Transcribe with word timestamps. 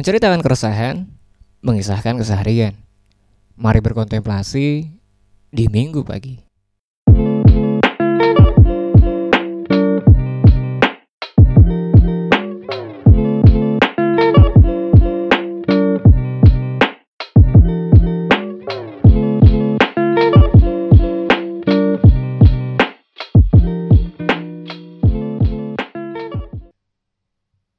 Menceritakan 0.00 0.40
keresahan, 0.40 1.04
mengisahkan 1.60 2.16
keseharian. 2.16 2.72
Mari 3.52 3.84
berkontemplasi 3.84 4.88
di 5.52 5.64
minggu 5.68 6.08
pagi. 6.08 6.40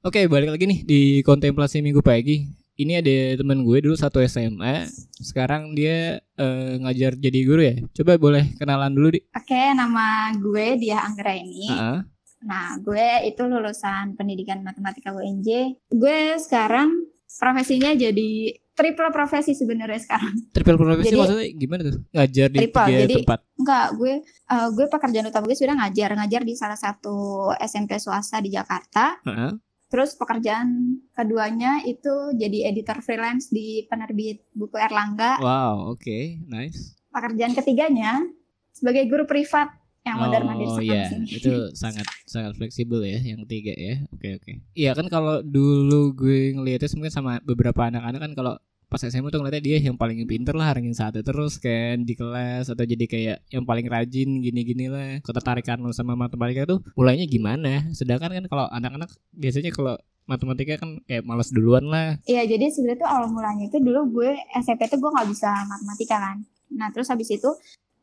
Oke, 0.02 0.26
balik 0.26 0.50
lagi 0.50 0.66
nih 0.66 0.80
di 0.82 1.02
kontemplasi 1.22 1.78
minggu 1.78 2.02
pagi. 2.02 2.50
Ini 2.74 3.06
ada 3.06 3.38
teman 3.38 3.62
gue 3.62 3.86
dulu 3.86 3.94
satu 3.94 4.18
SMA. 4.26 4.90
Sekarang 5.22 5.78
dia 5.78 6.18
eh, 6.18 6.74
ngajar 6.82 7.14
jadi 7.14 7.40
guru 7.46 7.62
ya. 7.62 7.76
Coba 7.94 8.18
boleh 8.18 8.50
kenalan 8.58 8.98
dulu 8.98 9.14
di. 9.14 9.22
Oke, 9.30 9.62
nama 9.78 10.34
gue 10.34 10.82
Dia 10.82 11.06
Anggra 11.06 11.38
ini. 11.38 11.70
Ah, 11.70 12.02
Nah, 12.42 12.82
gue 12.82 13.30
itu 13.30 13.46
lulusan 13.46 14.18
pendidikan 14.18 14.66
matematika 14.66 15.14
UNJ. 15.14 15.78
Gue 15.94 16.34
sekarang 16.42 16.90
profesinya 17.38 17.94
jadi 17.94 18.58
triple 18.74 19.14
profesi 19.14 19.54
sebenarnya 19.54 20.02
sekarang. 20.02 20.34
triple 20.50 20.82
profesi 20.82 21.14
Jadi- 21.14 21.20
maksudnya 21.22 21.48
gimana 21.54 21.82
tuh? 21.86 22.02
Ngajar 22.10 22.48
di 22.50 22.58
Triple, 22.58 22.86
tiga 22.90 23.00
jadi- 23.06 23.16
tempat. 23.22 23.40
Enggak, 23.54 23.88
gue 23.94 24.14
eh, 24.26 24.68
gue 24.74 24.86
pekerjaan 24.90 25.30
utama 25.30 25.46
gue 25.46 25.54
sudah 25.54 25.76
ngajar, 25.78 26.10
ngajar 26.18 26.42
di 26.42 26.54
salah 26.58 26.80
satu 26.80 27.14
SMP 27.62 28.02
swasta 28.02 28.42
di 28.42 28.50
Jakarta. 28.50 29.22
Heeh. 29.22 29.70
Terus 29.92 30.16
pekerjaan 30.16 30.98
keduanya 31.12 31.84
itu 31.84 32.32
jadi 32.40 32.72
editor 32.72 33.04
freelance 33.04 33.52
di 33.52 33.84
penerbit 33.92 34.48
buku 34.56 34.80
Erlangga. 34.80 35.36
Wow, 35.44 35.92
oke, 35.92 36.40
nice. 36.48 36.96
Pekerjaan 37.12 37.52
ketiganya 37.52 38.24
sebagai 38.72 39.04
guru 39.12 39.28
privat 39.28 39.68
yang 40.02 40.18
modern 40.18 40.48
Oh 40.48 40.50
mandir 40.50 40.82
iya, 40.82 41.14
itu 41.30 41.70
sangat 41.78 42.10
sangat 42.26 42.58
fleksibel 42.58 43.06
ya 43.06 43.22
yang 43.22 43.46
ketiga 43.46 43.76
ya. 43.76 44.02
Oke 44.10 44.40
oke. 44.40 44.52
Iya 44.74 44.98
kan 44.98 45.06
kalau 45.12 45.46
dulu 45.46 46.16
gue 46.18 46.58
ngeliatnya 46.58 46.90
mungkin 46.98 47.14
sama 47.14 47.38
beberapa 47.46 47.86
anak-anak 47.86 48.20
kan 48.24 48.34
kalau 48.34 48.56
pas 48.92 49.00
SMA 49.00 49.32
tuh 49.32 49.40
ngeliatnya 49.40 49.64
dia 49.64 49.78
yang 49.80 49.96
paling 49.96 50.20
pinter 50.28 50.52
lah 50.52 50.76
ranking 50.76 50.92
satu 50.92 51.24
terus 51.24 51.56
kan 51.64 52.04
di 52.04 52.12
kelas 52.12 52.68
atau 52.68 52.84
jadi 52.84 53.08
kayak 53.08 53.38
yang 53.48 53.64
paling 53.64 53.88
rajin 53.88 54.44
gini-gini 54.44 54.92
lah. 54.92 55.24
Ketertarikan 55.24 55.80
lo 55.80 55.96
sama 55.96 56.20
matematika 56.20 56.68
tuh 56.68 56.84
mulainya 57.00 57.24
gimana? 57.24 57.88
Sedangkan 57.96 58.36
kan 58.36 58.46
kalau 58.52 58.68
anak-anak 58.68 59.08
biasanya 59.32 59.72
kalau 59.72 59.96
matematika 60.28 60.84
kan 60.84 61.00
kayak 61.08 61.24
males 61.24 61.56
duluan 61.56 61.88
lah. 61.88 62.20
Iya, 62.28 62.44
jadi 62.52 62.68
sebenarnya 62.68 63.00
tuh 63.08 63.10
awal 63.10 63.32
mulanya 63.32 63.72
itu 63.72 63.80
dulu 63.80 64.20
gue 64.20 64.36
SMP 64.60 64.92
tuh 64.92 65.00
gue 65.00 65.08
nggak 65.08 65.30
bisa 65.32 65.50
matematika 65.72 66.20
kan. 66.20 66.38
Nah, 66.76 66.92
terus 66.92 67.08
habis 67.08 67.32
itu 67.32 67.48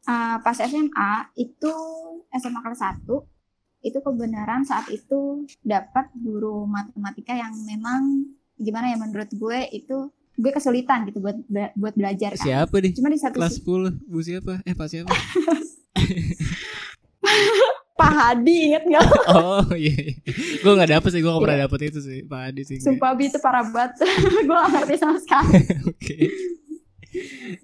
uh, 0.08 0.36
pas 0.40 0.56
SMA 0.56 1.12
itu 1.36 1.72
SMA 2.32 2.60
kelas 2.64 2.80
1 2.80 3.04
itu 3.78 3.98
kebenaran 4.02 4.66
saat 4.66 4.90
itu 4.90 5.46
dapat 5.62 6.10
guru 6.18 6.66
matematika 6.66 7.36
yang 7.36 7.54
memang 7.62 8.26
gimana 8.58 8.90
ya 8.90 8.98
menurut 8.98 9.30
gue 9.30 9.58
itu 9.70 10.10
gue 10.38 10.52
kesulitan 10.54 11.02
gitu 11.10 11.18
buat 11.18 11.34
be- 11.50 11.74
buat 11.74 11.94
belajar 11.98 12.38
kan. 12.38 12.46
Siapa 12.46 12.78
nih? 12.78 12.94
Cuma 12.94 13.10
di 13.10 13.18
satu 13.18 13.42
Kelas 13.42 13.58
sisi 13.58 13.66
10 13.66 14.06
Bu 14.06 14.18
siapa? 14.22 14.62
Eh 14.62 14.74
Pak 14.78 14.86
siapa? 14.86 15.10
Pak 17.98 18.12
Hadi 18.14 18.70
inget 18.70 18.86
nggak? 18.86 19.02
oh 19.34 19.66
iya, 19.74 19.90
iya. 19.90 20.14
Gue 20.62 20.72
gak 20.78 20.90
dapet 20.94 21.10
sih, 21.10 21.18
gue 21.18 21.26
gak 21.34 21.42
pernah 21.42 21.66
dapet 21.66 21.90
itu 21.90 21.98
sih 21.98 22.22
Pak 22.22 22.40
Adi 22.54 22.62
sih 22.62 22.78
Sumpah 22.78 23.18
Bi 23.18 23.26
itu 23.26 23.42
parah 23.42 23.66
banget. 23.66 24.06
gue 24.46 24.54
gak 24.54 24.70
ngerti 24.70 24.94
sama 25.02 25.18
sekali. 25.18 25.58
Oke 25.90 26.16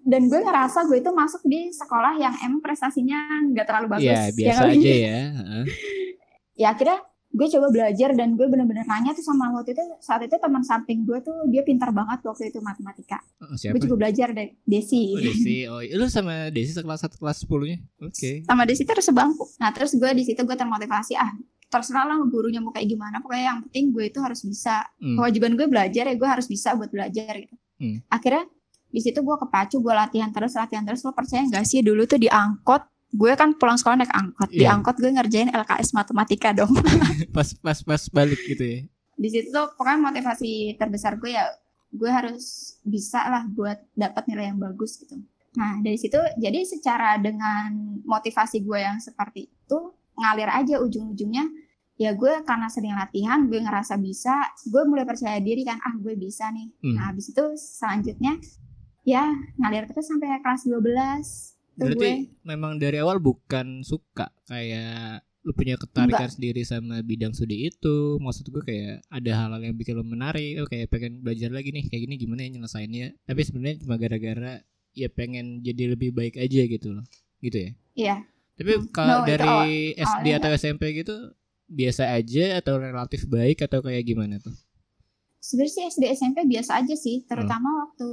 Dan 0.03 0.27
gue 0.27 0.41
ngerasa 0.43 0.91
gue 0.91 0.99
itu 0.99 1.11
masuk 1.15 1.47
di 1.47 1.71
sekolah 1.71 2.19
yang 2.19 2.35
emang 2.43 2.59
prestasinya 2.59 3.47
nggak 3.55 3.67
terlalu 3.71 3.87
bagus. 3.95 4.11
Iya 4.11 4.23
biasa 4.35 4.63
nggak? 4.67 4.75
aja 4.75 4.93
ya 4.99 5.21
ya 6.55 6.71
akhirnya 6.71 6.99
gue 7.35 7.47
coba 7.49 7.67
belajar 7.69 8.11
dan 8.13 8.33
gue 8.33 8.47
bener-bener 8.47 8.83
nanya 8.85 9.11
tuh 9.11 9.21
sama 9.21 9.51
waktu 9.51 9.75
itu 9.75 9.83
saat 9.99 10.23
itu 10.23 10.35
teman 10.35 10.63
samping 10.63 11.03
gue 11.03 11.19
tuh 11.19 11.35
dia 11.47 11.61
pintar 11.61 11.91
banget 11.91 12.23
waktu 12.23 12.49
itu 12.49 12.59
matematika 12.61 13.19
Oh, 13.37 13.53
Siapa? 13.53 13.75
gue 13.75 13.81
juga 13.85 13.97
belajar 13.99 14.31
dari 14.31 14.55
Desi 14.63 15.11
Oh, 15.11 15.21
Desi. 15.21 15.57
Oh, 15.67 15.79
iya. 15.79 15.95
lu 15.95 16.07
sama 16.07 16.49
Desi 16.49 16.73
sekelas 16.73 17.03
1 17.03 17.19
kelas 17.19 17.37
10 17.43 17.51
nya? 17.67 17.79
Oke. 18.01 18.31
sama 18.43 18.63
Desi 18.63 18.83
terus 18.83 19.03
sebangku 19.03 19.45
nah 19.57 19.69
terus 19.69 19.93
gue 19.93 20.11
di 20.13 20.23
situ 20.23 20.41
gue 20.41 20.55
termotivasi 20.55 21.13
ah 21.15 21.35
terserah 21.67 22.07
lah 22.07 22.23
gurunya 22.25 22.59
mau 22.59 22.71
kayak 22.71 22.87
gimana 22.87 23.19
pokoknya 23.19 23.45
yang 23.45 23.59
penting 23.65 23.91
gue 23.91 24.05
itu 24.07 24.19
harus 24.19 24.41
bisa 24.41 24.87
Hmm. 24.97 25.19
kewajiban 25.19 25.53
gue 25.53 25.67
belajar 25.67 26.05
ya 26.05 26.15
gue 26.15 26.29
harus 26.29 26.47
bisa 26.47 26.73
buat 26.73 26.89
belajar 26.89 27.35
gitu 27.37 27.55
Hmm. 27.75 27.99
akhirnya 28.07 28.47
di 28.87 29.03
situ 29.03 29.19
gue 29.19 29.37
kepacu 29.37 29.77
gue 29.77 29.91
latihan 29.93 30.31
terus 30.31 30.55
latihan 30.55 30.81
terus 30.81 31.03
lo 31.03 31.11
percaya 31.11 31.43
nggak 31.43 31.67
sih 31.67 31.83
dulu 31.83 32.07
tuh 32.07 32.15
di 32.17 32.31
angkot 32.31 32.94
gue 33.15 33.33
kan 33.33 33.55
pulang 33.55 33.75
sekolah 33.75 33.97
naik 33.97 34.11
angkot 34.11 34.51
di 34.51 34.61
Iya. 34.61 34.75
angkot 34.75 34.97
gue 34.97 35.07
ngerjain 35.09 35.49
LKS 35.49 35.93
matematika 35.93 36.51
dong 36.51 36.75
Pas 37.35 37.49
pas 37.57 37.79
pas 37.79 38.03
balik 38.09 38.41
gitu 38.45 38.65
ya. 38.65 38.81
di 39.15 39.29
situ 39.29 39.49
tuh 39.49 39.71
pokoknya 39.73 39.99
motivasi 40.05 40.51
terbesar 40.75 41.15
gue 41.17 41.31
ya 41.31 41.47
gue 41.89 42.11
harus 42.11 42.45
bisa 42.83 43.23
lah 43.25 43.47
buat 43.47 43.79
dapat 43.95 44.27
nilai 44.27 44.51
yang 44.51 44.59
bagus 44.59 44.99
gitu 44.99 45.15
nah 45.55 45.79
dari 45.79 45.95
situ 45.95 46.19
jadi 46.35 46.61
secara 46.65 47.15
dengan 47.17 47.71
motivasi 48.03 48.59
gue 48.61 48.75
yang 48.77 48.99
seperti 48.99 49.47
itu 49.47 49.79
ngalir 50.15 50.51
aja 50.53 50.79
ujung-ujungnya 50.79 51.47
ya 51.95 52.11
gue 52.13 52.43
karena 52.43 52.67
sering 52.67 52.91
latihan 52.93 53.47
gue 53.47 53.57
ngerasa 53.57 53.95
bisa 53.97 54.35
gue 54.65 54.83
mulai 54.83 55.07
percaya 55.07 55.39
diri 55.39 55.63
kan 55.63 55.79
ah 55.79 55.95
gue 55.95 56.15
bisa 56.15 56.51
nih 56.51 56.75
Hmm. 56.83 56.95
nah 56.95 57.09
habis 57.09 57.31
itu 57.31 57.45
selanjutnya 57.55 58.35
ya 59.05 59.31
ngalir 59.57 59.87
terus 59.87 60.11
sampai 60.11 60.35
kelas 60.37 60.67
12 60.67 60.75
tuh 60.75 61.54
Berarti 61.77 61.99
gue 61.99 62.13
memang 62.43 62.77
dari 62.77 62.97
awal 62.97 63.19
bukan 63.19 63.83
suka 63.83 64.31
kayak 64.45 65.21
lu 65.45 65.53
punya 65.53 65.77
ketarikan 65.77 66.27
sendiri 66.27 66.63
sama 66.63 67.01
bidang 67.01 67.31
studi 67.31 67.67
itu. 67.67 68.17
Maksud 68.17 68.49
gue 68.49 68.63
kayak 68.63 69.05
ada 69.07 69.31
hal-hal 69.35 69.61
yang 69.63 69.75
bikin 69.75 69.95
lu 69.95 70.03
menarik. 70.03 70.57
Oh 70.59 70.67
kayak 70.67 70.89
pengen 70.89 71.21
belajar 71.21 71.49
lagi 71.49 71.69
nih 71.69 71.85
kayak 71.85 72.03
gini 72.03 72.15
gimana 72.17 72.41
ya 72.43 72.51
nyelesainnya. 72.51 73.13
Tapi 73.23 73.41
sebenarnya 73.43 73.77
cuma 73.81 73.95
gara-gara 73.95 74.65
ya 74.93 75.09
pengen 75.09 75.61
jadi 75.61 75.93
lebih 75.93 76.11
baik 76.11 76.37
aja 76.37 76.61
gitu 76.65 76.93
loh. 76.93 77.05
Gitu 77.39 77.59
ya. 77.59 77.71
iya 77.95 78.17
Tapi 78.55 78.73
Hmm. 78.73 78.87
kalau 78.89 79.21
No, 79.21 79.27
dari 79.27 79.51
awal- 79.93 80.17
SD 80.17 80.27
atau 80.33 80.51
SMP 80.53 80.83
gitu 80.95 81.17
biasa 81.67 82.13
aja 82.13 82.57
atau 82.57 82.79
relatif 82.79 83.27
baik 83.27 83.61
atau 83.61 83.81
kayak 83.81 84.05
gimana 84.05 84.39
tuh? 84.39 84.55
sebenarnya 85.39 85.73
sih 85.73 85.85
SD 85.93 86.05
SMP 86.11 86.39
biasa 86.47 86.81
aja 86.81 86.95
sih 86.95 87.21
terutama 87.23 87.69
waktu 87.85 88.09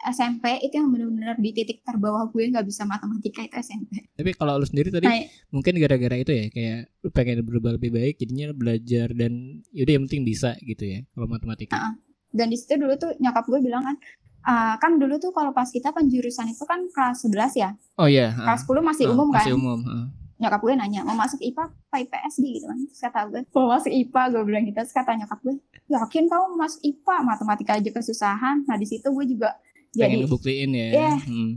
SMP 0.00 0.44
itu 0.60 0.74
yang 0.74 0.88
benar-benar 0.88 1.34
di 1.36 1.50
titik 1.50 1.82
terbawah 1.82 2.26
gue 2.26 2.46
nggak 2.46 2.62
bisa 2.62 2.82
matematika 2.82 3.40
itu 3.40 3.56
SMP 3.56 4.06
Tapi 4.10 4.30
kalau 4.32 4.54
lu 4.54 4.64
sendiri 4.64 4.88
tadi 4.88 5.04
Nah, 5.04 5.18
mungkin 5.50 5.74
gara-gara 5.76 6.16
itu 6.16 6.30
ya 6.30 6.46
kayak 6.48 6.78
lu 7.00 7.08
pengen 7.08 7.42
berubah 7.42 7.74
lebih 7.74 7.90
baik 7.90 8.14
jadinya 8.16 8.50
belajar 8.50 9.10
dan 9.10 9.32
yaudah 9.70 9.92
yang 9.92 10.04
penting 10.04 10.22
bisa 10.22 10.54
gitu 10.60 10.84
ya 10.84 11.02
kalau 11.08 11.26
matematika. 11.26 11.74
Ah, 11.74 11.94
dan 12.30 12.46
di 12.46 12.56
situ 12.56 12.74
dulu 12.74 12.94
tuh 12.94 13.10
nyokap 13.16 13.42
gue 13.44 13.58
bilang 13.58 13.82
kan 13.82 13.96
"Ah, 14.40 14.74
kan 14.76 14.96
dulu 14.96 15.16
tuh 15.16 15.30
kalau 15.30 15.50
pas 15.50 15.66
kita 15.66 15.90
penjurusan 15.90 16.46
itu 16.46 16.62
kan 16.62 16.86
kelas 16.88 17.18
11 17.20 17.52
ya 17.54 17.70
Oh 17.96 18.06
iya. 18.06 18.30
ah. 18.32 18.46
kelas 18.46 18.64
10 18.64 18.78
masih 18.80 19.04
Ah, 19.04 19.12
umum 19.12 19.28
kan 19.28 19.42
Masih 19.42 19.54
umum. 19.54 19.80
ah. 19.84 20.06
nyokap 20.36 20.60
gue 20.60 20.72
nanya 20.72 21.02
mau 21.02 21.16
masuk 21.16 21.42
IPA 21.42 21.64
apa 21.66 21.96
IPS 21.98 22.34
di 22.38 22.48
gitu 22.54 22.66
kan 22.66 22.78
terus 22.80 23.00
kata 23.02 23.20
gue 23.26 23.40
mau 23.50 23.74
masuk 23.74 23.90
IPA 23.90 24.22
gue 24.28 24.42
bilang 24.44 24.62
gitu 24.62 24.78
terus 24.78 24.94
kata 24.94 25.10
nyokap 25.16 25.38
gue 25.42 25.54
yakin 25.88 26.24
kamu 26.24 26.44
mau 26.46 26.58
masuk 26.60 26.80
IPA 26.80 27.14
matematika 27.24 27.72
aja 27.74 27.90
kesusahan 27.90 28.56
nah 28.62 28.76
di 28.76 28.86
situ 28.86 29.08
gue 29.08 29.24
juga 29.26 29.58
Pengen 29.90 30.00
jadi 30.10 30.16
ngebuktiin 30.22 30.70
ya. 30.70 30.88
Iya. 30.90 31.12
Hmm. 31.24 31.52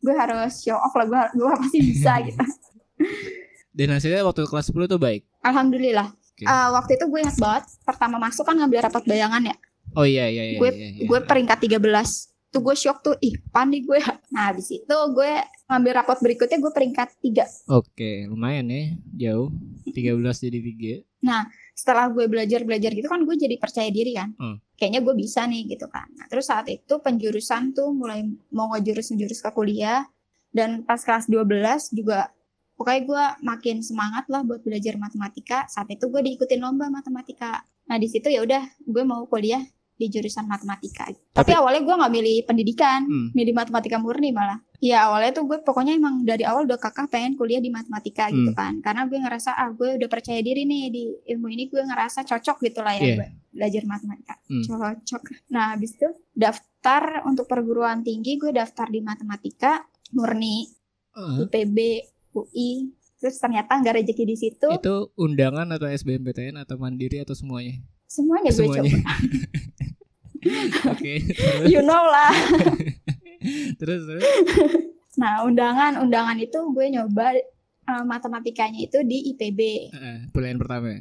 gue 0.00 0.14
harus 0.16 0.52
show 0.58 0.76
off 0.76 0.96
lah 0.96 1.04
gue, 1.04 1.22
gue 1.36 1.48
pasti 1.60 1.78
bisa 1.82 2.12
gitu 2.26 2.40
Dan 3.70 3.92
hasilnya 3.92 4.24
waktu 4.24 4.44
kelas 4.44 4.72
10 4.72 4.88
tuh 4.88 4.96
baik. 4.96 5.28
alhamdulillah 5.40 6.08
Oke. 6.10 6.42
Eh, 6.42 6.68
waktu 6.72 6.96
itu 6.96 7.04
gue 7.04 7.20
ingat 7.20 7.36
banget 7.36 7.64
pertama 7.84 8.16
masuk 8.16 8.42
kan 8.42 8.56
ngambil 8.56 8.88
rapat 8.88 9.04
bayangan 9.04 9.44
ya 9.44 9.56
Oh 9.92 10.06
iya 10.06 10.24
iya 10.24 10.44
iya. 10.46 10.58
gue 10.58 10.70
iya, 10.70 10.88
iya. 10.96 11.04
gue 11.04 11.18
peringkat 11.20 11.58
13 11.60 11.84
tuh 12.48 12.60
gue 12.60 12.74
shock 12.74 12.98
tuh 13.00 13.14
ih 13.20 13.36
panik 13.50 13.84
gue 13.84 14.00
nah 14.30 14.48
habis 14.48 14.72
itu 14.72 14.96
gue 15.12 15.32
ngambil 15.68 15.92
rapot 15.94 16.18
berikutnya 16.18 16.58
gue 16.58 16.72
peringkat 16.72 17.08
3 17.20 17.70
Oke, 17.70 18.24
lumayan 18.26 18.66
ya. 18.66 18.82
Jauh. 19.28 19.52
13 19.86 20.16
jadi 20.40 20.58
3. 21.22 21.22
Setelah 21.80 22.12
gue 22.12 22.28
belajar 22.28 22.60
belajar 22.60 22.92
gitu 22.92 23.08
kan 23.08 23.24
gue 23.24 23.32
jadi 23.34 23.56
percaya 23.56 23.88
diri 23.88 24.12
kan 24.12 24.36
Hmm. 24.36 24.60
kayaknya 24.74 25.00
gue 25.00 25.14
bisa 25.14 25.44
nih 25.44 25.64
gitu 25.66 25.88
kan 25.88 26.12
nah, 26.12 26.28
terus 26.28 26.44
saat 26.44 26.68
itu 26.68 27.00
penjurusan 27.00 27.72
tuh 27.72 27.88
mulai 27.90 28.20
mau 28.50 28.68
ngejurus 28.70 29.08
ngejurus 29.10 29.40
ke 29.40 29.50
kuliah 29.50 30.04
dan 30.50 30.82
pas 30.82 31.00
kelas 31.00 31.24
12 31.24 31.48
juga 31.90 32.28
pokoknya 32.74 33.00
gue 33.02 33.24
makin 33.42 33.80
semangat 33.80 34.28
lah 34.28 34.42
buat 34.42 34.60
belajar 34.60 34.96
matematika 34.96 35.64
saat 35.66 35.88
itu 35.88 36.04
gue 36.04 36.20
diikutin 36.22 36.60
lomba 36.60 36.88
matematika 36.88 37.64
nah 37.84 37.96
di 37.96 38.06
situ 38.06 38.28
ya 38.28 38.40
udah 38.40 38.60
gue 38.78 39.02
mau 39.02 39.24
kuliah 39.24 39.64
di 39.96 40.08
jurusan 40.08 40.48
matematika. 40.48 41.04
Tapi, 41.04 41.20
Tapi- 41.36 41.52
awalnya 41.52 41.84
gue 41.84 41.92
nggak 41.92 42.08
milih 42.10 42.36
pendidikan, 42.48 43.04
Hmm. 43.04 43.28
milih 43.36 43.52
matematika 43.52 44.00
murni 44.00 44.32
malah. 44.32 44.56
Ya 44.80 45.04
awalnya 45.04 45.32
tuh 45.32 45.44
gue 45.44 45.58
pokoknya 45.58 45.92
emang 45.92 46.24
dari 46.24 46.40
awal 46.40 46.64
udah 46.64 46.76
kakak 46.76 47.06
pengen 47.06 47.36
kuliah 47.36 47.56
di 47.56 47.68
matematika 47.68 48.28
gitu 48.28 48.48
Hmm. 48.48 48.56
kan. 48.56 48.72
Karena 48.80 49.04
gue 49.04 49.18
ngerasa 49.18 49.52
ah 49.52 49.68
gue 49.70 49.94
udah 49.94 50.08
percaya 50.08 50.40
diri 50.40 50.64
nih 50.64 50.82
di 50.88 51.02
ilmu 51.26 51.46
ini 51.48 51.68
gue 51.68 51.80
ngerasa 51.80 52.22
cocok 52.22 52.56
gitu 52.62 52.80
lah 52.80 52.94
ya 52.94 53.02
Iya. 53.02 53.14
gue 53.14 53.28
belajar 53.52 53.82
matematika. 53.84 54.34
Hmm. 54.42 54.64
Cocok. 54.64 55.22
Nah 55.48 55.74
habis 55.74 55.92
itu 55.92 56.08
daftar 56.32 57.02
untuk 57.24 57.44
perguruan 57.44 58.00
tinggi 58.00 58.36
gue 58.36 58.50
daftar 58.50 58.86
di 58.86 59.00
matematika 59.00 59.84
murni 60.10 60.64
Eh, 61.10 61.42
IPB 61.42 61.78
UI. 62.32 62.88
Terus 63.16 63.36
ternyata 63.36 63.76
nggak 63.76 64.00
rezeki 64.00 64.24
di 64.24 64.36
situ. 64.38 64.68
itu 64.70 64.94
undangan 65.14 65.68
atau 65.68 65.84
SBMPTN 65.86 66.56
atau 66.56 66.78
mandiri 66.78 67.18
atau 67.18 67.34
semuanya? 67.34 67.76
Semuanya 68.06 68.48
gue 68.48 68.64
semuanya. 68.64 68.96
coba. 68.96 69.12
Oke. 70.90 71.14
You 71.66 71.82
know 71.82 72.00
lah. 72.00 72.32
terus 73.80 74.02
terus. 74.04 74.24
Nah, 75.12 75.42
undangan 75.42 76.00
undangan 76.00 76.38
itu 76.38 76.54
gue 76.70 76.86
nyoba 76.88 77.34
eh, 77.34 78.04
matematikanya 78.06 78.78
itu 78.80 79.02
di 79.02 79.34
IPB, 79.34 79.60
Eh, 79.90 80.18
pilihan 80.30 80.56
pertama. 80.56 80.96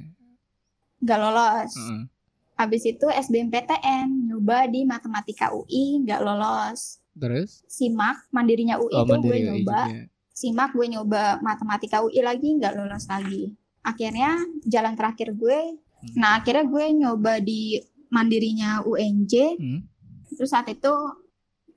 nggak 1.00 1.20
lolos. 1.20 1.72
Heeh. 1.72 2.02
Habis 2.58 2.84
itu 2.86 3.08
SBMPTN 3.08 4.28
nyoba 4.28 4.68
di 4.68 4.84
matematika 4.84 5.54
UI, 5.54 6.04
nggak 6.04 6.20
lolos. 6.20 7.00
Terus? 7.14 7.64
SIMAK 7.66 8.28
mandirinya 8.30 8.76
UI 8.76 8.92
Oh, 8.92 9.00
itu 9.00 9.08
gue 9.08 9.14
mandiri 9.14 9.32
UI 9.32 9.46
nyoba. 9.46 9.80
juga. 9.86 10.04
SIMAK 10.34 10.70
gue 10.74 10.88
nyoba 10.90 11.22
matematika 11.40 11.98
UI 12.00 12.20
lagi, 12.20 12.50
nggak 12.52 12.74
lolos 12.76 13.06
lagi. 13.06 13.44
Akhirnya 13.82 14.36
jalan 14.66 14.94
terakhir 14.94 15.32
gue, 15.34 15.60
Hmm. 16.00 16.16
nah 16.18 16.32
akhirnya 16.34 16.66
gue 16.66 16.86
nyoba 16.98 17.40
di 17.40 17.78
mandirinya 18.10 18.82
UNJ. 18.82 19.34
Hmm. 19.56 19.80
Terus 20.30 20.50
saat 20.50 20.68
itu 20.68 20.92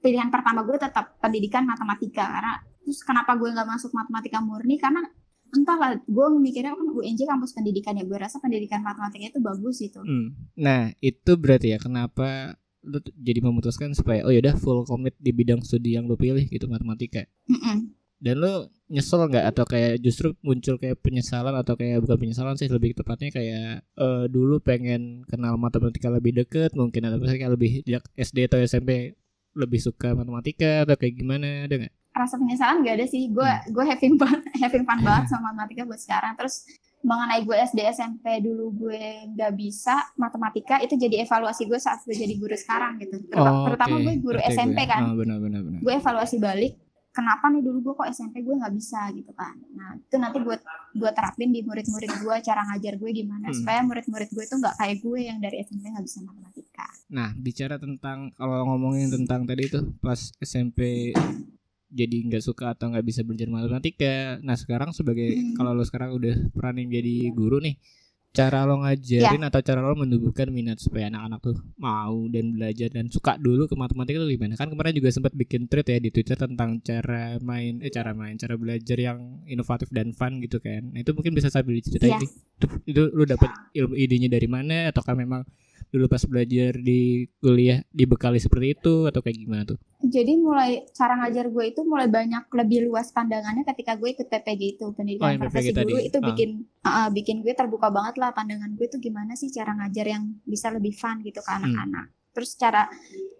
pilihan 0.02 0.28
pertama 0.28 0.66
gue 0.66 0.76
tetap 0.76 1.16
pendidikan 1.22 1.62
matematika 1.62 2.26
karena 2.26 2.58
terus 2.82 3.00
kenapa 3.06 3.38
gue 3.38 3.49
nggak 3.54 3.69
masuk 3.70 3.94
matematika 3.94 4.43
murni 4.43 4.76
karena 4.76 5.06
entahlah 5.52 6.00
gue 6.02 6.26
mikirnya 6.40 6.72
kan 6.72 6.88
UNJ 6.88 7.28
kampus 7.28 7.52
pendidikan 7.52 7.94
ya 7.94 8.04
gue 8.08 8.19
rasa 8.19 8.40
pendidikan 8.40 8.81
matematika 8.81 9.37
itu 9.37 9.40
bagus 9.40 9.78
gitu 9.78 10.00
Hmm. 10.02 10.34
Nah, 10.58 10.90
itu 10.99 11.32
berarti 11.38 11.76
ya 11.76 11.78
kenapa 11.78 12.56
lu 12.82 12.99
jadi 13.14 13.38
memutuskan 13.38 13.94
supaya 13.94 14.26
oh 14.26 14.34
yaudah 14.34 14.58
full 14.58 14.82
commit 14.82 15.14
di 15.22 15.31
bidang 15.31 15.62
studi 15.62 15.94
yang 15.94 16.10
lu 16.10 16.19
pilih 16.19 16.43
gitu 16.50 16.66
matematika. 16.66 17.22
Mm-mm. 17.46 17.94
Dan 18.19 18.43
lu 18.43 18.66
nyesel 18.90 19.31
nggak 19.31 19.46
atau 19.54 19.64
kayak 19.66 20.02
justru 20.02 20.34
muncul 20.43 20.78
kayak 20.78 20.99
penyesalan 20.99 21.54
atau 21.54 21.78
kayak 21.78 22.02
bukan 22.02 22.19
penyesalan 22.26 22.58
sih 22.58 22.66
lebih 22.66 22.99
tepatnya 22.99 23.31
kayak 23.31 23.87
eh, 23.87 24.25
dulu 24.26 24.58
pengen 24.58 25.22
kenal 25.31 25.54
matematika 25.58 26.10
lebih 26.10 26.34
deket 26.43 26.75
mungkin 26.75 27.06
atau 27.06 27.22
misalnya 27.22 27.40
kayak 27.46 27.54
lebih 27.54 27.70
sejak 27.87 28.04
SD 28.19 28.50
atau 28.50 28.58
SMP 28.62 29.14
lebih 29.54 29.78
suka 29.78 30.12
matematika 30.12 30.82
atau 30.82 30.94
kayak 30.94 31.14
gimana 31.14 31.64
ada 31.64 31.76
nggak? 31.78 31.94
rasa 32.12 32.37
penyesalan 32.37 32.82
gak 32.82 32.94
ada 32.94 33.06
sih 33.06 33.25
gue 33.26 33.40
Hmm. 33.43 33.72
gue 33.72 33.84
having 33.87 34.14
fun 34.14 34.37
having 34.62 34.84
fun 34.84 35.00
banget 35.00 35.25
sama 35.32 35.49
matematika 35.49 35.82
buat 35.82 35.96
sekarang 35.96 36.37
terus 36.37 36.69
mengenai 37.00 37.40
gue 37.40 37.56
SD 37.56 37.81
SMP 37.90 38.38
dulu 38.38 38.70
gue 38.78 39.00
nggak 39.28 39.52
bisa 39.52 39.96
matematika 40.14 40.78
itu 40.78 40.94
jadi 40.94 41.25
evaluasi 41.25 41.64
gue 41.64 41.75
saat 41.75 41.99
gue 42.00 42.14
jadi 42.14 42.37
guru 42.37 42.54
sekarang 42.54 43.00
gitu 43.00 43.16
terutama, 43.25 43.64
terutama 43.66 43.90
Oh, 43.90 43.99
oke. 43.99 44.04
gue 44.04 44.14
guru 44.20 44.38
SMP 44.44 44.78
gue. 44.78 44.87
kan 44.87 45.02
Oh, 45.02 45.16
benar 45.16 45.38
benar 45.38 45.60
benar. 45.62 45.81
gue 45.81 45.93
evaluasi 45.94 46.37
balik 46.38 46.72
kenapa 47.12 47.47
nih 47.47 47.61
dulu 47.61 47.79
gue 47.82 47.94
kok 47.94 48.09
SMP 48.09 48.41
gue 48.41 48.53
nggak 48.53 48.73
bisa 48.73 49.12
gitu 49.12 49.32
kan 49.32 49.53
nah 49.70 49.94
itu 49.94 50.17
nanti 50.17 50.38
buat 50.38 50.61
gue 50.93 51.11
terapin 51.12 51.49
di 51.49 51.61
murid-murid 51.61 52.11
gue 52.19 52.35
cara 52.41 52.61
ngajar 52.67 52.97
gue 52.97 53.11
gimana 53.12 53.47
Hmm. 53.47 53.55
supaya 53.55 53.81
murid-murid 53.81 54.29
gue 54.29 54.43
itu 54.43 54.55
nggak 54.55 54.75
kayak 54.75 54.97
gue 54.99 55.19
yang 55.20 55.38
dari 55.38 55.56
SMP 55.61 55.85
nggak 55.87 56.03
bisa 56.03 56.19
matematika 56.20 56.88
Nah, 57.09 57.29
bicara 57.37 57.76
tentang 57.76 58.32
kalau 58.32 58.64
ngomongin 58.67 59.12
tentang 59.12 59.44
tadi 59.44 59.69
tuh 59.69 59.93
pas 60.00 60.17
SMP 60.41 61.12
jadi 61.87 62.17
nggak 62.25 62.41
suka 62.41 62.73
atau 62.73 62.88
nggak 62.88 63.05
bisa 63.05 63.20
belajar 63.20 63.44
matematika. 63.47 64.41
Nah, 64.41 64.56
sekarang 64.56 64.97
sebagai 64.97 65.29
Hmm. 65.29 65.53
kalau 65.53 65.76
lo 65.76 65.85
sekarang 65.85 66.17
udah 66.17 66.32
berani 66.50 66.88
jadi 66.88 67.29
guru 67.31 67.61
nih, 67.61 67.76
cara 68.32 68.64
lo 68.64 68.81
ngajarin 68.81 69.44
atau 69.44 69.61
cara 69.61 69.84
lo 69.84 69.93
menumbuhkan 69.93 70.49
minat 70.49 70.81
supaya 70.81 71.12
anak-anak 71.12 71.40
tuh 71.44 71.56
mau 71.76 72.25
dan 72.32 72.56
belajar 72.56 72.88
dan 72.88 73.12
suka 73.12 73.37
dulu 73.37 73.69
ke 73.69 73.76
matematika 73.76 74.25
tuh 74.25 74.32
gimana? 74.32 74.56
Kan 74.56 74.73
kemarin 74.73 74.96
juga 74.96 75.12
sempat 75.12 75.37
bikin 75.37 75.69
thread 75.69 75.84
ya 75.84 76.00
di 76.00 76.08
Twitter 76.08 76.40
tentang 76.40 76.81
cara 76.81 77.37
main 77.44 77.84
eh 77.84 77.93
cara 77.93 78.17
main, 78.17 78.40
cara 78.40 78.56
belajar 78.56 78.96
yang 78.96 79.44
inovatif 79.44 79.93
dan 79.93 80.17
fun 80.17 80.40
gitu 80.40 80.58
kan. 80.64 80.81
Nah, 80.96 81.05
itu 81.05 81.12
mungkin 81.12 81.37
bisa 81.37 81.52
sambil 81.52 81.76
diceritain 81.76 82.17
Iya. 82.17 82.25
nih. 82.25 82.31
Itu, 82.56 82.67
itu 82.88 83.02
lo 83.12 83.25
dapet 83.29 83.52
ilmu 83.76 83.94
idenya 84.00 84.32
dari 84.32 84.49
mana 84.49 84.88
ataukah 84.88 85.12
memang 85.12 85.44
dulu 85.92 86.08
pas 86.08 86.24
belajar 86.24 86.72
di 86.74 87.00
kuliah 87.36 87.84
dibekali 87.90 88.36
seperti 88.36 88.72
itu 88.72 88.94
atau 89.04 89.20
kayak 89.20 89.36
gimana 89.36 89.62
tuh? 89.64 89.78
jadi 90.02 90.34
mulai 90.34 90.88
cara 90.90 91.14
ngajar 91.16 91.46
gue 91.46 91.64
itu 91.68 91.80
mulai 91.82 92.08
banyak 92.08 92.48
lebih 92.50 92.84
luas 92.84 93.12
pandangannya 93.12 93.62
ketika 93.64 93.94
gue 93.94 94.10
ikut 94.10 94.26
PPG 94.26 94.62
itu 94.72 94.84
Oh, 94.84 94.90
pendidikan 94.90 95.30
yang 95.30 95.42
profesi 95.42 95.70
guru 95.70 95.78
tadi. 95.94 96.08
itu 96.08 96.16
Ah. 96.16 96.26
bikin 96.26 96.50
ah, 96.82 97.08
bikin 97.08 97.36
gue 97.38 97.52
terbuka 97.52 97.86
banget 97.88 98.16
lah 98.16 98.32
pandangan 98.32 98.72
gue 98.72 98.82
itu 98.84 98.98
gimana 98.98 99.32
sih 99.32 99.46
cara 99.48 99.72
ngajar 99.74 100.06
yang 100.08 100.24
bisa 100.42 100.68
lebih 100.68 100.90
fun 100.92 101.20
gitu 101.20 101.38
ke 101.38 101.46
Hmm. 101.46 101.60
anak-anak 101.62 102.06
terus 102.32 102.56
cara 102.56 102.88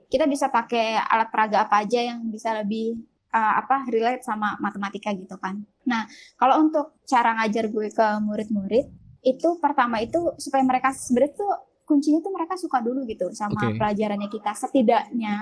kita 0.07 0.29
bisa 0.29 0.47
pakai 0.49 1.01
alat 1.01 1.29
peraga 1.29 1.65
apa 1.65 1.81
aja 1.81 2.05
yang 2.05 2.29
bisa 2.29 2.53
lebih 2.55 3.01
ah, 3.31 3.59
apa 3.59 3.89
relate 3.89 4.21
sama 4.21 4.55
matematika 4.59 5.11
gitu 5.11 5.35
kan 5.37 5.57
nah 5.83 6.05
kalau 6.37 6.63
untuk 6.63 7.01
cara 7.03 7.33
ngajar 7.35 7.67
gue 7.67 7.89
ke 7.89 8.07
murid-murid 8.21 8.87
itu 9.25 9.49
pertama 9.57 9.99
itu 9.99 10.19
supaya 10.37 10.63
mereka 10.63 10.93
sebenarnya 10.93 11.33
tuh 11.33 11.53
kuncinya 11.85 12.23
tuh 12.23 12.33
mereka 12.33 12.55
suka 12.57 12.81
dulu 12.81 13.05
gitu 13.07 13.31
sama 13.35 13.71
Oke. 13.71 13.79
pelajarannya 13.79 14.29
kita 14.31 14.55
setidaknya 14.55 15.37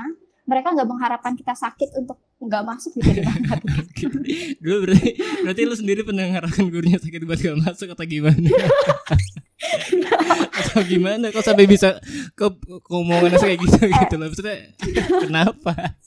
mereka 0.48 0.75
nggak 0.75 0.88
mengharapkan 0.88 1.37
kita 1.38 1.54
sakit 1.54 1.94
untuk 2.00 2.19
nggak 2.40 2.64
masuk 2.64 2.96
gitu 2.96 3.12
di 3.12 3.22
dulu 4.64 4.88
berarti 4.88 5.10
berarti 5.44 5.60
lu 5.69 5.76
sendiri 5.76 6.00
pernah 6.02 6.25
ngarahkan 6.26 6.64
gurunya 6.72 6.96
sakit 6.96 7.20
buat 7.28 7.37
gak 7.37 7.60
masuk 7.60 7.92
atau 7.92 8.06
gimana? 8.08 8.48
atau 10.60 10.81
gimana? 10.88 11.28
Kok 11.28 11.44
sampai 11.44 11.69
bisa 11.69 12.00
ke 12.32 12.46
keomongannya 12.88 13.36
kayak 13.36 13.60
gitu 13.60 13.93
gitu 13.93 14.14
loh? 14.16 14.32
Maksudnya 14.32 14.56
kenapa? 15.28 16.00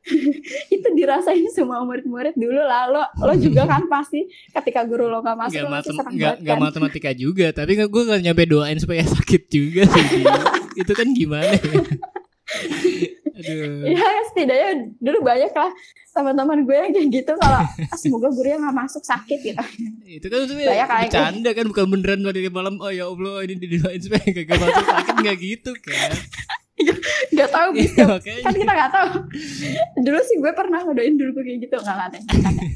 itu 0.74 0.88
dirasain 0.96 1.44
semua 1.52 1.84
murid-murid 1.84 2.32
dulu 2.32 2.60
lah. 2.60 2.88
Lo 2.88 3.02
lo 3.20 3.34
juga 3.36 3.68
kan 3.68 3.84
pasti 3.86 4.24
ketika 4.50 4.88
guru 4.88 5.06
lo 5.06 5.20
nggak 5.20 5.38
masuk 5.38 5.60
Gak, 5.60 5.64
lo 5.64 5.70
matem 5.70 5.94
gak, 6.16 6.34
gak 6.40 6.56
kan. 6.56 6.58
matematika 6.58 7.10
juga. 7.12 7.46
Tapi 7.52 7.76
gue 7.76 8.02
gak 8.08 8.22
nyampe 8.24 8.44
doain 8.48 8.80
supaya 8.80 9.04
sakit 9.20 9.42
juga 9.52 9.84
sih. 9.86 10.24
Itu 10.80 10.92
kan 10.96 11.12
gimana 11.12 11.52
ya? 11.52 11.60
Aduh. 13.40 13.88
Ya 13.88 14.08
setidaknya 14.32 14.70
dulu 15.00 15.18
banyak 15.24 15.52
lah 15.52 15.70
teman-teman 16.10 16.66
gue 16.66 16.74
yang 16.74 16.90
kayak 16.90 17.08
gitu 17.22 17.32
kalau 17.38 17.62
"Ah, 17.62 17.96
semoga 17.96 18.28
gurunya 18.34 18.58
nggak 18.58 18.76
masuk 18.76 19.00
sakit 19.00 19.38
gitu. 19.40 19.62
Itu 20.04 20.26
kan 20.26 20.44
Banyak 20.44 20.88
kayak 20.90 21.06
bercanda 21.06 21.50
kan 21.54 21.64
Bukan 21.70 21.86
beneran 21.86 22.20
dari 22.26 22.50
malam 22.50 22.82
Oh 22.82 22.90
ya 22.90 23.06
Allah 23.06 23.46
ini 23.46 23.54
didoain 23.56 24.02
supaya 24.02 24.26
gak 24.26 24.58
masuk 24.58 24.86
sakit 24.90 25.14
Gak 25.22 25.36
gitu 25.38 25.72
kan 25.78 26.10
nggak 27.30 27.50
tahu 27.50 27.68
Iya 27.70 27.82
bisa 27.82 28.02
makanya 28.06 28.40
kan 28.42 28.54
kita 28.54 28.72
nggak 28.72 28.92
tahu 28.92 29.08
dulu 30.00 30.18
sih 30.22 30.36
gue 30.36 30.52
pernah 30.52 30.80
ngedoain 30.82 31.14
dulu 31.14 31.30
gue 31.32 31.44
kayak 31.44 31.58
gitu 31.62 31.76
nggak 31.76 31.96
nggak. 31.96 32.10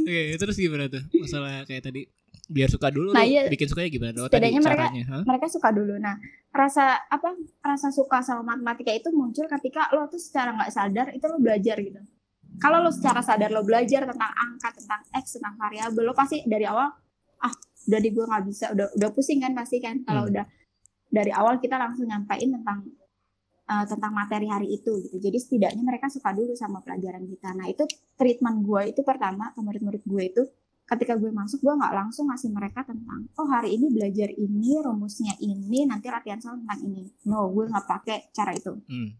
Oke 0.00 0.20
terus 0.36 0.56
gimana 0.56 0.86
tuh 0.86 1.02
Masalah 1.12 1.64
kayak 1.64 1.82
tadi 1.84 2.02
Biar 2.46 2.64
suka 2.66 2.88
dulu 2.88 3.12
Nah, 3.12 3.22
iya. 3.22 3.44
Bikin 3.46 3.66
sukanya 3.66 3.90
gimana 3.90 4.16
Oh 4.18 4.26
tadi 4.26 4.48
mereka- 4.52 4.88
caranya 4.88 5.04
Hah? 5.06 5.22
mereka 5.22 5.46
suka 5.46 5.68
dulu 5.70 5.94
nah 5.96 6.16
rasa 6.48 6.96
apa 7.04 7.36
rasa 7.60 7.88
suka 7.90 8.18
sama 8.18 8.40
matematika 8.42 8.88
itu 8.90 9.10
muncul 9.10 9.44
ketika 9.46 9.92
lo 9.92 10.06
tuh 10.06 10.16
secara 10.16 10.50
nggak 10.50 10.70
sadar 10.70 11.06
itu 11.10 11.20
lo 11.22 11.36
belajar 11.36 11.76
gitu 11.76 12.00
kalau 12.56 12.80
lo 12.80 12.88
secara 12.88 13.20
sadar 13.20 13.50
lo 13.50 13.60
belajar 13.62 14.02
tentang 14.02 14.32
angka 14.32 14.72
tentang 14.72 14.96
x 15.14 15.36
tentang 15.36 15.54
variabel 15.54 16.02
lo 16.02 16.12
pasti 16.12 16.40
dari 16.42 16.64
awal 16.64 16.88
ah 17.38 17.52
udah 17.84 18.00
di 18.00 18.10
gue 18.10 18.24
nggak 18.24 18.42
bisa 18.44 18.72
udah 18.72 18.86
udah 18.90 19.10
pusing 19.10 19.38
kan 19.38 19.52
pasti 19.52 19.76
kan 19.76 20.00
kalau 20.02 20.24
Hmm. 20.24 20.32
udah 20.32 20.44
dari 21.08 21.32
awal 21.32 21.56
kita 21.58 21.80
langsung 21.80 22.06
nyampain 22.06 22.48
tentang 22.52 22.84
eh, 23.68 23.84
tentang 23.88 24.12
materi 24.12 24.46
hari 24.48 24.68
itu 24.76 24.92
gitu. 25.08 25.16
Jadi 25.16 25.38
setidaknya 25.40 25.82
mereka 25.82 26.12
suka 26.12 26.32
dulu 26.36 26.52
sama 26.52 26.84
pelajaran 26.84 27.24
kita. 27.24 27.56
Nah 27.56 27.66
itu 27.68 27.84
treatment 28.14 28.64
gue 28.64 28.92
itu 28.92 29.00
pertama 29.02 29.50
ke 29.52 29.60
murid-murid 29.60 30.04
gue 30.04 30.22
itu 30.24 30.42
ketika 30.88 31.20
gue 31.20 31.28
masuk 31.28 31.60
gue 31.60 31.74
nggak 31.76 31.92
langsung 31.92 32.32
ngasih 32.32 32.48
mereka 32.48 32.80
tentang 32.80 33.28
oh 33.36 33.44
hari 33.44 33.76
ini 33.76 33.92
belajar 33.92 34.32
ini 34.32 34.80
rumusnya 34.80 35.36
ini 35.44 35.84
nanti 35.84 36.08
latihan 36.08 36.40
soal 36.40 36.60
tentang 36.60 36.80
ini. 36.84 37.08
No 37.28 37.48
gue 37.52 37.68
nggak 37.68 37.86
pakai 37.88 38.18
cara 38.32 38.52
itu. 38.52 38.72
Hmm. 38.88 39.10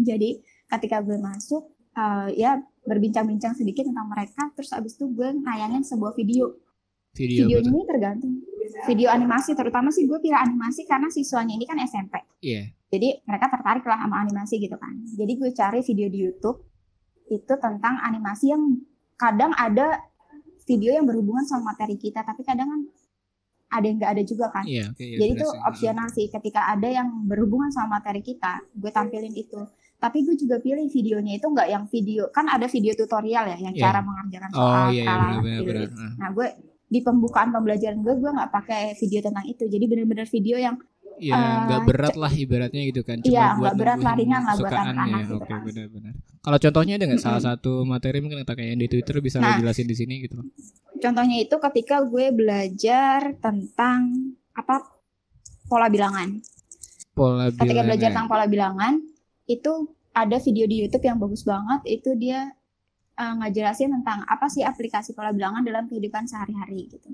jadi 0.00 0.38
ketika 0.70 1.02
gue 1.04 1.18
masuk 1.20 1.76
eh, 1.92 2.28
ya 2.40 2.56
berbincang-bincang 2.86 3.52
sedikit 3.52 3.84
tentang 3.84 4.08
mereka 4.08 4.48
terus 4.56 4.72
abis 4.72 4.96
itu 4.96 5.08
gue 5.12 5.28
nayangin 5.40 5.84
sebuah 5.84 6.16
video. 6.16 6.56
Video, 7.10 7.50
video 7.50 7.58
ini 7.58 7.82
tergantung 7.90 8.38
video 8.86 9.08
animasi 9.08 9.52
terutama 9.52 9.88
sih 9.88 10.04
gue 10.04 10.18
pilih 10.18 10.36
animasi 10.36 10.84
karena 10.84 11.08
siswanya 11.08 11.54
ini 11.54 11.64
kan 11.64 11.78
SMP 11.80 12.16
Iya. 12.40 12.72
Jadi 12.90 13.22
mereka 13.22 13.46
tertarik 13.46 13.86
lah 13.86 14.02
sama 14.02 14.16
animasi 14.18 14.58
gitu 14.58 14.74
kan. 14.74 14.90
Jadi 15.06 15.32
gue 15.38 15.50
cari 15.54 15.78
video 15.84 16.10
di 16.10 16.18
YouTube 16.26 16.58
itu 17.30 17.54
tentang 17.62 18.02
animasi 18.02 18.50
yang 18.50 18.82
kadang 19.14 19.54
ada 19.54 20.02
video 20.66 20.98
yang 20.98 21.06
berhubungan 21.06 21.46
sama 21.46 21.70
materi 21.70 21.94
kita 21.94 22.26
tapi 22.26 22.42
kadang 22.42 22.66
kan 22.66 22.80
ada 23.70 23.86
yang 23.86 23.96
nggak 24.02 24.12
ada 24.18 24.22
juga 24.26 24.50
kan. 24.50 24.66
Iya, 24.66 24.90
oke. 24.90 24.98
iya, 24.98 25.16
jadi 25.22 25.32
bener 25.38 25.46
itu 25.46 25.48
opsional 25.62 26.08
sih 26.10 26.26
ketika 26.26 26.66
ada 26.66 26.88
yang 26.90 27.08
berhubungan 27.30 27.70
sama 27.70 28.02
materi 28.02 28.18
kita 28.26 28.58
gue 28.74 28.90
tampilin 28.90 29.34
itu. 29.38 29.62
Tapi 30.00 30.24
gue 30.26 30.34
juga 30.34 30.56
pilih 30.58 30.88
videonya 30.90 31.38
itu 31.38 31.46
nggak 31.46 31.68
yang 31.70 31.84
video 31.86 32.26
kan 32.34 32.48
ada 32.50 32.66
video 32.66 32.96
tutorial 32.98 33.46
ya 33.46 33.58
yang 33.60 33.74
Iya. 33.76 33.82
cara 33.86 34.00
mengerjakan 34.02 34.50
Oh 34.50 34.58
soal 34.58 34.86
iya, 34.90 35.04
iya 35.04 35.86
nah 36.18 36.32
gue 36.34 36.48
di 36.90 36.98
pembukaan 37.00 37.48
pembelajaran 37.48 38.02
gue 38.02 38.12
gue 38.12 38.30
nggak 38.30 38.50
pakai 38.50 38.82
video 38.94 39.22
tentang 39.22 39.46
itu 39.46 39.64
jadi 39.64 39.84
bener-bener 39.86 40.26
video 40.26 40.58
yang 40.58 40.76
Iya, 41.20 41.36
Eh, 41.36 41.56
nggak 41.68 41.80
berat 41.84 42.16
lah 42.16 42.32
ibaratnya 42.32 42.80
gitu 42.80 43.04
kan. 43.04 43.20
Cuma 43.20 43.28
Iya, 43.28 43.46
buat 43.54 43.76
berat 43.76 44.00
lah, 44.00 44.16
ringan 44.16 44.40
lah 44.40 44.54
buat 44.56 44.72
anak-anak 44.72 45.20
gitu 45.20 45.34
Oke, 45.36 45.46
kan. 45.46 45.60
benar-benar. 45.60 46.12
Kalau 46.40 46.58
contohnya 46.58 46.94
ada 46.96 47.04
nggak 47.04 47.20
salah 47.20 47.36
Mm-mm. 47.36 47.50
satu 47.52 47.72
materi 47.84 48.18
mungkin 48.18 48.40
kata 48.40 48.54
kayak 48.56 48.72
di 48.74 48.86
Twitter 48.88 49.16
bisa 49.20 49.36
lo 49.36 49.44
Nah. 49.44 49.60
jelasin 49.60 49.84
di 49.84 49.92
sini 49.92 50.24
gitu 50.24 50.40
contohnya 50.96 51.36
itu 51.38 51.52
ketika 51.52 52.00
gue 52.02 52.26
belajar 52.30 53.36
tentang 53.36 54.00
apa 54.52 54.80
pola 55.64 55.88
bilangan 55.88 56.40
Pola 57.10 57.48
ketika 57.48 57.64
bilangan. 57.66 57.84
belajar 57.84 58.08
tentang 58.08 58.28
pola 58.28 58.46
bilangan 58.46 58.92
itu 59.44 59.72
ada 60.12 60.36
video 60.36 60.64
di 60.64 60.76
YouTube 60.80 61.04
yang 61.04 61.16
bagus 61.16 61.42
banget 61.42 61.80
itu 61.86 62.16
dia 62.16 62.48
uh, 63.20 63.34
ngejelasin 63.44 63.92
tentang 64.00 64.24
apa 64.24 64.48
sih 64.48 64.64
aplikasi 64.64 65.12
pola 65.12 65.36
bilangan 65.36 65.60
dalam 65.60 65.84
kehidupan 65.84 66.24
sehari-hari 66.24 66.88
gitu. 66.88 67.12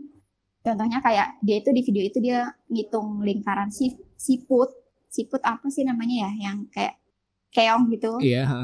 Contohnya 0.62 1.02
kayak 1.02 1.42
dia 1.42 1.56
itu 1.58 1.70
di 1.74 1.82
video 1.82 2.02
itu 2.06 2.18
dia 2.22 2.54
ngitung 2.70 3.22
lingkaran 3.22 3.70
si 3.74 3.98
siput, 4.14 4.70
siput 5.10 5.42
apa 5.42 5.66
sih 5.66 5.82
namanya 5.82 6.26
ya 6.26 6.50
yang 6.50 6.66
kayak 6.70 6.98
keong 7.50 7.90
gitu. 7.90 8.18
Iya, 8.22 8.42
ha. 8.46 8.62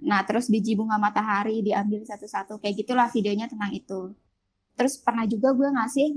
Nah, 0.00 0.20
terus 0.24 0.48
biji 0.48 0.74
bunga 0.78 0.96
matahari 0.96 1.60
diambil 1.60 2.02
satu-satu 2.06 2.58
kayak 2.62 2.86
gitulah 2.86 3.06
videonya 3.12 3.46
tentang 3.50 3.70
itu. 3.74 4.14
Terus 4.78 4.96
pernah 5.02 5.28
juga 5.28 5.52
gue 5.52 5.68
ngasih 5.68 6.08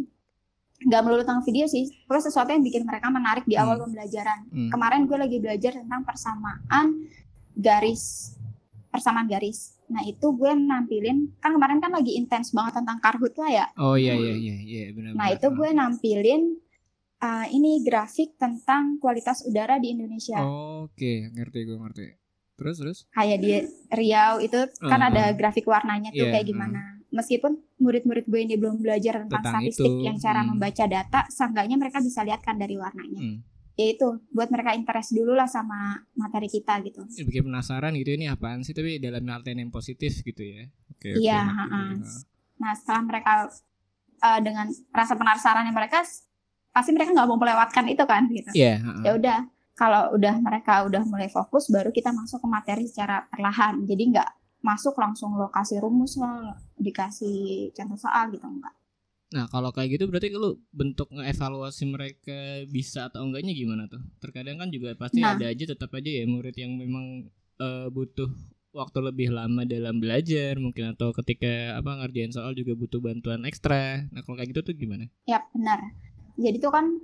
nggak 0.83 1.01
melulu 1.03 1.23
tentang 1.23 1.45
video 1.47 1.65
sih, 1.67 1.87
pokoknya 2.07 2.23
sesuatu 2.27 2.49
yang 2.51 2.63
bikin 2.63 2.83
mereka 2.83 3.07
menarik 3.07 3.45
di 3.47 3.55
awal 3.55 3.79
Hmm. 3.79 3.83
pembelajaran 3.87 4.39
Hmm. 4.51 4.69
kemarin 4.71 5.01
gue 5.07 5.17
lagi 5.17 5.37
belajar 5.39 5.71
tentang 5.79 6.01
persamaan 6.03 7.07
garis 7.55 8.33
persamaan 8.91 9.25
garis 9.25 9.73
nah 9.93 10.01
itu 10.01 10.33
gue 10.33 10.51
nampilin 10.51 11.29
kan 11.37 11.53
kemarin 11.53 11.77
kan 11.77 11.93
lagi 11.93 12.17
intens 12.17 12.49
banget 12.49 12.81
tentang 12.81 12.97
karhut 12.97 13.33
lah 13.37 13.49
ya 13.49 13.65
Oh 13.77 13.93
iya 13.93 14.17
iya 14.17 14.33
iya 14.33 14.55
iya 14.59 14.83
benar. 14.91 15.13
nah 15.13 15.29
itu 15.29 15.47
gue 15.47 15.69
nampilin 15.69 16.41
uh, 17.21 17.45
ini 17.47 17.85
grafik 17.85 18.33
tentang 18.35 18.97
kualitas 18.97 19.45
udara 19.45 19.77
di 19.77 19.93
Indonesia 19.93 20.41
Oke, 20.83 21.29
ngerti 21.31 21.59
gue 21.63 21.77
ngerti. 21.77 22.05
Terus 22.53 22.75
terus? 22.77 22.97
kayak 23.09 23.37
di 23.39 23.49
Riau 23.89 24.37
itu 24.37 24.59
kan 24.77 25.01
Uh-uh. 25.01 25.09
ada 25.09 25.23
grafik 25.33 25.65
warnanya 25.65 26.09
tuh 26.09 26.25
Iya, 26.25 26.33
kayak 26.37 26.47
gimana 26.47 26.81
meskipun 27.09 27.61
murid-murid 27.77 28.25
gue 28.25 28.39
ini 28.41 28.55
belum 28.57 28.81
belajar 28.81 29.21
tentang, 29.25 29.41
Tentang 29.41 29.53
statistik 29.61 29.89
itu, 29.89 30.05
yang 30.05 30.17
cara 30.17 30.41
hmm. 30.41 30.49
membaca 30.53 30.85
data 30.85 31.19
seenggaknya 31.29 31.77
mereka 31.77 32.01
bisa 32.01 32.21
lihat 32.21 32.41
kan 32.41 32.57
dari 32.57 32.73
warnanya 32.75 33.21
Hmm. 33.21 33.39
Ya 33.73 33.85
itu 33.89 34.07
buat 34.29 34.53
mereka 34.53 34.77
interest 34.77 35.17
dulu 35.17 35.33
lah 35.33 35.49
sama 35.49 35.97
materi 36.13 36.45
kita 36.45 36.77
gitu 36.85 37.01
Ya, 37.17 37.25
bikin 37.25 37.49
penasaran 37.49 37.97
gitu 37.97 38.13
ini 38.13 38.29
apaan 38.29 38.61
sih 38.61 38.73
tapi 38.77 39.01
dalam 39.01 39.25
artian 39.25 39.57
yang 39.57 39.73
positif 39.73 40.21
gitu 40.21 40.41
ya. 40.45 40.69
Oke. 40.93 41.17
oke, 41.17 41.19
Iya, 41.19 41.41
ngerti 41.41 41.57
ha-ha. 41.57 41.81
gue. 41.97 42.13
Nah 42.61 42.71
setelah 42.77 43.01
mereka 43.01 43.33
uh, 44.21 44.39
dengan 44.45 44.67
rasa 44.93 45.13
penasarannya 45.17 45.73
mereka 45.73 46.05
pasti 46.69 46.89
mereka 46.93 47.13
nggak 47.17 47.27
mau 47.29 47.37
melewatkan 47.37 47.85
itu 47.89 48.03
kan 48.05 48.23
gitu. 48.29 48.49
Iya, 48.53 48.77
ha, 48.81 48.91
ha. 48.93 49.01
Ya 49.01 49.11
udah 49.17 49.39
kalau 49.73 50.13
udah 50.13 50.35
mereka 50.37 50.85
udah 50.85 51.01
mulai 51.09 51.29
fokus 51.33 51.65
baru 51.73 51.89
kita 51.89 52.13
masuk 52.13 52.45
ke 52.45 52.47
materi 52.49 52.85
secara 52.85 53.25
perlahan. 53.29 53.81
Jadi 53.89 54.13
nggak 54.13 54.29
masuk 54.63 54.95
langsung 55.01 55.33
lokasi 55.35 55.81
rumus 55.81 56.15
lah 56.21 56.55
dikasih 56.77 57.73
contoh 57.73 57.97
soal 57.97 58.29
gitu 58.29 58.45
enggak. 58.45 58.73
Nah 59.33 59.49
kalau 59.49 59.73
kayak 59.73 59.97
gitu 59.97 60.05
berarti 60.05 60.29
lu 60.29 60.61
bentuk 60.69 61.09
ngeevaluasi 61.09 61.83
mereka 61.89 62.69
bisa 62.69 63.09
atau 63.09 63.25
enggaknya 63.25 63.57
gimana 63.57 63.89
tuh? 63.89 63.99
Terkadang 64.21 64.61
kan 64.61 64.69
juga 64.69 64.93
pasti 64.93 65.25
Nah. 65.25 65.33
ada 65.33 65.49
aja 65.49 65.65
tetap 65.65 65.89
aja 65.97 66.09
ya 66.09 66.23
murid 66.29 66.53
yang 66.53 66.77
memang 66.77 67.27
eh, 67.57 67.87
butuh 67.89 68.29
waktu 68.73 68.99
lebih 69.05 69.29
lama 69.29 69.61
dalam 69.69 70.01
belajar 70.01 70.57
mungkin 70.57 70.97
atau 70.97 71.13
ketika 71.13 71.77
apa 71.77 72.01
ngerjain 72.01 72.33
soal 72.33 72.57
juga 72.57 72.73
butuh 72.73 72.97
bantuan 73.01 73.45
ekstra. 73.45 74.09
Nah 74.09 74.21
kalau 74.25 74.37
kayak 74.37 74.49
gitu 74.53 74.61
tuh 74.65 74.73
gimana? 74.73 75.05
Ya 75.29 75.45
benar. 75.53 75.93
Jadi 76.33 76.57
itu 76.57 76.69
kan 76.73 76.97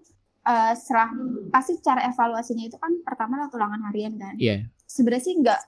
uh, 0.50 0.74
setelah 0.74 1.14
pasti 1.54 1.78
cara 1.86 2.10
evaluasinya 2.10 2.66
itu 2.66 2.78
kan 2.82 2.90
pertama 3.06 3.38
lewat 3.38 3.54
ulangan 3.54 3.82
harian 3.90 4.18
kan. 4.18 4.34
Iya. 4.42 4.66
sebenarnya 4.90 5.22
sih 5.22 5.36
nggak 5.38 5.62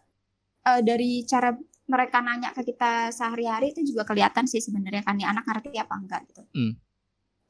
eh, 0.66 0.82
dari 0.82 1.12
cara 1.30 1.54
mereka 1.92 2.24
nanya 2.24 2.50
ke 2.52 2.64
kita 2.64 3.12
sehari-hari 3.12 3.70
itu 3.70 3.84
juga 3.84 4.08
kelihatan 4.08 4.48
sih 4.48 4.58
sebenarnya 4.58 5.04
kan 5.04 5.14
nih 5.14 5.28
anak 5.28 5.44
ngerti 5.44 5.76
apa 5.76 5.94
enggak 5.94 6.22
gitu. 6.26 6.42
Hmm. 6.50 6.74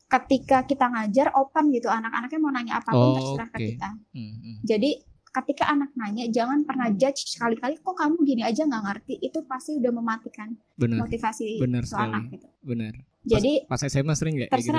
Ketika 0.04 0.66
kita 0.66 0.86
ngajar 0.88 1.32
open 1.34 1.70
gitu 1.70 1.88
anak-anaknya 1.88 2.40
mau 2.42 2.52
nanya 2.52 2.74
apa 2.78 2.90
pun 2.90 3.00
Oh, 3.00 3.16
terserah 3.16 3.48
ke 3.48 3.56
oke. 3.56 3.68
kita. 3.70 3.90
Hmm, 4.12 4.34
hmm. 4.36 4.56
Jadi 4.66 4.92
ketika 5.32 5.64
anak 5.66 5.96
nanya 5.96 6.28
jangan 6.28 6.68
pernah 6.68 6.92
judge 6.92 7.24
sekali-kali 7.30 7.80
kok 7.80 7.96
kamu 7.96 8.20
gini 8.22 8.44
aja 8.44 8.68
nggak 8.68 8.84
ngerti 8.84 9.16
itu 9.18 9.40
pasti 9.48 9.80
udah 9.80 9.92
mematikan 9.94 10.52
Benar, 10.76 11.08
motivasi 11.08 11.56
benar 11.56 11.88
tuh 11.88 11.96
anak 11.96 12.24
gitu. 12.30 12.48
benar. 12.62 12.94
Jadi 13.24 13.64
Pas 13.64 13.80
SMA 13.80 14.12
sering 14.12 14.36
nggak? 14.36 14.50
kayak 14.50 14.60
gitu? 14.60 14.76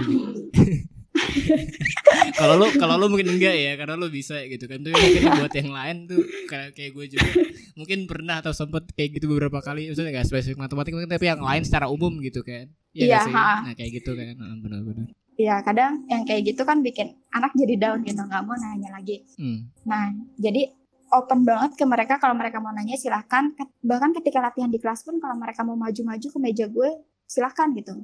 kalau 2.41 2.55
lu 2.57 2.67
kalau 2.81 2.95
lu 2.97 3.07
mungkin 3.13 3.37
enggak 3.37 3.53
ya 3.53 3.73
karena 3.77 3.95
lu 4.01 4.09
bisa 4.09 4.41
gitu 4.49 4.65
kan 4.65 4.81
tuh 4.81 4.93
mungkin 4.93 5.23
buat 5.39 5.53
yang 5.53 5.71
lain 5.71 5.97
tuh 6.09 6.21
kayak 6.49 6.73
kayak 6.73 6.91
gue 6.97 7.07
juga 7.17 7.31
mungkin 7.77 7.99
pernah 8.09 8.41
atau 8.41 8.53
sempet 8.53 8.89
kayak 8.97 9.21
gitu 9.21 9.29
beberapa 9.29 9.61
kali 9.61 9.93
maksudnya 9.93 10.13
nggak 10.13 10.29
spesifik 10.29 10.59
matematik 10.61 10.93
mungkin 10.97 11.11
tapi 11.13 11.29
yang 11.29 11.43
lain 11.45 11.63
secara 11.65 11.89
umum 11.89 12.17
gitu 12.21 12.41
kan 12.41 12.69
Iya 12.93 13.05
Iya, 13.09 13.19
sih? 13.25 13.33
ha. 13.33 13.65
nah 13.65 13.73
kayak 13.73 13.91
gitu 14.03 14.13
kan 14.13 14.37
benar-benar 14.61 15.09
ya 15.41 15.65
kadang 15.65 16.05
yang 16.13 16.23
kayak 16.29 16.45
gitu 16.53 16.63
kan 16.63 16.85
bikin 16.85 17.17
anak 17.33 17.57
jadi 17.57 17.75
down 17.81 18.05
gitu 18.05 18.21
nggak 18.21 18.45
mau 18.45 18.53
nanya 18.53 18.93
lagi. 18.93 19.25
hmm. 19.41 19.89
Nah, 19.89 20.13
jadi 20.37 20.69
open 21.13 21.45
banget 21.45 21.77
ke 21.77 21.85
mereka 21.89 22.21
kalau 22.21 22.37
mereka 22.37 22.61
mau 22.61 22.73
nanya 22.73 23.01
silahkan. 23.01 23.53
Bahkan 23.81 24.13
ketika 24.21 24.45
latihan 24.45 24.69
di 24.69 24.77
kelas 24.77 25.05
pun 25.05 25.17
kalau 25.21 25.37
mereka 25.37 25.65
mau 25.65 25.77
maju-maju 25.77 26.27
ke 26.29 26.39
meja 26.39 26.69
gue 26.69 26.91
silahkan 27.25 27.73
gitu 27.73 27.97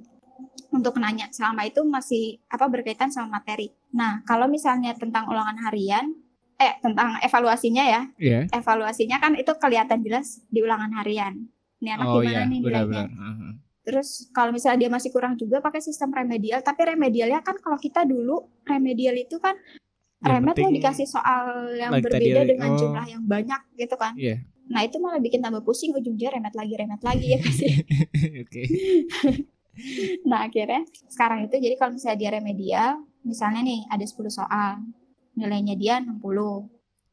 untuk 0.70 1.00
nanya 1.00 1.32
selama 1.32 1.64
itu 1.64 1.80
masih 1.82 2.38
apa 2.52 2.68
berkaitan 2.68 3.08
sama 3.08 3.40
materi. 3.40 3.72
Nah, 3.94 4.22
kalau 4.28 4.46
misalnya 4.46 4.92
tentang 4.94 5.26
ulangan 5.26 5.56
harian, 5.64 6.12
eh 6.58 6.74
tentang 6.82 7.16
evaluasinya 7.22 7.84
ya, 7.86 8.02
Iya. 8.18 8.40
evaluasinya 8.52 9.16
kan 9.22 9.38
itu 9.38 9.52
kelihatan 9.56 10.04
jelas 10.04 10.42
di 10.50 10.60
ulangan 10.60 10.92
harian. 11.00 11.48
Ini 11.78 11.94
anak 11.94 12.06
oh 12.10 12.14
gimana 12.20 12.42
iya 12.44 12.50
nih 12.50 12.58
nilainya? 12.60 13.04
ah. 13.06 13.52
Terus 13.86 14.28
kalau 14.36 14.52
misalnya 14.52 14.84
dia 14.84 14.90
masih 14.92 15.08
kurang 15.14 15.40
juga 15.40 15.64
pakai 15.64 15.80
sistem 15.80 16.12
remedial, 16.12 16.60
tapi 16.60 16.84
remedialnya 16.84 17.40
kan 17.40 17.56
kalau 17.62 17.80
kita 17.80 18.04
dulu 18.04 18.52
remedial 18.68 19.16
itu 19.16 19.40
kan 19.40 19.56
Yang 20.18 20.34
remet 20.34 20.56
lo 20.58 20.68
dikasih 20.74 21.06
soal 21.06 21.70
yang 21.78 21.94
like 21.94 22.02
tadi 22.02 22.26
berbeda 22.26 22.42
ya, 22.42 22.48
dengan 22.50 22.70
oh. 22.74 22.78
jumlah 22.82 23.06
yang 23.06 23.22
banyak 23.22 23.60
gitu 23.78 23.94
kan. 23.94 24.18
Iya. 24.18 24.42
Nah 24.68 24.82
itu 24.82 24.98
malah 24.98 25.22
bikin 25.22 25.40
tambah 25.40 25.62
pusing 25.62 25.94
ujung-ujungnya 25.94 26.34
remet 26.34 26.54
lagi 26.58 26.74
remet 26.74 27.02
lagi 27.06 27.26
ya 27.32 27.38
pasti. 27.38 27.66
oke 28.42 28.62
nah 30.28 30.46
akhirnya 30.46 30.82
sekarang 31.08 31.46
itu 31.46 31.56
jadi 31.58 31.74
kalau 31.78 31.94
misalnya 31.94 32.18
dia 32.18 32.30
remedial, 32.34 32.90
misalnya 33.22 33.60
nih 33.64 33.80
ada 33.88 34.04
10 34.04 34.28
soal, 34.30 34.70
nilainya 35.38 35.74
dia 35.78 35.94
60. 36.02 36.14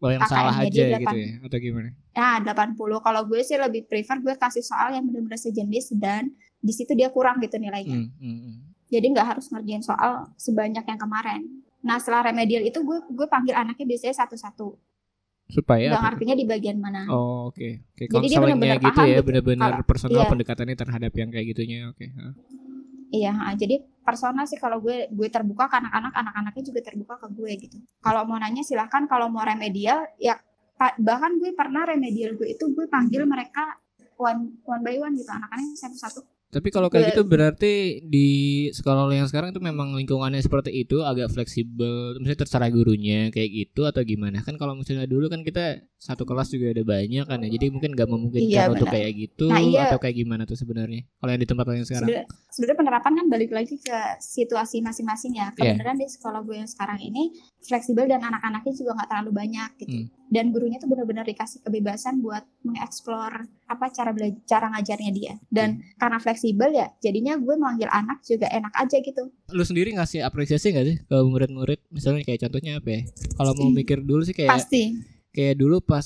oh 0.05 0.11
yang 0.11 0.21
salah 0.27 0.53
KKM-nya 0.53 0.69
aja 0.69 0.75
dia 0.75 0.85
gitu 0.85 1.01
delapan. 1.01 1.15
ya 1.15 1.29
atau 1.47 1.59
gimana 1.61 1.89
Nah 2.15 2.39
80. 2.39 2.77
Kalau 3.03 3.21
gue 3.27 3.41
sih 3.43 3.57
lebih 3.59 3.81
prefer 3.91 4.17
gue 4.23 4.35
kasih 4.39 4.63
soal 4.63 4.95
yang 4.95 5.03
benar-benar 5.03 5.39
sejenis 5.39 5.95
dan 5.99 6.31
di 6.63 6.71
situ 6.71 6.95
dia 6.95 7.11
kurang 7.11 7.43
gitu 7.43 7.59
nilainya. 7.59 8.07
hmm, 8.07 8.11
hmm, 8.17 8.37
hmm. 8.39 8.55
jadi 8.87 9.05
nggak 9.11 9.27
harus 9.35 9.51
ngerjain 9.51 9.83
soal 9.83 10.31
sebanyak 10.39 10.83
yang 10.87 10.99
kemarin. 10.99 11.41
Nah 11.85 11.99
setelah 11.99 12.31
remedial 12.31 12.63
itu 12.63 12.81
gue 12.81 12.97
gue 13.11 13.27
panggil 13.27 13.53
anaknya 13.53 13.85
biasanya 13.85 14.15
satu-satu. 14.25 14.79
Supaya 15.45 15.93
Nggak 15.93 16.03
ngertinya 16.09 16.35
di 16.35 16.45
bagian 16.49 16.77
mana. 16.81 17.01
Oh 17.09 17.53
oke, 17.53 17.85
oke. 17.93 18.03
Jadi 18.09 18.27
dia 18.27 18.39
benar-benar 18.41 18.77
gitu 18.81 18.97
paham 18.97 19.05
ya, 19.05 19.13
gitu. 19.21 19.25
benar-benar 19.29 19.71
Kalau- 19.77 19.87
personal 19.87 20.21
iya. 20.25 20.29
pendekatannya 20.31 20.75
terhadap 20.77 21.11
yang 21.13 21.29
kayak 21.29 21.45
gitunya, 21.53 21.79
oke. 21.93 22.05
ah. 22.17 22.33
Iya, 23.13 23.31
ha, 23.31 23.53
jadi 23.53 23.75
persona 24.01 24.43
sih 24.49 24.57
kalau 24.59 24.81
gue 24.81 25.07
gue 25.07 25.27
terbuka 25.29 25.69
ke 25.69 25.75
anak-anak, 25.77 26.13
anak-anaknya 26.13 26.63
juga 26.65 26.79
terbuka 26.83 27.15
ke 27.21 27.27
gue 27.31 27.51
gitu. 27.61 27.77
Kalau 28.01 28.25
mau 28.27 28.35
nanya 28.41 28.65
silahkan, 28.65 29.05
kalau 29.05 29.29
mau 29.29 29.45
remedial 29.45 30.03
ya 30.19 30.35
bahkan 30.99 31.39
gue 31.39 31.55
pernah 31.55 31.87
remedial 31.87 32.35
gue 32.35 32.51
itu 32.51 32.67
gue 32.75 32.85
panggil 32.91 33.23
mereka 33.23 33.79
one 34.19 34.59
one 34.67 34.81
by 34.83 34.99
one 34.99 35.15
gitu 35.15 35.31
anak-anaknya 35.31 35.77
satu-satu. 35.79 36.34
Tapi 36.55 36.71
kalau 36.71 36.87
kayak 36.87 37.11
gitu 37.11 37.27
berarti 37.27 37.99
di 37.99 38.29
sekolah 38.71 39.11
yang 39.11 39.27
sekarang 39.27 39.51
itu 39.51 39.59
memang 39.59 39.91
lingkungannya 39.91 40.39
seperti 40.39 40.71
itu 40.71 41.03
agak 41.03 41.35
fleksibel, 41.35 42.15
misalnya 42.15 42.47
terserah 42.47 42.71
gurunya 42.71 43.27
kayak 43.27 43.51
gitu 43.51 43.83
atau 43.83 43.99
gimana? 44.07 44.39
Kan 44.39 44.55
kalau 44.55 44.71
misalnya 44.71 45.03
dulu 45.03 45.27
kan 45.27 45.43
kita 45.43 45.83
satu 45.99 46.23
kelas 46.23 46.55
juga 46.55 46.71
ada 46.71 46.87
banyak 46.87 47.27
kan 47.27 47.43
ya, 47.43 47.49
jadi 47.59 47.75
mungkin 47.75 47.91
nggak 47.91 48.07
memungkinkan 48.07 48.47
Iya, 48.47 48.71
untuk 48.71 48.87
kayak 48.87 49.11
gitu 49.19 49.51
Nah, 49.51 49.59
iya. 49.59 49.91
atau 49.91 49.99
kayak 49.99 50.15
gimana 50.15 50.47
tuh 50.47 50.55
sebenarnya? 50.55 51.03
Kalau 51.19 51.31
yang 51.35 51.41
di 51.43 51.49
tempat 51.49 51.65
yang 51.75 51.83
sekarang? 51.83 52.07
Sebenarnya 52.55 52.79
penerapan 52.79 53.11
kan 53.19 53.25
balik 53.27 53.51
lagi 53.51 53.75
ke 53.75 53.99
situasi 54.23 54.79
masing-masing 54.79 55.35
ya. 55.35 55.51
Iya. 55.59 55.75
Kebenaran 55.75 55.99
di 55.99 56.07
sekolah 56.07 56.39
gue 56.47 56.55
yang 56.55 56.69
sekarang 56.71 57.03
ini 57.03 57.35
fleksibel 57.59 58.07
dan 58.07 58.23
anak-anaknya 58.23 58.73
juga 58.79 58.95
nggak 58.95 59.09
terlalu 59.11 59.31
banyak 59.35 59.69
gitu. 59.83 59.97
Hmm. 60.07 60.07
Dan 60.27 60.49
gurunya 60.49 60.77
tuh 60.77 60.87
benar-benar 60.87 61.23
dikasih 61.23 61.61
kebebasan 61.61 62.19
buat 62.19 62.41
mengeksplor 62.61 63.45
apa 63.65 63.85
cara 63.89 64.09
belajar 64.09 64.41
cara 64.45 64.65
ngajarnya 64.71 65.11
dia 65.11 65.33
dan 65.47 65.69
Hmm. 65.75 65.81
karena 65.97 66.17
fleksibel 66.17 66.69
ya 66.71 66.87
jadinya 66.97 67.33
gue 67.35 67.55
manggil 67.55 67.89
anak 67.89 68.21
juga 68.21 68.45
enak 68.47 68.73
aja 68.73 68.97
gitu 68.99 69.29
Lu 69.49 69.63
sendiri 69.63 69.93
ngasih 69.93 70.21
apresiasi 70.21 70.71
gak 70.71 70.85
sih 70.85 70.97
ke 70.99 71.15
murid-murid? 71.15 71.79
Misalnya 71.89 72.21
kayak 72.21 72.49
contohnya 72.49 72.77
apa 72.77 72.89
ya? 72.89 73.01
Kalau 73.33 73.51
mau 73.53 73.69
mikir 73.69 74.01
dulu 74.01 74.21
sih 74.21 74.33
kayak 74.33 74.51
pasti 74.51 74.97
kayak 75.29 75.55
dulu 75.57 75.79
pas 75.79 76.05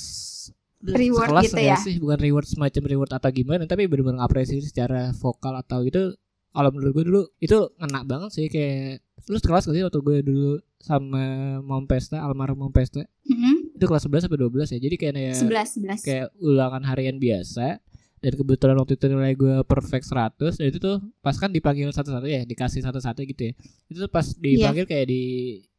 Reward 0.79 1.27
sekelas 1.27 1.43
gitu 1.51 1.57
ya? 1.59 1.75
sih 1.75 1.95
bukan 1.99 2.15
reward 2.17 2.47
semacam 2.47 2.83
reward 2.88 3.11
atau 3.11 3.29
gimana 3.29 3.67
tapi 3.67 3.91
benar-benar 3.91 4.23
ngapresiasi 4.23 4.71
secara 4.71 5.11
vokal 5.11 5.51
atau 5.53 5.83
itu 5.83 6.15
kalau 6.50 6.70
menurut 6.70 6.91
gue 6.91 7.06
dulu 7.06 7.22
itu 7.38 7.58
ngena 7.75 8.01
banget 8.03 8.29
sih 8.32 8.46
kayak 8.46 9.00
lu 9.25 9.38
sekelas 9.38 9.63
gak 9.63 9.75
sih 9.75 9.84
waktu 9.84 10.00
gue 10.00 10.18
dulu 10.24 10.51
sama 10.77 11.24
Mom 11.60 11.86
Pesta 11.86 12.20
almarhum 12.20 12.58
Mom 12.60 12.72
Pesta? 12.72 13.03
Mm-mm. 13.24 13.75
itu 13.75 13.86
kelas 13.86 14.03
11 14.03 14.25
sampai 14.25 14.39
12 14.39 14.75
ya? 14.75 14.79
Jadi 14.82 14.96
kayak 14.96 15.13
ya, 15.13 15.34
sebelas 15.34 15.68
sebelas. 15.72 16.00
kayak 16.01 16.34
ulangan 16.38 16.84
harian 16.84 17.15
biasa 17.15 17.79
dan 18.20 18.32
kebetulan 18.34 18.75
waktu 18.75 18.94
itu 18.94 19.06
nilai 19.08 19.32
gue 19.34 19.56
perfect 19.63 20.03
100 20.03 20.36
dan 20.58 20.65
itu 20.68 20.77
tuh 20.77 21.00
pas 21.20 21.32
kan 21.34 21.48
dipanggil 21.48 21.88
satu-satu 21.89 22.25
ya 22.25 22.44
dikasih 22.44 22.82
satu-satu 22.82 23.24
gitu 23.24 23.41
ya. 23.41 23.53
Itu 23.88 23.98
tuh 24.01 24.12
pas 24.12 24.25
dipanggil 24.25 24.84
kayak 24.84 25.06
di 25.06 25.24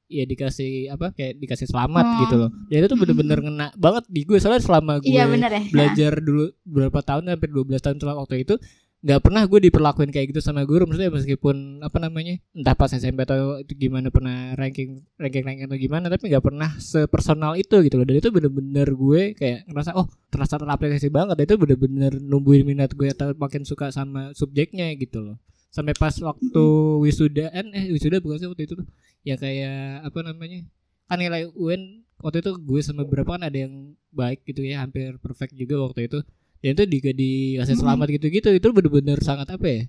ya 0.07 0.25
dikasih 0.25 0.91
apa 0.91 1.13
kayak 1.13 1.39
dikasih 1.39 1.67
selamat 1.67 2.03
Hmm. 2.03 2.19
gitu 2.25 2.35
loh. 2.37 2.51
Dan 2.67 2.77
itu 2.81 2.89
tuh 2.89 2.99
bener-bener 2.99 3.39
ngena 3.39 3.67
banget 3.77 4.05
di 4.09 4.25
gue 4.25 4.37
soalnya 4.37 4.59
selama 4.59 4.99
gue 4.99 5.07
iya 5.07 5.25
bener 5.25 5.51
ya. 5.51 5.63
belajar 5.69 6.13
dulu 6.19 6.45
beberapa 6.65 6.99
tahun 7.01 7.31
hampir 7.31 7.47
12 7.49 7.79
tahun 7.79 7.97
setelah 7.97 8.17
waktu 8.19 8.43
itu 8.43 8.55
nggak 9.01 9.21
pernah 9.25 9.49
gue 9.49 9.61
diperlakuin 9.65 10.13
kayak 10.13 10.37
gitu 10.37 10.45
sama 10.45 10.61
guru 10.69 10.85
maksudnya 10.85 11.09
meskipun 11.09 11.81
apa 11.81 11.97
namanya 11.97 12.37
entah 12.53 12.77
pas 12.77 12.93
SMP 12.93 13.25
atau 13.25 13.57
gimana 13.65 14.13
pernah 14.13 14.53
ranking 14.61 15.01
ranking 15.17 15.41
ranking 15.41 15.65
atau 15.65 15.81
gimana 15.81 16.13
tapi 16.13 16.29
nggak 16.29 16.45
pernah 16.45 16.77
sepersonal 16.77 17.57
itu 17.57 17.81
gitu 17.81 17.97
loh. 17.97 18.05
Dan 18.05 18.21
itu 18.21 18.29
bener-bener 18.29 18.89
gue 18.93 19.23
kayak 19.41 19.73
ngerasa 19.73 19.97
oh 19.97 20.05
terasa 20.29 20.61
terapresiasi 20.61 21.09
banget. 21.09 21.41
Dan 21.41 21.45
itu 21.49 21.57
bener-bener 21.57 22.13
numbuhin 22.21 22.69
minat 22.69 22.93
gue 22.93 23.09
atau 23.09 23.33
makin 23.41 23.65
suka 23.65 23.89
sama 23.89 24.37
subjeknya 24.37 24.93
gitu 25.01 25.25
loh. 25.25 25.37
Sampai 25.73 25.97
pas 25.97 26.13
waktu 26.21 26.65
wisudaan 27.01 27.73
eh 27.73 27.89
wisuda 27.97 28.21
bukan 28.21 28.37
sih 28.37 28.49
waktu 28.53 28.69
itu 28.69 28.75
tuh 28.85 28.89
ya 29.25 29.41
kayak 29.41 30.05
apa 30.13 30.19
namanya 30.29 30.61
kan 31.09 31.17
nilai 31.17 31.49
UN 31.57 32.05
waktu 32.21 32.45
itu 32.45 32.53
gue 32.61 32.81
sama 32.85 33.09
beberapa 33.09 33.37
kan 33.37 33.49
ada 33.49 33.59
yang 33.65 33.97
baik 34.13 34.45
gitu 34.45 34.61
ya 34.61 34.85
hampir 34.85 35.17
perfect 35.23 35.57
juga 35.57 35.81
waktu 35.89 36.11
itu 36.11 36.19
dan 36.61 36.77
itu 36.77 36.85
juga 37.01 37.11
dikasih 37.17 37.77
selamat 37.81 38.07
gitu-gitu. 38.21 38.49
Itu 38.53 38.69
bener-bener 38.77 39.19
sangat 39.25 39.49
apa 39.49 39.67
ya 39.67 39.83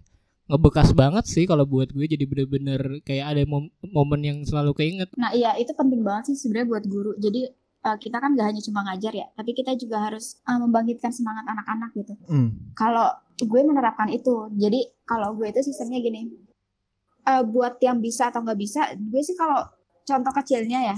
ngebekas 0.52 0.92
banget 0.92 1.24
sih 1.28 1.44
kalau 1.48 1.64
buat 1.68 1.92
gue. 1.92 2.08
Jadi 2.08 2.24
bener-bener 2.28 3.04
kayak 3.04 3.26
ada 3.36 3.44
mom- 3.48 3.72
momen 3.84 4.22
yang 4.24 4.38
selalu 4.44 4.76
keinget. 4.76 5.12
Nah 5.20 5.32
iya 5.36 5.56
itu 5.60 5.72
penting 5.76 6.04
banget 6.04 6.32
sih 6.32 6.48
sebenarnya 6.48 6.68
buat 6.68 6.84
guru. 6.88 7.12
Jadi 7.20 7.52
eh, 7.82 7.98
kita 8.00 8.18
kan 8.20 8.36
gak 8.36 8.48
hanya 8.52 8.62
cuma 8.64 8.80
ngajar 8.88 9.14
ya, 9.16 9.28
tapi 9.36 9.52
kita 9.52 9.76
juga 9.76 10.12
harus 10.12 10.40
eh, 10.44 10.60
membangkitkan 10.60 11.12
semangat 11.12 11.46
anak-anak 11.48 11.92
gitu. 11.96 12.14
Kalau 12.76 13.08
gue 13.42 13.62
menerapkan 13.66 14.08
itu, 14.14 14.54
jadi 14.54 14.86
kalau 15.04 15.34
gue 15.34 15.50
itu 15.50 15.66
sistemnya 15.66 15.98
gini, 16.00 16.30
eh, 17.26 17.44
buat 17.44 17.82
yang 17.82 18.00
bisa 18.00 18.30
atau 18.30 18.46
nggak 18.46 18.60
bisa, 18.60 18.96
gue 18.96 19.22
sih 19.26 19.36
kalau 19.36 19.66
contoh 20.06 20.34
kecilnya 20.34 20.94
ya, 20.94 20.98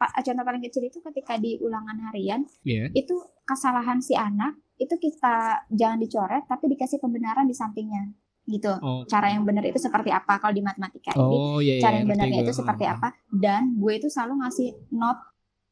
contoh 0.00 0.44
paling 0.44 0.62
kecil 0.64 0.82
itu 0.82 0.98
ketika 0.98 1.38
di 1.38 1.58
ulangan 1.62 1.94
harian 2.10 2.42
ya 2.66 2.90
itu 2.90 3.14
kesalahan 3.46 4.02
si 4.02 4.18
anak 4.18 4.56
itu 4.74 4.94
kita 4.94 5.34
jangan 5.68 5.96
dicoret 5.96 6.44
tapi 6.44 6.64
dikasih 6.68 6.98
pembenaran 6.98 7.44
di 7.44 7.52
sampingnya 7.52 8.08
gitu. 8.44 8.74
oh 8.76 9.04
Cara 9.04 9.30
yang 9.30 9.42
benar 9.42 9.62
itu 9.62 9.78
seperti 9.78 10.10
apa 10.10 10.36
kalau 10.36 10.50
di 10.50 10.60
matematika 10.60 11.12
ini? 11.12 11.20
oh 11.20 11.58
iya 11.58 11.74
iya 11.76 11.82
cara 11.82 11.94
yang 11.94 12.06
ngerti 12.06 12.18
benarnya 12.18 12.38
itu 12.40 12.52
seperti 12.52 12.84
apa 12.86 13.08
dan 13.30 13.62
gue 13.72 13.92
itu 13.94 14.06
selalu 14.06 14.32
ngasih 14.40 14.68
not 14.90 15.18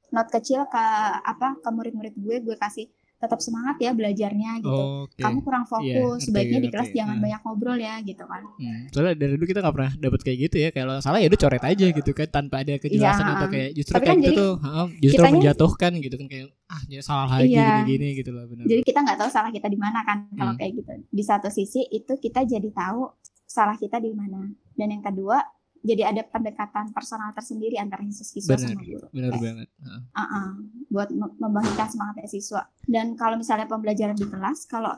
not 0.09 0.27
kecil 0.29 0.65
ke 0.65 0.85
apa 1.21 1.57
ke 1.57 1.69
murid-murid 1.69 2.15
gue 2.15 2.37
gue 2.41 2.57
kasih 2.57 2.87
tetap 3.17 3.37
semangat 3.39 3.77
ya 3.79 3.93
belajarnya 3.93 4.59
gitu 4.61 4.83
oke 5.05 5.13
kamu 5.15 5.39
kurang 5.41 5.65
fokus 5.65 5.85
Iya, 5.85 6.01
ngerti, 6.09 6.25
sebaiknya 6.25 6.51
di 6.55 6.61
ngerti. 6.63 6.73
kelas 6.73 6.89
jangan 6.95 7.13
Hmm. 7.13 7.25
banyak 7.27 7.41
ngobrol 7.43 7.79
ya 7.79 7.95
gitu 8.01 8.25
kan 8.25 8.43
Hmm, 8.55 8.81
soalnya 8.89 9.13
dari 9.15 9.33
dulu 9.35 9.45
kita 9.45 9.61
nggak 9.61 9.75
pernah 9.77 9.93
dapet 9.95 10.21
kayak 10.23 10.39
gitu 10.41 10.57
ya 10.59 10.71
kalau 10.71 10.95
salah 10.99 11.19
ya 11.19 11.29
udah 11.29 11.37
coret 11.39 11.61
aja 11.63 11.87
gitu 11.91 12.11
kan 12.13 12.29
tanpa 12.29 12.55
ada 12.61 12.75
kejelasan 12.77 13.23
Iya. 13.23 13.35
atau 13.35 13.47
kayak 13.49 13.71
justru 13.73 13.93
Tapi 13.93 14.01
kayak 14.01 14.11
kan 14.11 14.25
jadi 14.25 14.37
tuh 14.37 14.53
justru 14.97 15.21
kitanya- 15.21 15.35
menjatuhkan 15.37 15.93
gitu 16.01 16.15
kan 16.17 16.27
kayak 16.29 16.47
ah 16.71 16.83
ya 16.87 17.03
salah 17.03 17.27
lagi 17.29 17.51
Iya. 17.51 17.83
gini-gini 17.83 18.09
gitu 18.15 18.31
loh 18.31 18.47
benar 18.47 18.65
jadi 18.65 18.81
kita 18.81 18.99
nggak 19.03 19.19
tahu 19.19 19.29
salah 19.29 19.51
kita 19.51 19.67
di 19.67 19.75
mana 19.75 20.01
kan 20.01 20.31
kalau 20.33 20.55
Hmm. 20.55 20.61
kayak 20.61 20.73
gitu 20.79 20.91
di 21.05 21.23
satu 21.23 21.49
sisi 21.51 21.83
itu 21.85 22.13
kita 22.17 22.47
jadi 22.47 22.71
tahu 22.71 23.11
salah 23.45 23.75
kita 23.75 23.99
di 23.99 24.15
mana 24.15 24.47
dan 24.73 24.89
yang 24.89 25.03
kedua 25.03 25.43
jadi 25.81 26.07
ada 26.07 26.23
pendekatan 26.23 26.93
personal 26.93 27.33
tersendiri 27.33 27.75
antara 27.75 28.05
siswa 28.07 28.53
Benar. 28.53 28.69
sama 28.69 28.81
guru 28.81 29.07
benar 29.11 29.31
Kayak, 29.31 29.43
banget 29.43 29.69
uh-uh, 30.13 30.49
buat 30.87 31.09
mem- 31.11 31.37
membangkitkan 31.39 31.89
semangatnya 31.89 32.29
siswa. 32.29 32.63
Dan 32.85 33.17
kalau 33.17 33.35
misalnya 33.35 33.65
pembelajaran 33.65 34.13
di 34.13 34.29
kelas, 34.29 34.69
kalau 34.69 34.93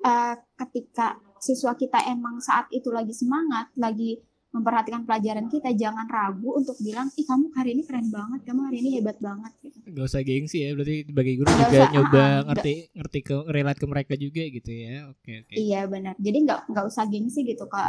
uh, 0.00 0.34
ketika 0.56 1.12
siswa 1.36 1.76
kita 1.76 2.08
emang 2.08 2.40
saat 2.40 2.66
itu 2.70 2.88
lagi 2.88 3.12
semangat, 3.12 3.68
lagi 3.76 4.16
memperhatikan 4.48 5.04
pelajaran 5.04 5.46
kita, 5.52 5.70
jangan 5.76 6.08
ragu 6.08 6.56
untuk 6.56 6.74
bilang, 6.80 7.12
ih 7.20 7.26
kamu 7.28 7.52
hari 7.52 7.76
ini 7.76 7.82
keren 7.84 8.08
banget, 8.08 8.40
kamu 8.48 8.60
hari 8.64 8.76
ini 8.80 8.88
hebat 8.96 9.20
banget. 9.20 9.52
Gitu. 9.60 9.76
Gak 9.92 10.04
usah 10.08 10.22
gengsi 10.24 10.64
ya 10.64 10.72
berarti 10.72 10.96
sebagai 11.04 11.34
guru 11.36 11.48
Nggak 11.52 11.60
juga 11.60 11.78
usah, 11.78 11.92
nyoba 11.92 12.24
ah, 12.24 12.36
ngerti 12.48 12.72
ngerti 12.96 13.18
ke 13.20 13.36
relate 13.52 13.80
ke 13.80 13.86
mereka 13.86 14.14
juga 14.16 14.42
gitu 14.48 14.70
ya 14.72 14.94
oke 15.12 15.30
oke 15.44 15.54
Iya 15.54 15.80
benar. 15.84 16.14
Jadi 16.16 16.38
nggak 16.48 16.60
nggak 16.72 16.84
usah 16.88 17.04
gengsi 17.06 17.40
gitu 17.44 17.64
ke 17.68 17.82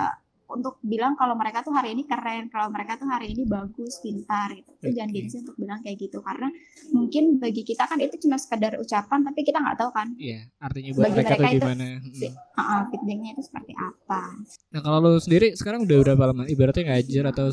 untuk 0.50 0.82
bilang 0.82 1.14
kalau 1.14 1.34
mereka 1.34 1.62
tuh 1.62 1.70
hari 1.70 1.94
ini 1.94 2.04
keren, 2.04 2.50
kalau 2.50 2.68
mereka 2.68 2.98
tuh 2.98 3.06
hari 3.06 3.30
ini 3.30 3.46
bagus, 3.46 3.98
pintar 4.00 4.50
gitu. 4.52 4.70
Itu 4.76 4.90
jangan 4.92 5.08
Oke. 5.08 5.18
gengsi 5.20 5.36
untuk 5.40 5.56
bilang 5.56 5.80
kayak 5.80 5.98
gitu 6.00 6.20
karena 6.20 6.50
mungkin 6.90 7.24
bagi 7.38 7.62
kita 7.62 7.86
kan 7.86 7.98
itu 7.98 8.18
cuma 8.20 8.36
sekedar 8.36 8.76
ucapan 8.76 9.20
tapi 9.22 9.40
kita 9.42 9.58
nggak 9.58 9.78
tahu 9.78 9.92
kan 9.92 10.08
Iya 10.16 10.50
artinya 10.58 10.90
buat 10.92 11.04
Bagi 11.04 11.14
mereka, 11.14 11.30
tuh 11.30 11.38
mereka 11.38 11.50
itu 11.50 11.60
gimana. 11.62 11.86
si- 12.10 12.34
uh, 12.56 12.82
feedbacknya 12.90 13.30
itu 13.32 13.42
seperti 13.42 13.74
apa. 13.74 14.22
nah 14.70 14.80
kalau 14.80 14.98
lu 15.00 15.12
sendiri 15.16 15.48
sekarang 15.54 15.86
udah 15.86 15.98
berapa 16.02 16.24
lama? 16.26 16.44
Ibaratnya 16.46 16.84
ngajar 16.90 17.24
atau 17.30 17.48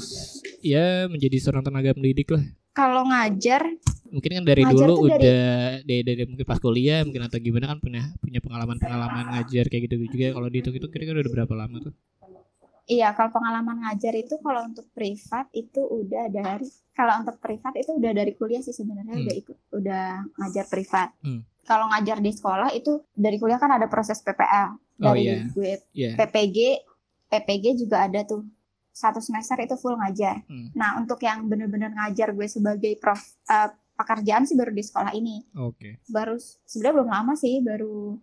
ya 0.61 1.04
menjadi 1.06 1.37
seorang 1.38 1.62
tenaga 1.62 1.92
pendidik 1.92 2.28
lah. 2.30 2.44
Kalau 2.72 3.09
ngajar, 3.09 3.72
mungkin 4.06 4.30
kan 4.35 4.44
dari 4.44 4.61
Ngajar 4.61 4.76
dulu 4.78 4.92
tuh 4.94 5.09
dari- 5.09 5.16
udah 5.16 5.44
dari, 5.82 6.02
dari 6.04 6.22
mungkin 6.24 6.44
pas 6.44 6.59
kuliah 6.59 7.00
mungkin 7.02 7.24
atau 7.24 7.38
gimana 7.38 7.64
kan 7.66 7.78
punya 7.78 8.02
punya 8.18 8.38
pengalaman 8.38 8.76
pengalaman 8.76 9.24
ngajar 9.32 9.64
kayak 9.66 9.88
gitu 9.88 9.96
juga. 10.06 10.26
Kalau 10.30 10.48
dihitung 10.48 10.76
itu 10.76 10.87
kira-kira 10.87 11.18
udah 11.18 11.32
berapa 11.35 11.54
lama 11.56 11.76
tuh 11.80 11.92
iya 12.87 13.11
kalau 13.11 13.31
pengalaman 13.31 13.79
ngajar 13.81 14.14
itu 14.14 14.38
kalau 14.38 14.64
untuk 14.64 14.87
privat 14.90 15.46
itu 15.53 15.79
udah 15.81 16.27
dari 16.29 16.66
kalau 16.90 17.20
untuk 17.20 17.37
privat 17.37 17.75
itu 17.75 17.92
udah 17.92 18.12
dari 18.12 18.33
kuliah 18.33 18.59
sih 18.59 18.72
sebenarnya 18.72 19.12
Hmm. 19.12 19.22
udah 19.22 19.35
ikut 19.37 19.59
udah 19.72 20.05
ngajar 20.37 20.64
privat. 20.64 21.11
Hmm. 21.18 21.42
Kalau 21.62 21.87
ngajar 21.88 22.18
di 22.18 22.31
sekolah 22.31 22.70
itu 22.70 22.92
dari 23.12 23.37
kuliah 23.37 23.59
kan 23.59 23.70
ada 23.70 23.87
proses 23.87 24.18
PPL 24.18 24.79
Oh, 24.96 25.12
dari 25.12 25.22
iya. 25.25 25.44
gue 25.46 25.72
Iya. 25.92 26.11
PPG 26.16 26.59
PPG 27.27 27.64
juga 27.77 28.07
ada 28.07 28.22
tuh 28.22 28.46
satu 28.88 29.18
semester 29.18 29.59
itu 29.59 29.75
full 29.75 29.92
ngajar. 29.94 30.40
Hmm. 30.44 30.72
Nah 30.72 30.96
untuk 30.96 31.20
yang 31.20 31.44
bener-bener 31.44 31.90
ngajar 31.90 32.31
gue 32.31 32.46
sebagai 32.46 32.96
prof 32.96 33.18
eh, 33.44 33.68
pekerjaan 33.92 34.44
sih 34.44 34.55
baru 34.55 34.70
di 34.70 34.81
sekolah 34.81 35.12
ini. 35.12 35.42
oke 35.55 36.07
Baru 36.07 36.37
sebenarnya 36.38 36.94
belum 36.94 37.11
lama 37.11 37.33
sih 37.35 37.61
baru 37.61 38.14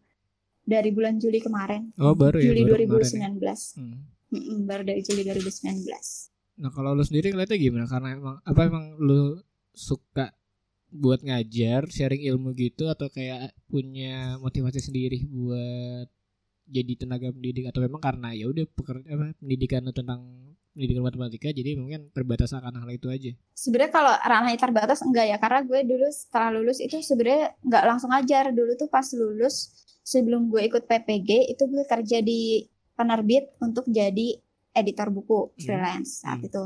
dari 0.63 0.89
bulan 0.89 1.17
Juli 1.17 1.37
kemarin. 1.37 1.91
oh 1.99 2.15
baru 2.15 2.39
ya 2.39 2.47
Juli 2.47 2.63
baru 2.63 2.79
kemarin 2.79 3.37
2019. 3.37 3.43
ya. 3.43 3.55
Hmm. 3.75 3.99
Mm-mm, 4.33 4.65
baru 4.65 4.81
dari 4.81 5.05
Juli 5.05 5.21
2019. 5.29 5.85
Nah 6.57 6.69
kalau 6.73 6.97
lu 6.97 7.05
sendiri 7.05 7.29
ngeliatnya 7.29 7.57
gimana? 7.61 7.85
Karena 7.85 8.09
emang 8.17 8.35
apa 8.41 8.61
emang 8.65 8.97
lu 8.97 9.37
suka 9.73 10.33
buat 10.93 11.21
ngajar, 11.25 11.89
sharing 11.89 12.21
ilmu 12.33 12.53
gitu 12.57 12.89
atau 12.89 13.09
kayak 13.09 13.53
punya 13.69 14.37
motivasi 14.37 14.81
sendiri 14.81 15.25
buat 15.29 16.09
jadi 16.69 16.93
tenaga 16.95 17.29
pendidik 17.33 17.69
atau 17.69 17.81
memang 17.83 18.01
karena 18.01 18.31
ya 18.33 18.47
udah 18.47 18.63
apa 18.65 19.35
pendidikan 19.37 19.83
tentang 19.89 20.21
pendidikan 20.73 21.05
matematika 21.05 21.53
jadi 21.53 21.77
mungkin 21.77 22.09
terbatas 22.09 22.53
akan 22.53 22.81
hal 22.81 22.89
itu 22.89 23.09
aja. 23.09 23.31
Sebenarnya 23.53 23.91
kalau 23.93 24.13
ranahnya 24.17 24.57
terbatas 24.57 25.05
enggak 25.05 25.29
ya 25.29 25.37
karena 25.37 25.59
gue 25.65 25.79
dulu 25.85 26.07
setelah 26.09 26.49
lulus 26.57 26.77
itu 26.81 26.97
sebenarnya 27.01 27.53
nggak 27.61 27.83
langsung 27.85 28.09
ngajar 28.09 28.49
dulu 28.53 28.71
tuh 28.77 28.89
pas 28.89 29.05
lulus 29.13 29.69
sebelum 30.03 30.49
gue 30.49 30.61
ikut 30.67 30.83
PPG 30.89 31.53
itu 31.53 31.63
gue 31.69 31.83
kerja 31.85 32.19
di 32.19 32.65
penerbit 32.93 33.53
untuk 33.59 33.85
jadi 33.85 34.37
editor 34.73 35.09
buku 35.09 35.53
Hmm. 35.53 35.59
freelance 35.59 36.21
saat 36.21 36.41
Hmm. 36.41 36.47
itu. 36.49 36.63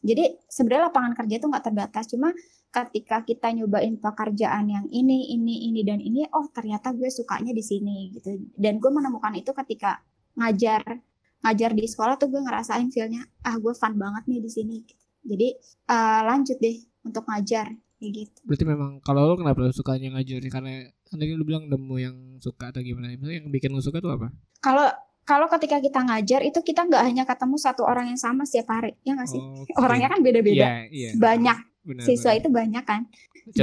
Jadi 0.00 0.24
sebenarnya 0.48 0.88
lapangan 0.88 1.12
kerja 1.12 1.34
itu 1.36 1.46
nggak 1.46 1.64
terbatas 1.64 2.04
cuma 2.08 2.32
ketika 2.70 3.20
kita 3.20 3.52
nyobain 3.52 3.98
pekerjaan 3.98 4.64
yang 4.70 4.86
ini 4.88 5.34
ini 5.34 5.68
ini 5.68 5.80
dan 5.82 6.00
ini 6.00 6.24
oh 6.30 6.48
ternyata 6.48 6.94
gue 6.94 7.10
sukanya 7.10 7.50
di 7.50 7.60
sini 7.60 8.14
gitu 8.14 8.30
dan 8.56 8.78
gue 8.78 8.88
menemukan 8.88 9.34
itu 9.34 9.50
ketika 9.50 10.00
ngajar 10.38 11.02
ngajar 11.42 11.70
di 11.74 11.84
sekolah 11.84 12.14
tuh 12.14 12.30
gue 12.30 12.38
ngerasain 12.38 12.88
feelnya 12.88 13.26
ah 13.42 13.58
gue 13.58 13.74
fun 13.74 13.98
banget 13.98 14.22
nih 14.30 14.38
di 14.38 14.50
sini 14.54 14.76
jadi 15.20 15.48
eh, 15.90 16.20
lanjut 16.22 16.56
deh 16.56 16.76
untuk 17.02 17.26
ngajar 17.26 17.74
gitu 17.98 18.38
Berarti 18.46 18.64
memang 18.64 19.02
kalau 19.02 19.28
lu 19.28 19.34
kenapa 19.36 19.60
lu 19.60 19.74
sukanya 19.74 20.14
ngajar 20.14 20.40
karena 20.48 20.72
kan 21.04 21.16
tadi 21.18 21.34
lu 21.34 21.44
bilang 21.44 21.66
nemu 21.66 21.94
yang 21.98 22.16
suka 22.38 22.70
atau 22.72 22.80
gimana? 22.80 23.12
Maksudnya 23.12 23.44
yang 23.44 23.50
bikin 23.50 23.74
lu 23.74 23.82
suka 23.82 23.98
tuh 24.00 24.14
apa? 24.14 24.30
kalau 24.62 24.88
kalau 25.30 25.46
ketika 25.48 25.78
kita 25.78 26.02
ngajar 26.02 26.40
itu 26.42 26.58
kita 26.60 26.82
nggak 26.84 27.02
hanya 27.02 27.22
ketemu 27.22 27.54
satu 27.56 27.82
orang 27.82 28.10
yang 28.10 28.18
sama 28.18 28.42
setiap 28.42 28.66
hari 28.72 28.98
ya 29.00 29.14
nggak 29.14 29.28
sih 29.28 29.38
Oke. 29.38 29.70
orangnya 29.78 30.10
kan 30.10 30.20
beda-beda 30.20 30.66
Iya, 30.82 30.90
iya. 30.90 31.10
banyak 31.14 31.58
benar, 31.80 32.04
siswa 32.04 32.28
benar. 32.28 32.40
itu 32.40 32.48
banyak 32.50 32.84
kan 32.84 33.00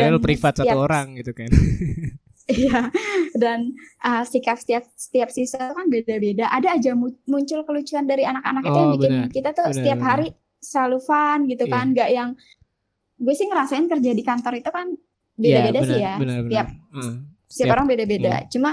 lu 0.08 0.19
privat 0.19 0.53
satu 0.53 0.63
setiap- 0.63 0.80
orang 0.80 1.06
gitu 1.13 1.32
kan. 1.34 1.49
Iya, 2.47 2.80
dan 3.36 3.75
uh, 4.01 4.23
sikap 4.23 4.56
setiap 4.56 4.88
setiap 4.95 5.27
siswa 5.27 5.67
kan 5.67 5.91
beda-beda. 5.91 6.47
Ada 6.47 6.80
aja 6.80 6.95
mu- 6.95 7.19
muncul 7.25 7.60
kelucuan 7.62 8.08
dari 8.08 8.23
anak-anak 8.23 8.63
itu 8.63 8.71
yang 8.73 8.88
Oh, 8.88 8.95
bikin 8.95 9.12
benar. 9.12 9.27
kita 9.27 9.49
tuh 9.51 9.63
Benar, 9.67 9.75
setiap 9.75 9.97
benar. 9.99 10.10
hari 10.10 10.27
selalu 10.58 10.97
fun 11.01 11.39
gitu 11.45 11.63
Iya. 11.63 11.73
kan, 11.75 11.86
nggak 11.91 12.10
yang 12.10 12.30
gue 13.17 13.34
sih 13.36 13.47
ngerasain 13.47 13.86
kerja 13.86 14.12
di 14.12 14.23
kantor 14.23 14.53
itu 14.56 14.69
kan 14.71 14.88
Iya, 14.88 15.43
beda-beda 15.60 15.80
sih 15.82 15.91
benar, 15.91 15.99
ya. 15.99 16.13
Benar, 16.15 16.38
benar. 16.38 16.47
Setiap 16.47 16.67
Heeh. 16.95 17.13
setiap 17.45 17.69
orang 17.69 17.86
beda-beda. 17.86 18.32
Iya. 18.34 18.47
Cuma 18.47 18.69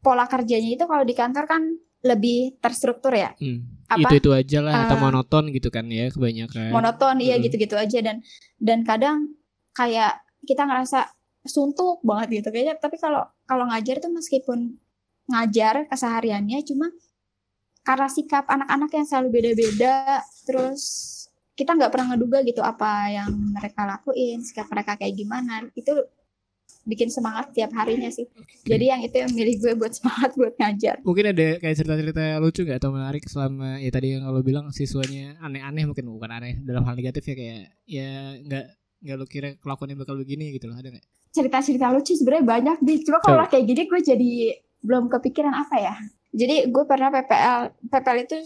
pola 0.00 0.24
kerjanya 0.26 0.70
itu 0.72 0.84
kalau 0.84 1.04
di 1.04 1.14
kantor 1.14 1.44
kan 1.46 1.62
lebih 2.02 2.58
terstruktur 2.58 3.14
ya, 3.14 3.30
Hmm. 3.38 3.62
Apa? 3.86 4.08
Itu 4.08 4.14
itu 4.18 4.30
aja 4.32 4.58
lah 4.58 4.74
atau 4.88 4.96
Eh, 4.96 5.00
monoton 5.00 5.44
gitu 5.52 5.68
kan 5.68 5.84
ya 5.86 6.08
kebanyakan. 6.08 6.72
monoton, 6.72 7.20
iya 7.20 7.36
Mm. 7.36 7.42
gitu-gitu 7.44 7.76
aja 7.76 7.98
dan 8.00 8.24
dan 8.58 8.82
kadang 8.82 9.36
kayak 9.72 10.16
kita 10.42 10.64
ngerasa 10.64 11.12
suntuk 11.44 12.00
banget 12.02 12.42
gitu 12.42 12.48
kayaknya. 12.50 12.74
Tapi 12.76 12.96
kalau 12.96 13.22
kalau 13.44 13.68
ngajar 13.68 14.00
tuh 14.00 14.10
meskipun 14.10 14.80
ngajar 15.28 15.86
kesehariannya 15.86 16.58
cuma 16.64 16.90
karena 17.82 18.06
sikap 18.06 18.46
anak-anak 18.46 18.90
yang 18.92 19.06
selalu 19.06 19.28
beda-beda 19.32 20.22
terus 20.42 20.82
kita 21.52 21.74
nggak 21.74 21.92
pernah 21.92 22.14
ngeduga 22.14 22.42
gitu 22.42 22.58
apa 22.58 23.10
yang 23.12 23.30
mereka 23.52 23.84
lakuin 23.84 24.40
sikap 24.40 24.66
mereka 24.70 24.96
kayak 24.96 25.14
gimana 25.14 25.66
itu 25.74 25.92
bikin 26.82 27.08
semangat 27.08 27.54
tiap 27.54 27.70
harinya 27.78 28.10
sih 28.10 28.26
jadi 28.66 28.98
yang 28.98 29.00
itu 29.06 29.16
yang 29.22 29.30
milih 29.30 29.54
gue 29.62 29.72
buat 29.78 29.94
semangat 29.94 30.34
buat 30.40 30.54
ngajar 30.58 30.98
Mungkin 31.06 31.24
ada 31.30 31.46
kayak 31.62 31.76
cerita-cerita 31.78 32.42
lucu 32.42 32.66
gak 32.66 32.82
atau 32.82 32.90
menarik 32.90 33.22
selama 33.30 33.78
ya 33.78 33.90
tadi 33.94 34.18
yang 34.18 34.26
lo 34.26 34.42
bilang 34.42 34.66
siswanya 34.74 35.38
aneh-aneh 35.38 35.86
mungkin 35.86 36.10
bukan 36.10 36.30
aneh 36.30 36.58
dalam 36.66 36.82
hal 36.82 36.98
negatif 36.98 37.22
ya 37.30 37.34
kayak 37.38 37.62
ya 37.86 38.10
nggak 38.42 38.66
nggak 39.02 39.16
lo 39.18 39.26
kira 39.26 39.48
kelakuannya 39.58 39.98
bakal 39.98 40.14
begini 40.18 40.54
gitu 40.54 40.70
loh 40.70 40.78
ada 40.78 40.90
nggak? 40.94 41.06
cerita-cerita 41.32 41.88
lucu 41.90 42.12
sebenarnya 42.12 42.44
banyak 42.44 42.78
di 42.84 42.94
cuma 43.02 43.18
kalau 43.24 43.42
Coba. 43.42 43.50
kayak 43.50 43.64
gini 43.64 43.82
gue 43.88 44.00
jadi 44.04 44.32
belum 44.84 45.08
kepikiran 45.08 45.54
apa 45.54 45.76
ya 45.80 45.94
jadi 46.34 46.68
gue 46.68 46.84
pernah 46.84 47.08
PPL 47.08 47.88
PPL 47.88 48.18
itu 48.28 48.36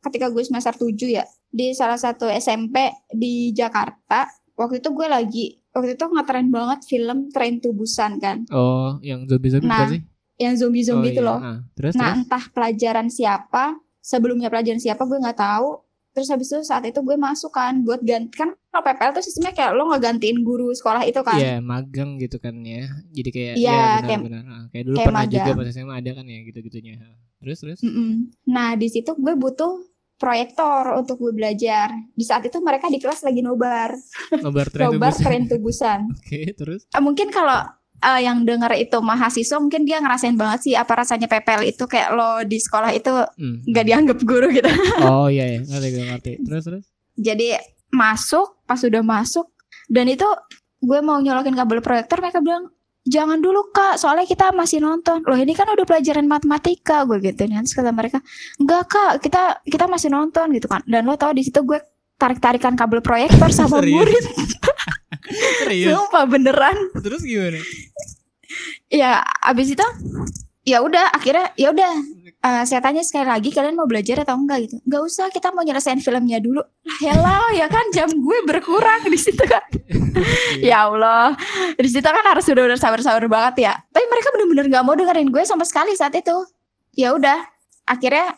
ketika 0.00 0.26
gue 0.32 0.42
semester 0.46 0.74
7 0.78 0.94
ya 1.10 1.24
di 1.50 1.74
salah 1.74 1.98
satu 1.98 2.30
SMP 2.30 2.88
di 3.10 3.50
Jakarta 3.50 4.30
waktu 4.54 4.78
itu 4.78 4.88
gue 4.94 5.06
lagi 5.10 5.46
waktu 5.70 5.94
itu 5.94 6.04
ngetren 6.04 6.48
banget 6.48 6.80
film 6.84 7.18
Train 7.28 7.58
to 7.58 7.70
Busan 7.70 8.18
kan 8.18 8.42
Oh, 8.48 8.98
yang 9.00 9.24
zombie-zombie 9.24 9.64
Nah, 9.64 9.78
bukan 9.80 9.92
sih? 9.92 10.00
yang 10.36 10.54
zombie-zombie 10.54 11.08
oh, 11.08 11.12
itu 11.12 11.20
iya. 11.20 11.28
loh 11.28 11.38
Ah, 11.38 11.58
terus 11.72 11.94
nah 11.94 12.10
terus? 12.10 12.18
entah 12.20 12.44
pelajaran 12.48 13.06
siapa 13.08 13.64
sebelumnya 13.98 14.48
pelajaran 14.48 14.78
siapa 14.78 15.02
gue 15.02 15.18
nggak 15.18 15.36
tahu 15.36 15.68
terus 16.10 16.26
habis 16.26 16.48
itu 16.48 16.58
saat 16.60 16.82
itu 16.82 16.98
gue 16.98 17.14
masuk 17.14 17.50
kan 17.50 17.80
buat 17.80 18.00
ganti 18.00 18.34
kan 18.34 18.50
kalau 18.66 18.82
PPL 18.84 19.12
tuh 19.12 19.22
sistemnya 19.22 19.52
kayak 19.52 19.72
lo 19.72 19.86
ngegantiin 19.88 20.40
guru 20.40 20.70
sekolah 20.70 21.02
itu 21.02 21.20
kan 21.20 21.36
Iya, 21.36 21.58
magang 21.60 22.16
gitu 22.16 22.36
kan 22.36 22.54
ya. 22.60 22.86
Jadi 23.08 23.28
kayak 23.28 23.54
Iya, 23.56 23.66
ya 23.68 23.82
kayak- 24.00 24.22
benar-benar. 24.22 24.42
Ah, 24.48 24.64
kayak 24.68 24.84
dulu 24.84 24.96
kayak 24.96 25.06
pernah 25.06 25.24
juga 25.24 25.42
magang. 25.44 25.58
pas 25.60 25.66
SMA 25.68 25.94
ada 25.96 26.10
kan 26.12 26.24
ya 26.24 26.38
gitu-gitunya. 26.40 26.94
Terus 27.36 27.58
terus? 27.58 27.78
Mm-mm. 27.80 28.10
Nah 28.44 28.74
di 28.74 28.86
situ 28.86 29.10
gue 29.12 29.34
butuh 29.34 29.72
proyektor 30.20 30.94
untuk 30.94 31.16
gue 31.18 31.32
belajar. 31.32 31.88
Di 32.12 32.22
saat 32.22 32.44
itu 32.44 32.60
mereka 32.60 32.86
di 32.86 33.00
kelas 33.00 33.24
lagi 33.24 33.40
nobar, 33.40 33.96
Nobar 34.36 34.68
tren 34.72 34.92
nobar 34.92 35.10
tubuh. 35.10 35.24
tren 35.24 35.42
tubusan. 35.46 36.00
Oke, 36.14 36.52
terus? 36.52 36.84
Eh, 36.86 37.00
mungkin 37.00 37.32
kalau 37.32 37.64
eh, 37.98 38.20
yang 38.20 38.44
denger 38.44 38.76
itu 38.76 39.00
mahasiswa, 39.00 39.56
mungkin 39.56 39.82
dia 39.82 39.96
ngerasain 39.98 40.36
banget 40.36 40.60
sih 40.62 40.74
apa 40.74 40.92
rasanya 40.94 41.24
PPL 41.24 41.64
itu 41.66 41.84
kayak 41.84 42.12
lo 42.12 42.44
di 42.44 42.56
sekolah 42.56 42.92
itu 42.92 43.10
Hmm. 43.34 43.64
nggak 43.64 43.84
dianggap 43.86 44.18
guru 44.20 44.52
gitu. 44.52 44.68
Oh 45.08 45.26
iya 45.26 45.48
ya, 45.50 45.60
ngerti 45.62 45.88
ngerti. 45.98 46.32
Terus 46.44 46.62
terus? 46.62 46.84
Jadi 47.16 47.56
masuk, 47.90 48.60
pas 48.64 48.78
udah 48.78 49.02
masuk, 49.02 49.48
dan 49.86 50.06
itu 50.06 50.24
gue 50.78 51.00
mau 51.00 51.16
nyolokin 51.16 51.52
kabel 51.52 51.80
proyektor, 51.80 52.20
mereka 52.20 52.40
bilang 52.40 52.68
jangan 53.06 53.40
dulu 53.40 53.72
kak, 53.72 53.96
soalnya 53.96 54.28
kita 54.28 54.52
masih 54.52 54.84
nonton. 54.84 55.24
Loh 55.24 55.38
ini 55.38 55.56
kan 55.56 55.68
udah 55.68 55.84
pelajaran 55.88 56.26
matematika, 56.28 57.08
gue 57.08 57.20
gitu. 57.20 57.48
Terus 57.48 57.72
kata 57.72 57.90
mereka, 57.92 58.18
enggak 58.60 58.82
kak, 58.88 59.12
kita 59.24 59.64
kita 59.64 59.84
masih 59.88 60.12
nonton 60.12 60.52
gitu 60.52 60.68
kan. 60.68 60.84
Dan 60.84 61.08
lo 61.08 61.16
tau 61.16 61.32
di 61.32 61.44
situ 61.44 61.64
gue 61.64 61.80
tarik-tarikan 62.20 62.76
kabel 62.76 63.00
proyektor 63.00 63.48
sama 63.48 63.80
Serius? 63.80 63.96
murid. 63.96 64.24
Serius? 65.64 65.96
Sumpah 65.96 66.24
beneran. 66.28 66.76
Terus 67.00 67.24
gimana? 67.24 67.60
Ya 68.92 69.24
abis 69.40 69.72
itu 69.72 69.86
ya 70.66 70.84
udah 70.84 71.16
akhirnya 71.16 71.54
ya 71.56 71.72
udah 71.72 71.90
eh, 72.40 72.64
saya 72.64 72.80
tanya 72.80 73.04
sekali 73.04 73.28
lagi 73.28 73.50
kalian 73.52 73.76
mau 73.76 73.84
belajar 73.84 74.24
atau 74.24 74.36
enggak? 74.36 74.68
Gitu. 74.68 74.76
Nggak 74.84 75.02
usah 75.04 75.26
kita 75.28 75.52
mau 75.52 75.64
nyelesain 75.64 76.00
filmnya 76.00 76.40
dulu. 76.40 76.60
Lah 76.60 76.98
yalah 77.00 77.48
ya 77.52 77.66
kan 77.68 77.84
jam 77.92 78.08
gue 78.08 78.38
berkurang 78.48 79.06
di 79.08 79.18
situ 79.18 79.42
kan. 79.44 79.64
Ya 80.60 80.84
Allah 80.90 81.32
di 81.78 81.88
situ 81.88 82.04
kan 82.04 82.24
harus 82.26 82.44
udah 82.44 82.64
udah 82.72 82.78
sabar-sabar 82.80 83.24
banget 83.30 83.70
ya. 83.70 83.74
Tapi 83.92 84.04
mereka 84.10 84.28
bener-bener 84.34 84.64
nggak 84.68 84.84
mau 84.84 84.94
dengerin 84.96 85.28
gue 85.32 85.42
sama 85.46 85.64
sekali 85.64 85.96
saat 85.96 86.12
itu. 86.16 86.36
Ya 86.96 87.14
udah 87.14 87.44
akhirnya 87.88 88.36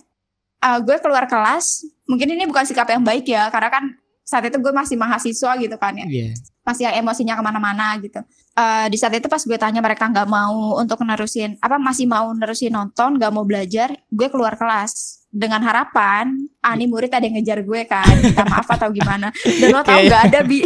eh, 0.63 0.79
gue 0.83 0.97
keluar 1.03 1.27
kelas. 1.27 1.87
Mungkin 2.07 2.29
ini 2.35 2.45
bukan 2.47 2.67
sikap 2.67 2.91
yang 2.91 3.03
baik 3.03 3.27
ya 3.27 3.49
karena 3.49 3.71
kan 3.73 3.85
saat 4.23 4.47
itu 4.47 4.59
gue 4.59 4.73
masih 4.75 4.97
mahasiswa 4.99 5.53
gitu 5.59 5.77
kan 5.79 5.95
ya. 5.99 6.07
Iya. 6.07 6.31
Masih 6.63 6.87
yang 6.87 7.03
emosinya 7.03 7.35
ke 7.35 7.43
mana-mana 7.43 7.99
gitu. 7.99 8.23
Eh, 8.55 8.87
di 8.91 8.97
saat 8.99 9.15
itu 9.19 9.27
pas 9.27 9.43
gue 9.43 9.59
tanya 9.59 9.83
mereka 9.83 10.07
nggak 10.07 10.29
mau 10.31 10.79
untuk 10.79 11.03
nerusin 11.03 11.59
apa 11.59 11.77
masih 11.79 12.07
mau 12.07 12.31
nerusin 12.33 12.71
nonton 12.71 13.19
nggak 13.19 13.33
mau 13.35 13.43
belajar, 13.43 13.93
gue 14.11 14.29
keluar 14.31 14.55
kelas 14.55 15.23
dengan 15.33 15.65
harapan 15.65 16.29
ini 16.77 16.85
murid 16.85 17.09
ada 17.09 17.25
yang 17.25 17.41
ngejar 17.41 17.65
gue 17.65 17.81
kan 17.89 18.05
minta 18.21 18.45
maaf 18.45 18.69
atau 18.69 18.93
gimana 18.93 19.33
dan 19.33 19.69
lo 19.73 19.81
tau 19.81 19.97
nggak 19.97 20.23
ada 20.29 20.41
bi 20.45 20.61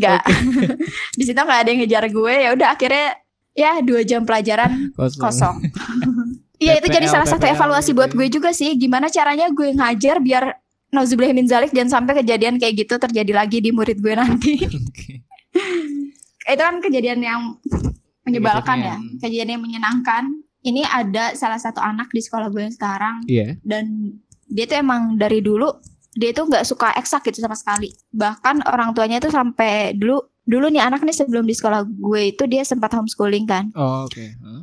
nggak 0.00 0.22
di 1.20 1.22
situ 1.28 1.36
nggak 1.36 1.60
ada 1.60 1.68
yang 1.68 1.84
ngejar 1.84 2.04
gue 2.08 2.34
ya 2.34 2.50
udah 2.56 2.68
akhirnya 2.72 3.20
ya 3.52 3.84
dua 3.84 4.00
jam 4.02 4.24
pelajaran 4.24 4.90
Kosong. 4.96 5.20
kosong 5.20 5.56
Iya 6.54 6.78
itu 6.78 6.86
jadi 6.86 7.10
PPL, 7.10 7.14
salah 7.18 7.28
satu 7.28 7.44
evaluasi 7.50 7.90
gitu 7.90 7.98
buat 7.98 8.10
ya. 8.14 8.16
gue 8.16 8.28
juga 8.30 8.50
sih 8.54 8.70
Gimana 8.78 9.10
caranya 9.10 9.50
gue 9.50 9.74
ngajar 9.74 10.22
biar 10.22 10.63
Nauzubillah 10.94 11.34
min 11.34 11.44
zalik 11.44 11.74
dan 11.74 11.90
sampai 11.90 12.22
kejadian 12.22 12.56
kayak 12.56 12.86
gitu 12.86 12.94
terjadi 12.96 13.34
lagi 13.34 13.58
di 13.58 13.74
murid 13.74 13.98
gue 13.98 14.14
nanti. 14.14 14.54
Oke. 14.64 15.20
itu 16.44 16.60
kan 16.60 16.76
kejadian 16.78 17.20
yang 17.20 17.40
menyebalkan 18.22 18.78
ya, 18.80 18.96
Kejadian. 19.20 19.58
yang 19.58 19.62
menyenangkan. 19.62 20.24
Ini 20.64 20.80
ada 20.86 21.36
salah 21.36 21.60
satu 21.60 21.76
anak 21.78 22.08
di 22.08 22.24
sekolah 22.24 22.48
gue 22.48 22.64
yang 22.64 22.72
sekarang 22.72 23.20
Iya. 23.28 23.60
dan 23.60 24.16
dia 24.46 24.64
tuh 24.64 24.80
emang 24.80 25.20
dari 25.20 25.44
dulu 25.44 25.68
dia 26.14 26.32
tuh 26.32 26.48
nggak 26.48 26.64
suka 26.64 26.94
eksak 26.96 27.26
gitu 27.28 27.42
sama 27.42 27.52
sekali. 27.52 27.92
Bahkan 28.08 28.64
orang 28.64 28.96
tuanya 28.96 29.20
tuh 29.20 29.28
sampai 29.28 29.92
dulu 29.92 30.24
dulu 30.40 30.68
nih 30.68 30.80
anak 30.80 31.04
nih 31.04 31.12
sebelum 31.12 31.44
di 31.44 31.52
sekolah 31.52 31.84
gue 31.84 32.32
itu 32.32 32.48
dia 32.48 32.64
sempat 32.64 32.96
homeschooling 32.96 33.44
kan. 33.44 33.68
Oh, 33.76 34.08
oke. 34.08 34.24
Hah? 34.40 34.62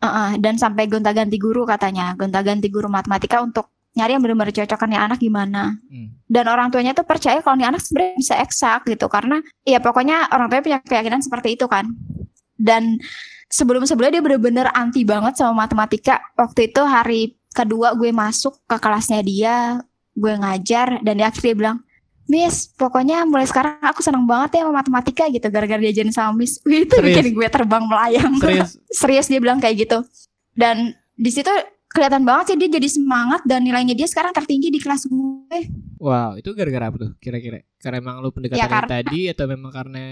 Heeh, 0.00 0.30
dan 0.40 0.56
sampai 0.56 0.88
gonta-ganti 0.88 1.36
guru 1.36 1.64
katanya, 1.64 2.16
gonta-ganti 2.16 2.72
guru 2.72 2.88
matematika 2.88 3.40
untuk 3.40 3.68
nyari 3.90 4.14
yang 4.14 4.22
benar-benar 4.22 4.54
cocokkan 4.54 4.88
nih 4.90 5.00
anak 5.00 5.18
gimana. 5.18 5.74
Hmm. 5.90 6.14
Dan 6.30 6.44
orang 6.46 6.70
tuanya 6.70 6.94
tuh 6.94 7.02
percaya 7.02 7.42
kalau 7.42 7.58
nih 7.58 7.68
anak 7.74 7.82
sebenarnya 7.82 8.16
bisa 8.18 8.34
eksak 8.38 8.86
gitu 8.86 9.10
karena 9.10 9.42
ya 9.66 9.82
pokoknya 9.82 10.30
orang 10.30 10.46
tuanya 10.46 10.64
punya 10.64 10.78
keyakinan 10.82 11.20
seperti 11.20 11.58
itu 11.58 11.66
kan. 11.66 11.90
Dan 12.54 13.02
sebelum-sebelumnya 13.50 14.20
dia 14.20 14.22
bener-bener 14.22 14.66
anti 14.70 15.02
banget 15.02 15.42
sama 15.42 15.66
matematika. 15.66 16.22
Waktu 16.38 16.70
itu 16.70 16.82
hari 16.86 17.34
kedua 17.50 17.98
gue 17.98 18.14
masuk 18.14 18.62
ke 18.70 18.76
kelasnya 18.78 19.20
dia, 19.26 19.82
gue 20.14 20.32
ngajar 20.38 21.02
dan 21.02 21.18
dia 21.18 21.26
akhirnya 21.26 21.54
bilang, 21.58 21.78
Miss, 22.30 22.70
pokoknya 22.78 23.26
mulai 23.26 23.42
sekarang 23.42 23.82
aku 23.82 24.06
seneng 24.06 24.22
banget 24.22 24.62
ya 24.62 24.70
sama 24.70 24.86
matematika 24.86 25.26
gitu 25.26 25.50
gara-gara 25.50 25.82
diajarin 25.82 26.14
sama 26.14 26.30
Miss. 26.38 26.62
Wih, 26.62 26.86
itu 26.86 26.94
Serius? 26.94 27.06
bikin 27.10 27.26
gue 27.34 27.48
terbang 27.50 27.82
melayang. 27.82 28.32
Serius? 28.38 28.70
Serius 29.02 29.26
dia 29.26 29.42
bilang 29.42 29.58
kayak 29.58 29.82
gitu. 29.82 29.98
Dan 30.54 30.94
di 31.18 31.30
situ 31.34 31.50
kelihatan 31.90 32.22
banget 32.22 32.44
sih 32.48 32.56
dia 32.56 32.70
jadi 32.70 32.88
semangat 32.88 33.42
dan 33.42 33.66
nilainya 33.66 33.92
dia 33.92 34.06
sekarang 34.06 34.30
tertinggi 34.30 34.70
di 34.70 34.78
kelas 34.78 35.04
gue. 35.04 35.58
Wow, 35.98 36.38
itu 36.38 36.54
gara-gara 36.54 36.86
apa 36.86 36.96
tuh 36.96 37.10
kira-kira? 37.18 37.66
Karena 37.76 37.98
emang 37.98 38.22
lu 38.22 38.30
pendekatan 38.30 38.56
Ya, 38.56 38.70
karena- 38.70 38.88
tadi 38.88 39.20
atau 39.26 39.44
memang 39.44 39.68
karena 39.68 40.04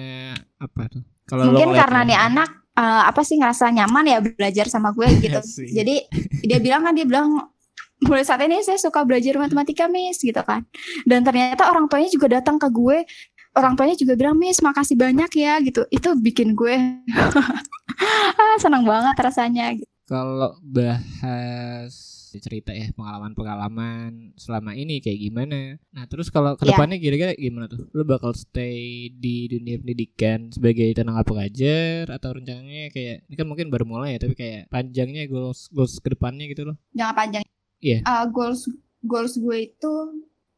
apa 0.58 0.82
tuh? 0.90 1.02
Kalau 1.24 1.48
Mungkin 1.48 1.72
karena 1.72 2.00
nih 2.04 2.18
anak 2.18 2.50
eh, 2.74 3.02
apa 3.06 3.20
sih 3.22 3.38
ngerasa 3.38 3.70
nyaman 3.70 4.04
ya 4.04 4.18
belajar 4.18 4.66
sama 4.66 4.90
gue 4.90 5.06
gitu. 5.22 5.38
Sih. 5.40 5.70
Jadi 5.70 6.02
dia 6.42 6.58
bilang 6.58 6.82
kan 6.82 6.92
dia 6.92 7.06
bilang 7.06 7.50
mulai 7.98 8.22
saat 8.22 8.42
ini 8.42 8.62
saya 8.62 8.78
suka 8.78 9.02
belajar 9.02 9.38
matematika 9.38 9.86
miss 9.86 10.18
gitu 10.18 10.38
kan. 10.42 10.66
Dan 11.02 11.22
ternyata 11.22 11.70
orang 11.70 11.86
tuanya 11.86 12.06
juga 12.08 12.26
datang 12.28 12.58
ke 12.58 12.66
gue. 12.68 13.06
Orang 13.54 13.74
tuanya 13.74 13.94
juga 13.94 14.14
bilang 14.14 14.34
miss 14.34 14.60
makasih 14.60 14.94
banyak 14.94 15.30
ya 15.34 15.58
gitu. 15.62 15.82
Itu 15.90 16.14
bikin 16.14 16.54
gue 16.54 16.74
ah 18.38 18.56
senang 18.58 18.82
banget 18.82 19.14
rasanya. 19.16 19.74
gitu. 19.74 19.88
Kalau 20.08 20.56
bahas 20.62 21.92
cerita 22.30 22.72
ya 22.72 22.92
pengalaman-pengalaman 22.92 24.32
selama 24.34 24.72
ini 24.72 25.00
kayak 25.00 25.16
gimana. 25.18 25.76
Nah 25.90 26.04
terus 26.04 26.28
kalau 26.28 26.54
Ya. 26.54 26.58
ke 26.58 26.64
depannya 26.66 26.96
kira-kira 26.96 27.32
gimana 27.34 27.66
tuh? 27.66 27.88
Lu 27.92 28.04
bakal 28.04 28.32
stay 28.32 29.08
di 29.10 29.48
dunia 29.48 29.76
pendidikan 29.76 30.48
sebagai 30.48 30.92
tenaga 30.92 31.24
pengajar 31.24 32.08
atau 32.10 32.36
rencananya 32.36 32.88
kayak 32.88 33.24
ini 33.24 33.34
kan 33.34 33.46
mungkin 33.46 33.68
baru 33.68 33.84
mulai 33.84 34.16
ya 34.16 34.24
tapi 34.24 34.34
kayak 34.34 34.68
panjangnya 34.68 35.24
goals 35.26 35.68
goals 35.70 35.96
ke 35.98 36.08
depannya 36.08 36.48
gitu 36.48 36.64
loh. 36.64 36.76
Jangan 36.92 37.14
panjang. 37.14 37.42
Iya. 37.78 37.98
Eh, 38.00 38.24
goals 38.28 38.68
goals 39.00 39.36
gue 39.36 39.58
itu 39.66 39.92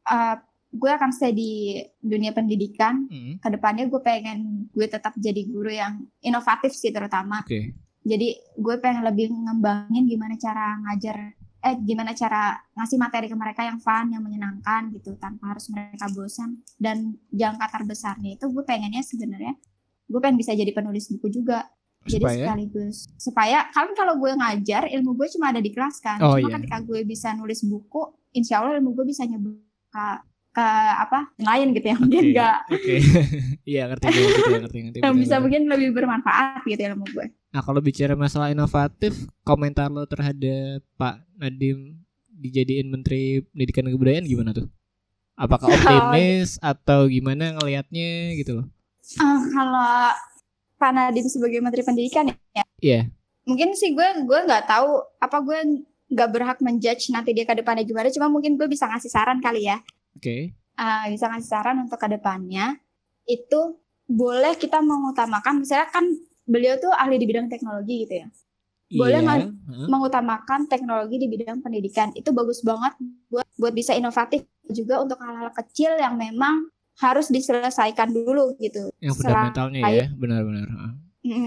eh, 0.06 0.36
gue 0.70 0.90
akan 0.90 1.10
stay 1.10 1.30
di 1.30 1.50
dunia 1.98 2.30
pendidikan 2.30 3.06
Hmm, 3.06 3.38
ke 3.38 3.48
depannya 3.48 3.86
gue 3.86 4.00
pengen 4.00 4.38
gue 4.70 4.86
tetap 4.86 5.14
jadi 5.16 5.42
guru 5.44 5.66
yang 5.68 6.06
inovatif 6.20 6.70
sih 6.70 6.90
terutama 6.90 7.42
Oke. 7.42 7.74
Jadi 8.00 8.28
gue 8.56 8.74
pengen 8.80 9.04
lebih 9.04 9.28
ngembangin 9.30 10.08
gimana 10.08 10.34
cara 10.34 10.80
ngajar 10.80 11.36
eh 11.60 11.76
gimana 11.84 12.16
cara 12.16 12.56
ngasih 12.72 12.96
materi 12.96 13.28
ke 13.28 13.36
mereka 13.36 13.60
yang 13.60 13.76
fun 13.76 14.08
yang 14.08 14.24
menyenangkan 14.24 14.88
gitu 14.96 15.12
tanpa 15.20 15.52
harus 15.52 15.68
mereka 15.68 16.08
bosan 16.08 16.64
dan 16.80 17.20
jangka 17.28 17.68
terbesarnya 17.68 18.40
itu 18.40 18.48
gue 18.48 18.64
pengennya 18.64 19.04
sebenarnya 19.04 19.52
gue 20.08 20.20
pengen 20.24 20.40
bisa 20.40 20.56
jadi 20.56 20.72
penulis 20.72 21.12
buku 21.12 21.28
juga 21.28 21.68
jadi 22.08 22.24
Supaya? 22.24 22.40
sekaligus 22.48 22.96
supaya 23.20 23.58
kan 23.68 23.92
kalau 23.92 24.16
gue 24.16 24.32
ngajar 24.32 24.88
ilmu 24.88 25.20
gue 25.20 25.28
cuma 25.36 25.52
ada 25.52 25.60
di 25.60 25.68
kelas 25.68 26.00
kan 26.00 26.16
Oh, 26.24 26.40
cuma 26.40 26.48
iya. 26.48 26.56
ketika 26.56 26.78
gue 26.80 27.00
bisa 27.04 27.36
nulis 27.36 27.60
buku 27.60 28.08
insya 28.32 28.64
Allah 28.64 28.80
ilmu 28.80 28.96
gue 28.96 29.04
bisa 29.04 29.28
nyebar 29.28 29.60
ke, 29.92 30.04
ke 30.56 30.66
apa 30.96 31.28
yang 31.36 31.48
lain 31.52 31.66
gitu 31.76 31.86
yang 31.92 32.00
mungkin 32.00 32.22
enggak 32.32 32.58
Oke. 32.72 32.94
Iya 33.70 33.82
ngerti 33.92 34.04
gue 34.08 34.24
ngerti 34.24 34.48
ngerti 34.64 34.78
ngerti. 34.80 34.98
yang 35.04 35.12
bisa 35.14 35.36
mungkin 35.44 35.68
lebih 35.68 35.92
bermanfaat 35.92 36.64
gitu 36.64 36.80
ilmu 36.88 37.04
gue 37.04 37.26
Nah 37.50 37.60
kalau 37.66 37.82
bicara 37.82 38.14
masalah 38.14 38.54
inovatif, 38.54 39.26
komentar 39.42 39.90
lo 39.90 40.06
terhadap 40.06 40.86
Pak 40.94 41.26
Nadim 41.34 41.98
dijadiin 42.30 42.86
Menteri 42.86 43.42
Pendidikan 43.50 43.90
dan 43.90 43.92
Kebudayaan 43.98 44.26
gimana 44.26 44.50
tuh? 44.54 44.70
Apakah 45.34 45.66
optimis 45.74 46.62
atau 46.62 47.10
gimana 47.10 47.58
ngelihatnya 47.58 48.38
gitu 48.38 48.62
loh? 48.62 48.66
Ah, 49.18 49.42
kalau 49.50 50.14
Pak 50.78 50.90
Nadiem 50.94 51.26
sebagai 51.26 51.58
Menteri 51.58 51.82
Pendidikan 51.82 52.30
ya, 52.30 52.64
Iya. 52.80 53.00
mungkin 53.44 53.74
sih 53.74 53.92
gue 53.98 54.08
gue 54.22 54.40
nggak 54.46 54.70
tahu 54.70 55.02
apa 55.18 55.36
gue 55.42 55.58
nggak 56.10 56.28
berhak 56.30 56.58
menjudge 56.62 57.10
nanti 57.10 57.34
dia 57.34 57.42
ke 57.42 57.58
depannya 57.58 57.82
gimana. 57.82 58.14
Cuma 58.14 58.30
mungkin 58.30 58.54
gue 58.54 58.70
bisa 58.70 58.86
ngasih 58.86 59.10
saran 59.10 59.42
kali 59.42 59.66
ya, 59.66 59.82
Oke. 60.14 60.54
Ah, 60.78 61.10
bisa 61.10 61.26
ngasih 61.26 61.50
saran 61.50 61.82
untuk 61.82 61.98
ke 61.98 62.06
depannya 62.06 62.78
itu 63.26 63.78
boleh 64.06 64.54
kita 64.54 64.78
mengutamakan 64.82 65.62
misalnya 65.62 65.86
kan 65.90 66.02
beliau 66.50 66.74
tuh 66.76 66.90
ahli 66.90 67.16
di 67.16 67.26
bidang 67.26 67.46
teknologi 67.46 68.04
gitu 68.04 68.14
ya. 68.20 68.28
Boleh 68.90 69.22
Iya. 69.22 69.24
nggak? 69.24 69.38
Heeh. 69.70 69.86
Mengutamakan 69.86 70.60
teknologi 70.66 71.16
di 71.16 71.30
bidang 71.30 71.62
pendidikan 71.62 72.10
itu 72.12 72.34
bagus 72.34 72.58
banget 72.60 72.98
buat 73.30 73.46
buat 73.54 73.70
bisa 73.70 73.94
inovatif 73.94 74.42
juga 74.66 74.98
untuk 74.98 75.22
hal-hal 75.22 75.54
kecil 75.54 75.94
yang 75.94 76.18
memang 76.18 76.66
harus 76.98 77.30
diselesaikan 77.30 78.10
dulu 78.10 78.58
gitu. 78.58 78.90
Yang 78.98 79.22
Selain- 79.22 79.54
fundamentalnya 79.54 79.80
ya, 79.88 80.06
benar-benar. 80.12 80.66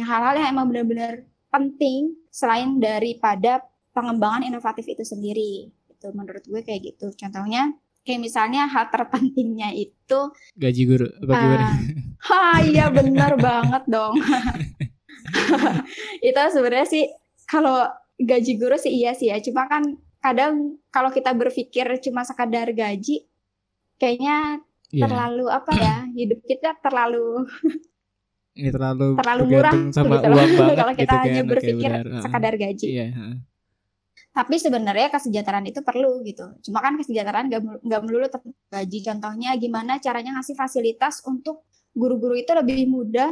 Hal-hal 0.07 0.33
yang 0.39 0.49
emang 0.55 0.71
benar-benar 0.71 1.13
penting 1.51 2.15
selain 2.31 2.79
daripada 2.79 3.61
pengembangan 3.91 4.47
inovatif 4.47 4.87
itu 4.87 5.03
sendiri. 5.03 5.67
Itu 5.91 6.15
menurut 6.15 6.47
gue 6.47 6.61
kayak 6.63 6.95
gitu. 6.95 7.11
Contohnya 7.13 7.75
kayak 8.03 8.21
misalnya 8.21 8.67
hal 8.67 8.87
terpentingnya 8.87 9.71
itu 9.71 10.19
Gaji 10.53 10.81
guru 10.83 11.07
apa 11.23 11.33
gimana? 11.33 11.65
ah, 11.65 11.71
ha 12.27 12.39
iya 12.61 12.85
benar 12.87 13.35
banget 13.35 13.83
dong. 13.87 14.15
itu 16.19 16.41
sebenarnya 16.51 16.87
sih 16.87 17.03
kalau 17.45 17.87
gaji 18.15 18.53
guru 18.55 18.75
sih 18.75 18.91
iya 18.93 19.11
sih 19.11 19.31
ya. 19.31 19.39
Cuma 19.39 19.65
kan 19.65 19.83
kadang 20.19 20.79
kalau 20.87 21.09
kita 21.09 21.31
berpikir 21.31 21.83
cuma 21.99 22.23
sekadar 22.23 22.71
gaji 22.71 23.27
kayaknya 23.97 24.61
Iya. 24.93 25.09
terlalu 25.09 25.45
apa 25.49 25.71
ya? 25.73 25.95
Hidup 26.19 26.39
kita 26.45 26.77
terlalu 26.79 27.49
Ini 28.53 28.69
terlalu 28.69 29.17
terlalu 29.17 29.43
murah 29.49 29.73
sama 29.89 30.21
gitu 30.21 30.29
uang 30.29 30.51
banget 30.61 30.75
kalau 30.77 30.93
kita 30.93 31.01
gitu 31.01 31.15
hanya 31.17 31.33
kan. 31.33 31.41
Oke, 31.41 31.49
berpikir. 31.49 31.91
Heeh. 31.97 32.21
sekadar 32.21 32.53
gaji. 32.53 32.85
Iya, 32.85 33.05
heeh. 33.09 33.35
Tapi 34.33 34.57
sebenarnya 34.57 35.13
kesejahteraan 35.13 35.69
itu 35.69 35.85
perlu 35.85 36.25
gitu. 36.25 36.57
Cuma 36.65 36.81
kan 36.81 36.97
kesejahteraan 36.97 37.53
nggak 37.85 38.01
melulu 38.01 38.25
tentang 38.25 38.57
gaji. 38.67 38.99
Contohnya 39.05 39.53
gimana 39.61 40.01
caranya 40.01 40.41
ngasih 40.41 40.57
fasilitas 40.57 41.21
untuk 41.23 41.69
guru-guru 41.93 42.33
itu 42.33 42.49
lebih 42.57 42.89
mudah 42.89 43.29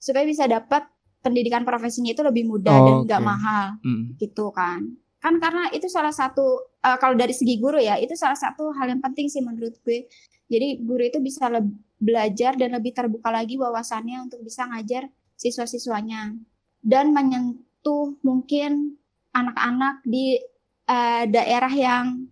supaya 0.00 0.24
bisa 0.24 0.48
dapat 0.48 0.88
pendidikan 1.20 1.68
profesinya 1.68 2.16
itu 2.16 2.24
lebih 2.24 2.48
mudah 2.48 2.72
dan 2.72 2.94
Oh, 2.96 3.04
nggak 3.04 3.20
oke. 3.20 3.28
mahal 3.28 3.66
Mm. 3.84 4.04
gitu 4.16 4.48
kan. 4.48 4.80
Kan 5.20 5.36
karena 5.36 5.68
itu 5.76 5.84
salah 5.92 6.16
satu 6.16 6.72
eh, 6.80 6.96
kalau 6.96 7.12
dari 7.12 7.36
segi 7.36 7.60
guru 7.60 7.76
ya 7.76 8.00
itu 8.00 8.16
salah 8.16 8.40
satu 8.40 8.72
hal 8.72 8.88
yang 8.88 9.04
penting 9.04 9.28
sih 9.28 9.44
menurut 9.44 9.76
gue. 9.84 10.08
Jadi 10.48 10.80
guru 10.80 11.04
itu 11.04 11.20
bisa 11.20 11.52
belajar 12.00 12.56
dan 12.56 12.72
lebih 12.72 12.96
terbuka 12.96 13.28
lagi 13.28 13.60
wawasannya 13.60 14.24
untuk 14.24 14.40
bisa 14.40 14.64
ngajar 14.64 15.12
siswa-siswanya 15.36 16.32
dan 16.80 17.12
menyentuh 17.12 18.16
mungkin 18.24 18.96
anak-anak 19.30 20.02
di 20.02 20.38
eh, 20.84 21.24
daerah 21.26 21.70
yang 21.70 22.26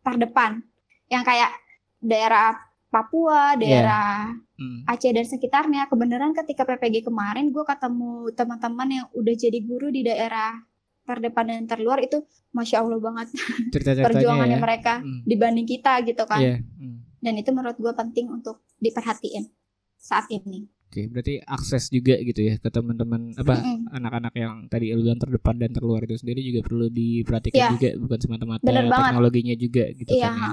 terdepan 0.00 0.60
yang 1.08 1.22
kayak 1.22 1.50
daerah 1.98 2.54
Papua, 2.86 3.58
daerah 3.58 4.30
Mm. 4.56 4.88
Aceh 4.88 5.12
dan 5.12 5.28
sekitarnya. 5.28 5.84
Kebenaran 5.84 6.32
ketika 6.32 6.64
PPG 6.64 7.04
kemarin 7.04 7.52
gue 7.52 7.60
ketemu 7.60 8.32
teman-teman 8.32 8.88
yang 8.88 9.06
udah 9.12 9.34
jadi 9.36 9.60
guru 9.60 9.92
di 9.92 10.00
daerah 10.00 10.56
terdepan 11.04 11.52
dan 11.52 11.68
terluar 11.68 12.00
itu 12.00 12.24
masya 12.56 12.80
Allah 12.80 12.96
banget 12.96 13.36
Cerita-ceritanya 13.76 14.08
perjuangannya 14.08 14.56
ya. 14.56 14.62
mereka 14.64 14.92
Mm. 15.04 15.20
dibanding 15.28 15.68
kita 15.68 16.00
gitu 16.08 16.24
kan. 16.24 16.40
Iya. 16.40 16.56
Mm. 16.80 16.96
Dan 17.20 17.34
itu 17.36 17.50
menurut 17.52 17.76
gue 17.76 17.92
penting 17.92 18.32
untuk 18.32 18.64
diperhatiin 18.80 19.44
saat 20.00 20.24
ini. 20.32 20.64
Oke, 20.96 21.12
berarti 21.12 21.34
akses 21.44 21.92
juga 21.92 22.16
gitu 22.16 22.40
ya 22.40 22.56
ke 22.56 22.72
teman-teman 22.72 23.36
apa 23.36 23.60
Mm-mm. 23.60 23.92
anak-anak 23.92 24.32
yang 24.32 24.64
tadi 24.64 24.96
lu 24.96 25.04
bilang 25.04 25.20
terdepan 25.20 25.60
dan 25.60 25.76
terluar 25.76 26.00
itu 26.00 26.16
sendiri 26.16 26.40
juga 26.40 26.64
perlu 26.64 26.88
diperhatikan 26.88 27.52
Iya. 27.52 27.68
juga 27.76 27.88
bukan 28.00 28.18
semata-mata 28.24 28.64
teknologinya 28.64 29.52
juga 29.60 29.84
gitu 29.92 30.08
Iya, 30.08 30.32
kan 30.32 30.40
ya. 30.40 30.52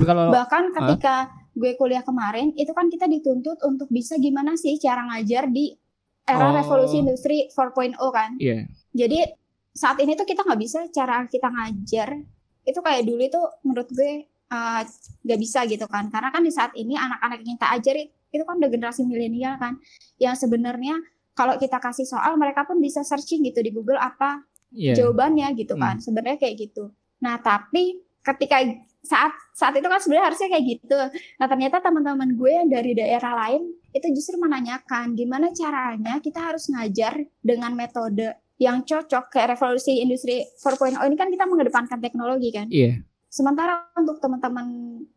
Tapi 0.00 0.04
kalau 0.08 0.24
Bahkan 0.32 0.62
ketika 0.72 1.14
gue 1.52 1.72
kuliah 1.76 2.00
kemarin 2.00 2.56
itu 2.56 2.72
kan 2.72 2.88
kita 2.88 3.04
dituntut 3.04 3.60
untuk 3.60 3.92
bisa 3.92 4.16
gimana 4.16 4.56
sih 4.56 4.80
cara 4.80 5.04
ngajar 5.12 5.52
di 5.52 5.76
era 6.24 6.48
Oh. 6.48 6.56
revolusi 6.56 7.04
industri 7.04 7.52
4.0 7.52 8.00
kan. 8.08 8.40
iya, 8.40 8.64
Jadi 8.96 9.28
saat 9.70 10.00
ini 10.00 10.16
tuh 10.16 10.24
kita 10.24 10.40
nggak 10.40 10.56
bisa 10.56 10.88
cara 10.88 11.28
kita 11.28 11.52
ngajar 11.52 12.16
itu 12.64 12.80
kayak 12.80 13.04
dulu 13.04 13.20
itu 13.20 13.40
menurut 13.60 13.88
gue 13.92 14.24
uh, 14.48 14.82
nggak 15.20 15.40
bisa 15.40 15.68
gitu 15.68 15.84
kan 15.84 16.08
karena 16.08 16.32
kan 16.32 16.40
di 16.40 16.48
saat 16.48 16.72
ini 16.74 16.96
anak-anak 16.96 17.44
yang 17.44 17.54
kita 17.54 17.68
ajari 17.76 18.04
itu 18.30 18.42
kan 18.46 18.58
udah 18.58 18.70
generasi 18.70 19.02
milenial 19.06 19.58
kan. 19.58 19.78
Yang 20.16 20.46
sebenarnya 20.46 20.98
kalau 21.34 21.56
kita 21.56 21.78
kasih 21.78 22.06
soal 22.06 22.34
mereka 22.36 22.66
pun 22.66 22.78
bisa 22.78 23.02
searching 23.06 23.46
gitu 23.46 23.62
di 23.62 23.70
Google 23.74 23.98
apa 23.98 24.42
iya. 24.74 24.94
jawabannya 24.94 25.54
gitu 25.58 25.74
kan. 25.78 25.98
Sebenarnya 25.98 26.38
kayak 26.38 26.56
gitu. 26.70 26.90
Nah 27.22 27.38
tapi 27.38 28.02
ketika 28.20 28.60
saat 29.00 29.32
saat 29.56 29.72
itu 29.80 29.88
kan 29.88 29.96
sebenarnya 29.96 30.26
harusnya 30.32 30.48
kayak 30.52 30.64
gitu. 30.76 31.00
Nah 31.40 31.46
ternyata 31.48 31.80
teman-teman 31.80 32.36
gue 32.36 32.50
yang 32.52 32.68
dari 32.68 32.92
daerah 32.92 33.32
lain 33.46 33.72
itu 33.90 34.06
justru 34.12 34.36
menanyakan 34.36 35.16
gimana 35.16 35.50
caranya 35.56 36.20
kita 36.20 36.38
harus 36.52 36.68
ngajar 36.68 37.24
dengan 37.40 37.72
metode 37.72 38.36
yang 38.60 38.84
cocok? 38.84 39.32
Kayak 39.32 39.56
revolusi 39.56 40.04
industri 40.04 40.44
4.0 40.44 41.00
ini 41.08 41.16
kan 41.16 41.28
kita 41.32 41.44
mengedepankan 41.48 41.98
teknologi 41.98 42.50
kan. 42.52 42.68
Iya. 42.68 43.00
sementara 43.30 43.86
untuk 43.94 44.18
teman-teman 44.18 44.66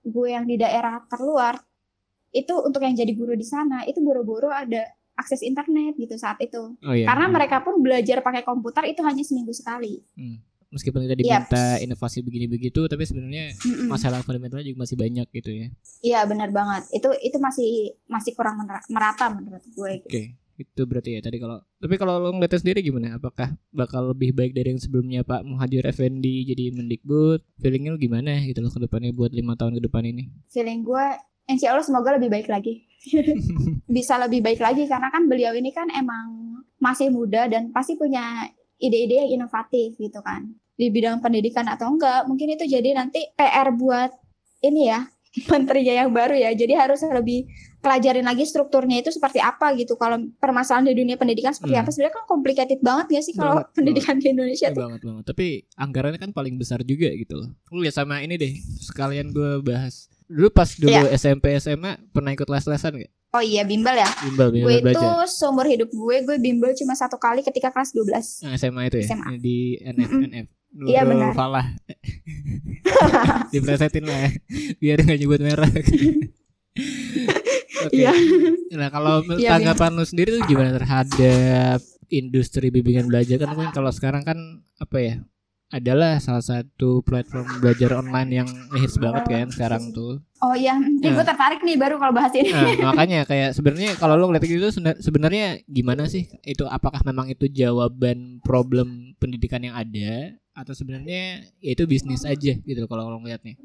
gue 0.05 0.29
yang 0.29 0.45
di 0.45 0.53
daerah 0.53 1.01
terluar 1.09 1.57
itu 2.33 2.53
untuk 2.57 2.81
yang 2.81 2.93
jadi 2.93 3.13
guru 3.13 3.33
di 3.33 3.45
sana 3.45 3.85
itu 3.85 3.97
buru-buru 3.97 4.49
ada 4.49 4.83
akses 5.13 5.39
internet 5.39 5.93
gitu 5.95 6.17
saat 6.17 6.41
itu 6.41 6.73
Oh 6.75 6.91
iya. 6.91 7.05
karena 7.05 7.25
Hmm. 7.25 7.33
mereka 7.33 7.61
pun 7.61 7.77
belajar 7.77 8.19
pakai 8.19 8.41
komputer 8.41 8.83
itu 8.87 8.99
hanya 8.99 9.21
seminggu 9.21 9.53
sekali 9.53 10.01
meskipun 10.67 11.05
kita 11.05 11.13
Iya. 11.13 11.21
diminta 11.45 11.65
inovasi 11.79 12.19
begini 12.19 12.49
begitu 12.49 12.81
tapi 12.83 13.05
sebenarnya 13.05 13.53
Mm-mm. 13.55 13.87
masalah 13.87 14.19
fundamentalnya 14.19 14.65
juga 14.65 14.81
masih 14.81 14.97
banyak 14.97 15.27
gitu 15.31 15.49
ya. 15.53 15.67
Iya 16.01 16.19
benar 16.25 16.49
banget. 16.49 16.89
Itu 16.89 17.13
itu 17.15 17.37
masih 17.37 17.69
masih 18.07 18.33
kurang 18.33 18.57
merata 18.89 19.29
menurut 19.29 19.61
gue. 19.63 19.91
gitu. 20.01 20.09
Oke. 20.09 20.23
Itu 20.53 20.85
berarti 20.85 21.13
ya 21.13 21.21
tadi 21.21 21.37
kalau 21.37 21.61
tapi 21.77 21.93
kalau 21.93 22.17
lo 22.17 22.29
ngeliatnya 22.31 22.57
sendiri 22.59 22.81
gimana? 22.81 23.17
Apakah 23.17 23.53
bakal 23.69 24.13
lebih 24.13 24.33
baik 24.33 24.53
dari 24.53 24.69
yang 24.69 24.81
sebelumnya 24.81 25.21
Pak 25.21 25.41
Muhajir 25.43 25.81
Effendi 25.83 26.41
jadi 26.43 26.69
Mendikbud? 26.71 27.41
Feelingnya 27.57 27.93
lo 27.93 27.99
gimana 27.99 28.37
gitu 28.39 28.57
loh 28.59 28.69
ke 28.69 28.77
depannya 28.79 29.09
buat 29.11 29.29
lima 29.29 29.53
tahun 29.53 29.77
ke 29.77 29.81
depan 29.83 30.05
ini? 30.07 30.29
Feeling 30.49 30.81
gue, 30.81 31.05
insya 31.45 31.71
Allah 31.71 31.81
semoga 31.81 32.15
lebih 32.15 32.29
baik 32.29 32.47
lagi. 32.47 32.85
Bisa 33.85 34.15
lebih 34.17 34.39
baik 34.39 34.59
lagi 34.59 34.85
karena 34.85 35.07
kan 35.07 35.25
beliau 35.25 35.51
ini 35.51 35.69
kan 35.69 35.87
emang 35.89 36.55
masih 36.77 37.09
muda 37.09 37.47
dan 37.47 37.69
pasti 37.69 37.95
punya 37.95 38.47
ide-ide 38.77 39.23
yang 39.23 39.41
inovatif 39.41 39.95
gitu 39.95 40.19
kan 40.19 40.43
di 40.73 40.89
bidang 40.89 41.19
pendidikan 41.19 41.67
atau 41.67 41.89
enggak. 41.89 42.25
Mungkin 42.25 42.53
itu 42.53 42.65
jadi 42.65 42.93
nanti 42.93 43.23
PR 43.33 43.71
buat 43.71 44.11
ini 44.61 44.87
ya 44.87 45.07
menterinya 45.51 45.93
yang 45.99 46.11
baru 46.11 46.33
ya. 46.33 46.51
Jadi 46.51 46.73
harus 46.73 47.03
lebih 47.03 47.45
pelajarin 47.79 48.23
lagi 48.23 48.43
strukturnya 48.43 48.99
itu 48.99 49.11
seperti 49.11 49.37
apa 49.37 49.75
gitu. 49.75 49.95
Kalau 49.95 50.15
permasalahan 50.37 50.87
di 50.87 50.95
dunia 50.95 51.15
pendidikan 51.15 51.51
seperti 51.51 51.75
Hmm. 51.75 51.83
apa 51.83 51.89
sebenarnya 51.91 52.15
kan 52.15 52.25
complicated 52.25 52.79
banget 52.79 53.07
ya 53.11 53.21
sih 53.21 53.33
kalau 53.33 53.59
Banget, 53.59 53.75
pendidikan 53.75 54.15
di 54.17 54.27
Indonesia 54.29 54.67
Iya 54.67 54.73
tuh. 54.73 54.81
banget 54.81 55.01
banget. 55.03 55.23
Tapi 55.27 55.45
anggarannya 55.75 56.19
kan 56.19 56.31
paling 56.31 56.55
besar 56.55 56.79
juga 56.81 57.11
gitu 57.11 57.35
loh. 57.35 57.51
Lu 57.69 57.83
lihat 57.83 57.93
sama 57.93 58.19
ini 58.19 58.35
deh. 58.35 58.55
Sekalian 58.79 59.29
gue 59.29 59.59
bahas. 59.61 60.07
Dulu 60.33 60.49
pas 60.49 60.65
dulu 60.71 60.89
Iya. 60.89 61.13
SMP 61.13 61.53
SMA 61.55 62.01
pernah 62.09 62.31
ikut 62.31 62.45
les-lesan 62.45 62.97
gak? 62.97 63.11
Oh 63.31 63.41
iya 63.41 63.61
bimbel 63.61 63.93
ya. 63.93 64.09
Bimbel, 64.23 64.49
bimbel 64.49 64.65
gue 64.67 64.73
itu 64.83 64.97
belajar. 64.97 65.25
seumur 65.27 65.65
hidup 65.65 65.89
gue 65.89 66.15
gue 66.23 66.37
bimbel 66.37 66.73
cuma 66.73 66.93
satu 66.93 67.17
kali 67.17 67.41
ketika 67.41 67.69
kelas 67.69 67.89
12 67.91 68.41
Nah, 68.41 68.53
SMA 68.55 68.81
itu 68.87 68.97
ya 68.99 69.05
SMA. 69.07 69.29
di 69.37 69.57
NF 69.79 70.09
Mm-mm. 70.11 70.27
NF. 70.27 70.47
Nurul 70.71 70.89
Iya, 70.89 71.01
benar. 71.03 71.31
Falah. 71.31 71.65
Diplesetin 73.53 74.03
lah 74.03 74.17
ya. 74.19 74.29
Biar 74.75 74.97
nggak 74.99 75.19
nyebut 75.19 75.39
merah. 75.39 75.69
Oke. 77.83 77.93
Iya. 77.93 78.13
Nah 78.71 78.89
kalau 78.89 79.21
Iya, 79.35 79.49
tanggapan 79.51 79.91
lu 79.93 80.03
sendiri 80.03 80.29
tuh 80.31 80.45
gimana 80.45 80.73
terhadap 80.73 81.79
industri 82.07 82.69
bimbingan 82.69 83.05
belajar 83.05 83.37
kan 83.39 83.49
mungkin 83.51 83.69
kalau 83.71 83.89
sekarang 83.89 84.21
kan 84.21 84.37
apa 84.75 84.97
ya 84.99 85.15
adalah 85.73 86.21
salah 86.21 86.45
satu 86.45 87.01
platform 87.01 87.57
belajar 87.57 87.97
online 87.97 88.45
yang 88.45 88.49
hits 88.77 89.01
banget 89.01 89.25
kan 89.25 89.47
sekarang 89.49 89.89
tuh. 89.89 90.21
Oh 90.37 90.53
iya, 90.53 90.77
ini 90.77 91.01
Nah. 91.01 91.17
gue 91.17 91.25
tertarik 91.25 91.65
nih 91.65 91.81
baru 91.81 91.97
kalau 91.97 92.13
bahas 92.13 92.29
ini. 92.37 92.53
Nah, 92.53 92.69
makanya 92.93 93.25
kayak 93.25 93.57
sebenarnya 93.57 93.97
kalau 93.97 94.13
lo 94.13 94.29
ngeliat 94.29 94.45
gitu 94.45 94.69
sebenarnya 95.01 95.65
gimana 95.65 96.05
sih? 96.05 96.29
Itu 96.45 96.69
apakah 96.69 97.01
memang 97.01 97.33
itu 97.33 97.49
jawaban 97.49 98.37
problem 98.45 99.17
pendidikan 99.17 99.65
yang 99.65 99.73
ada 99.73 100.37
atau 100.53 100.77
sebenarnya 100.77 101.41
ya 101.57 101.71
itu 101.73 101.89
bisnis 101.89 102.21
aja 102.21 102.53
gitu 102.53 102.85
kalau 102.85 103.09
lo 103.09 103.17
ngeliatnya. 103.17 103.57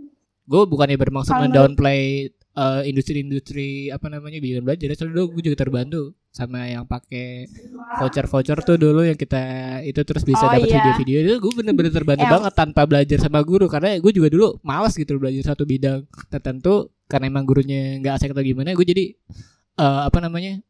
Gue 0.48 0.64
bukannya 0.64 0.96
bermaksud 0.96 1.36
mendownplay 1.36 2.32
eh, 2.32 2.82
industri-industri 2.88 3.92
apa 3.92 4.08
namanya 4.08 4.40
bimbingan 4.40 4.64
belajar, 4.64 4.96
soalnya 4.96 5.28
gue 5.28 5.42
juga 5.44 5.60
terbantu 5.60 6.16
sama 6.38 6.62
yang 6.64 6.86
pakai 6.86 7.50
voucher-voucher 7.98 8.62
tuh 8.62 8.76
dulu 8.76 9.02
yang 9.02 9.14
kita 9.14 9.42
itu 9.82 9.98
terus 10.00 10.22
bisa 10.22 10.40
Oh, 10.40 10.50
dapat 10.50 10.64
iya. 10.64 10.78
video-video 10.78 11.18
itu 11.20 11.34
gue 11.40 11.52
bener-bener 11.52 11.90
terbantu 11.90 12.22
Em. 12.22 12.30
banget 12.30 12.52
tanpa 12.54 12.82
belajar 12.84 13.18
sama 13.18 13.42
guru 13.42 13.66
karena 13.66 13.98
gue 13.98 14.12
juga 14.12 14.28
dulu 14.28 14.62
malas 14.62 14.94
gitu 14.94 15.18
belajar 15.18 15.42
satu 15.44 15.64
bidang 15.64 16.06
tertentu 16.28 16.94
karena 17.04 17.26
emang 17.26 17.42
gurunya 17.42 17.98
nggak 17.98 18.14
asik 18.14 18.30
atau 18.30 18.40
gimana 18.40 18.70
gue 18.70 18.86
jadi 18.86 19.04
eh, 19.74 20.00
apa 20.06 20.18
namanya 20.18 20.62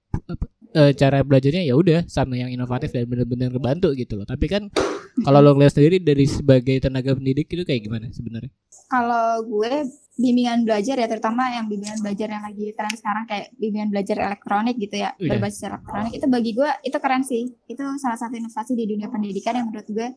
eh, 0.73 0.93
cara 0.95 1.21
belajarnya 1.21 1.63
ya 1.63 1.75
udah 1.75 2.09
sama 2.09 2.35
yang 2.35 2.49
inovatif 2.49 2.89
dan 2.89 3.05
bener-bener 3.05 3.49
ngebantu 3.49 3.93
gitu 3.93 4.17
loh 4.17 4.25
tapi 4.25 4.47
kan 4.47 4.73
kalau 5.19 5.43
lo 5.43 5.53
ngeliat 5.53 5.75
sendiri 5.75 5.99
dari 5.99 6.25
sebagai 6.25 6.79
tenaga 6.79 7.13
pendidik 7.13 7.51
itu 7.51 7.63
kayak 7.63 7.83
gimana 7.83 8.07
sebenarnya 8.09 8.49
Kalau 8.87 9.45
gue 9.45 9.75
bimbingan 10.19 10.67
belajar 10.67 10.99
ya 10.99 11.07
terutama 11.07 11.47
yang 11.49 11.71
bimbingan 11.71 12.03
belajar 12.03 12.27
yang 12.27 12.43
lagi 12.43 12.75
tren 12.75 12.91
sekarang 12.91 13.25
kayak 13.25 13.55
bimbingan 13.55 13.89
belajar 13.89 14.17
elektronik 14.19 14.75
gitu 14.75 14.99
ya 14.99 15.15
Iya. 15.15 15.31
berbasis 15.31 15.63
elektronik 15.63 16.13
itu 16.13 16.27
bagi 16.27 16.51
gue 16.53 16.71
itu 16.83 16.97
keren 16.99 17.23
sih 17.23 17.43
itu 17.65 17.83
salah 17.97 18.19
satu 18.19 18.35
inovasi 18.35 18.75
di 18.75 18.85
dunia 18.85 19.07
pendidikan 19.07 19.55
yang 19.55 19.71
menurut 19.71 19.87
gue 19.87 20.09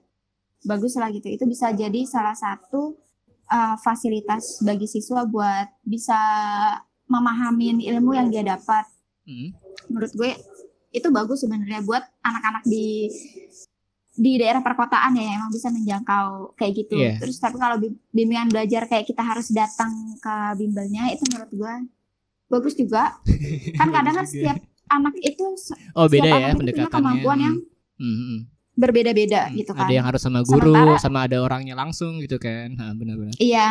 bagus 0.62 0.98
lah 0.98 1.10
gitu 1.10 1.30
itu 1.30 1.46
bisa 1.46 1.70
jadi 1.70 2.02
salah 2.04 2.34
satu 2.34 2.98
uh, 3.48 3.78
fasilitas 3.78 4.58
bagi 4.60 4.86
siswa 4.86 5.22
buat 5.24 5.70
bisa 5.82 6.18
memahamin 7.06 7.78
ilmu 7.82 8.12
yang 8.12 8.28
dia 8.28 8.42
dapat 8.42 8.90
Hmm. 9.22 9.54
menurut 9.86 10.10
gue 10.18 10.34
itu 10.92 11.08
bagus 11.08 11.46
sebenarnya 11.46 11.86
buat 11.86 12.02
anak-anak 12.20 12.66
di 12.66 13.06
di 14.22 14.38
daerah 14.38 14.62
perkotaan 14.62 15.12
ya 15.14 15.24
yang 15.24 15.36
emang 15.40 15.50
bisa 15.50 15.68
menjangkau 15.68 16.54
kayak 16.54 16.74
gitu. 16.78 16.94
Iya. 16.96 17.18
Terus 17.18 17.36
tapi 17.36 17.58
kalau 17.58 17.76
bim- 17.76 17.98
bimbingan 18.08 18.48
belajar 18.48 18.86
kayak 18.86 19.04
kita 19.04 19.22
harus 19.22 19.50
datang 19.50 19.90
ke 20.16 20.36
bimbelnya 20.56 21.10
itu 21.10 21.26
menurut 21.26 21.50
gue 21.52 21.74
bagus 22.48 22.74
juga. 22.76 23.18
kan 23.80 23.90
kadang 23.90 24.14
kan 24.14 24.26
setiap 24.26 24.62
anak 24.88 25.16
itu 25.18 25.46
oh 25.94 26.06
beda 26.06 26.30
ya 26.30 26.52
pendekatannya 26.52 26.92
kemampuan 26.92 27.40
yang 27.40 27.56
Hmm, 27.96 28.06
hmm, 28.08 28.18
hmm. 28.20 28.40
berbeda-beda 28.74 29.42
Hmm, 29.46 29.56
gitu 29.56 29.72
kan. 29.72 29.86
ada 29.86 29.94
yang 29.94 30.04
harus 30.04 30.20
sama 30.20 30.42
guru 30.42 30.74
Sementara- 30.74 31.00
sama 31.00 31.20
ada 31.24 31.38
orangnya 31.40 31.74
langsung 31.74 32.18
gitu 32.18 32.36
kan 32.36 32.74
Ha, 32.74 32.92
benar-benar 32.92 33.34
Iya, 33.38 33.68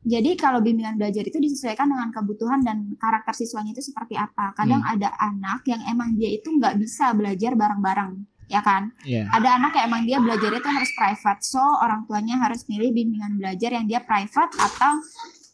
jadi 0.00 0.30
kalau 0.34 0.60
bimbingan 0.60 0.94
belajar 0.94 1.22
itu 1.22 1.38
disesuaikan 1.38 1.88
dengan 1.88 2.08
kebutuhan 2.10 2.60
dan 2.60 2.92
karakter 2.94 3.32
siswanya 3.34 3.72
itu 3.72 3.82
seperti 3.82 4.14
apa. 4.14 4.52
Kadang 4.54 4.80
Hmm. 4.80 4.92
ada 4.92 5.08
anak 5.18 5.64
yang 5.64 5.80
emang 5.84 6.12
dia 6.14 6.28
itu 6.30 6.48
nggak 6.50 6.76
bisa 6.76 7.10
belajar 7.10 7.52
bareng-bareng, 7.52 8.12
ya 8.48 8.60
kan? 8.60 8.92
Iya. 9.04 9.28
Ada 9.32 9.48
anak 9.60 9.72
yang 9.78 9.84
emang 9.88 10.02
dia 10.08 10.18
belajar 10.20 10.50
itu 10.52 10.68
harus 10.68 10.90
private, 10.96 11.40
so 11.44 11.62
orang 11.80 12.04
tuanya 12.08 12.36
harus 12.40 12.64
milih 12.68 12.90
bimbingan 12.92 13.40
belajar 13.40 13.70
yang 13.72 13.86
dia 13.88 14.00
private 14.04 14.52
atau 14.56 14.92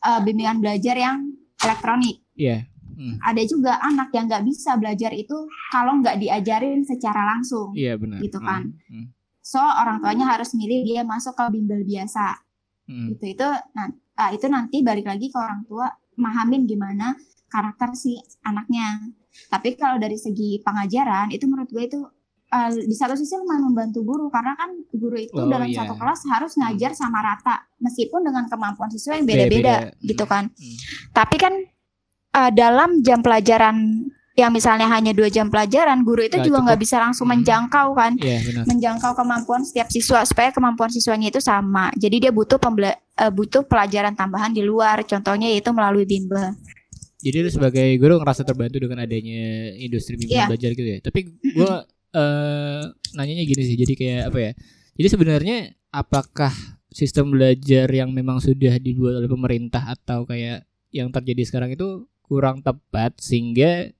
eh, 0.06 0.20
bimbingan 0.24 0.58
belajar 0.58 0.96
yang 0.96 1.30
elektronik. 1.60 2.22
Iya. 2.34 2.70
Hmm. 3.00 3.16
Ada 3.24 3.42
juga 3.48 3.80
anak 3.80 4.12
yang 4.12 4.28
nggak 4.28 4.44
bisa 4.44 4.76
belajar 4.76 5.16
itu 5.16 5.32
kalau 5.72 6.04
nggak 6.04 6.20
diajarin 6.20 6.84
secara 6.84 7.24
langsung. 7.24 7.72
Iya 7.72 7.96
benar. 7.96 8.20
Gitu 8.20 8.36
kan. 8.36 8.76
Hmm, 8.76 8.92
hmm, 8.92 9.06
So 9.40 9.58
orang 9.58 10.04
tuanya 10.04 10.36
harus 10.36 10.52
milih 10.52 10.84
dia 10.84 11.02
masuk 11.02 11.32
ke 11.32 11.44
bimbel 11.48 11.80
biasa. 11.82 12.36
hmm. 12.92 13.16
Gitu 13.16 13.40
itu 13.40 13.48
nah 13.72 13.88
ah, 14.20 14.30
itu 14.36 14.46
nanti 14.52 14.84
balik 14.84 15.08
lagi 15.08 15.32
ke 15.32 15.38
orang 15.40 15.64
tua 15.64 15.88
mahamin 16.20 16.68
gimana 16.68 17.16
karakter 17.48 17.96
si 17.96 18.20
anaknya. 18.44 19.00
Tapi 19.48 19.80
kalau 19.80 19.96
dari 19.96 20.20
segi 20.20 20.60
pengajaran 20.60 21.32
itu 21.32 21.48
menurut 21.48 21.72
gue 21.72 21.84
itu 21.88 22.00
eh, 22.50 22.70
di 22.80 22.92
satu 22.92 23.14
sisi 23.14 23.34
lumayan 23.34 23.62
membantu 23.64 24.02
guru 24.02 24.26
karena 24.26 24.54
kan 24.54 24.70
guru 24.90 25.16
itu 25.16 25.32
Oh, 25.32 25.46
dalam 25.46 25.66
iya. 25.66 25.82
satu 25.82 25.94
kelas 25.94 26.20
harus 26.28 26.52
ngajar 26.54 26.90
sama 26.92 27.18
rata 27.20 27.62
meskipun 27.78 28.20
dengan 28.22 28.44
kemampuan 28.46 28.90
siswa 28.90 29.14
yang 29.14 29.24
beda-beda 29.24 29.94
gitu 30.00 30.24
Hmm. 30.24 30.30
kan. 30.30 30.44
Hmm. 30.50 30.76
Tapi 31.12 31.36
kan 31.36 31.54
eh, 32.30 32.50
dalam 32.52 33.00
jam 33.00 33.18
pelajaran 33.20 34.06
yang 34.32 34.50
misalnya 34.50 34.86
hanya 34.86 35.10
dua 35.10 35.26
jam 35.26 35.46
pelajaran, 35.46 36.00
guru 36.00 36.22
itu 36.22 36.32
Nggak 36.32 36.46
juga 36.46 36.58
nggak 36.62 36.80
bisa 36.80 36.96
langsung 36.96 37.26
Hmm. 37.26 37.34
menjangkau 37.36 37.88
kan, 37.92 38.14
Iya 38.16 38.38
benar. 38.40 38.64
menjangkau 38.64 39.12
kemampuan 39.12 39.60
setiap 39.60 39.90
siswa 39.90 40.22
supaya 40.22 40.48
kemampuan 40.48 40.88
siswanya 40.88 41.28
itu 41.28 41.38
sama. 41.38 41.90
Jadi 41.94 42.22
dia 42.22 42.32
butuh 42.32 42.56
pembela- 42.56 42.94
eh, 42.96 43.28
butuh 43.28 43.62
pelajaran 43.62 44.14
tambahan 44.14 44.50
di 44.50 44.62
luar, 44.62 45.02
contohnya 45.02 45.44
yaitu 45.46 45.70
melalui 45.70 46.02
bimbel. 46.02 46.54
Jadi 47.20 47.36
lu 47.36 47.50
sebagai 47.50 47.84
guru 47.98 48.16
ngerasa 48.16 48.42
terbantu 48.42 48.80
dengan 48.80 49.02
adanya 49.02 49.42
industri 49.76 50.16
bimbingan 50.16 50.40
Iya. 50.40 50.48
belajar 50.48 50.70
gitu 50.72 50.88
ya. 50.88 50.98
Tapi 51.02 51.20
gua 51.52 51.84
eh 52.14 52.82
nanyanya 53.14 53.44
gini 53.46 53.62
sih. 53.62 53.76
Jadi 53.78 53.92
kayak 53.94 54.22
apa 54.32 54.38
ya? 54.38 54.52
Jadi 54.98 55.08
sebenarnya 55.08 55.56
apakah 55.90 56.52
sistem 56.90 57.30
belajar 57.34 57.86
yang 57.90 58.10
memang 58.10 58.42
sudah 58.42 58.76
dibuat 58.82 59.22
oleh 59.22 59.30
pemerintah 59.30 59.94
atau 59.94 60.26
kayak 60.26 60.66
yang 60.90 61.14
terjadi 61.14 61.46
sekarang 61.46 61.70
itu 61.78 62.10
kurang 62.26 62.62
tepat 62.62 63.14
sehingga 63.22 63.90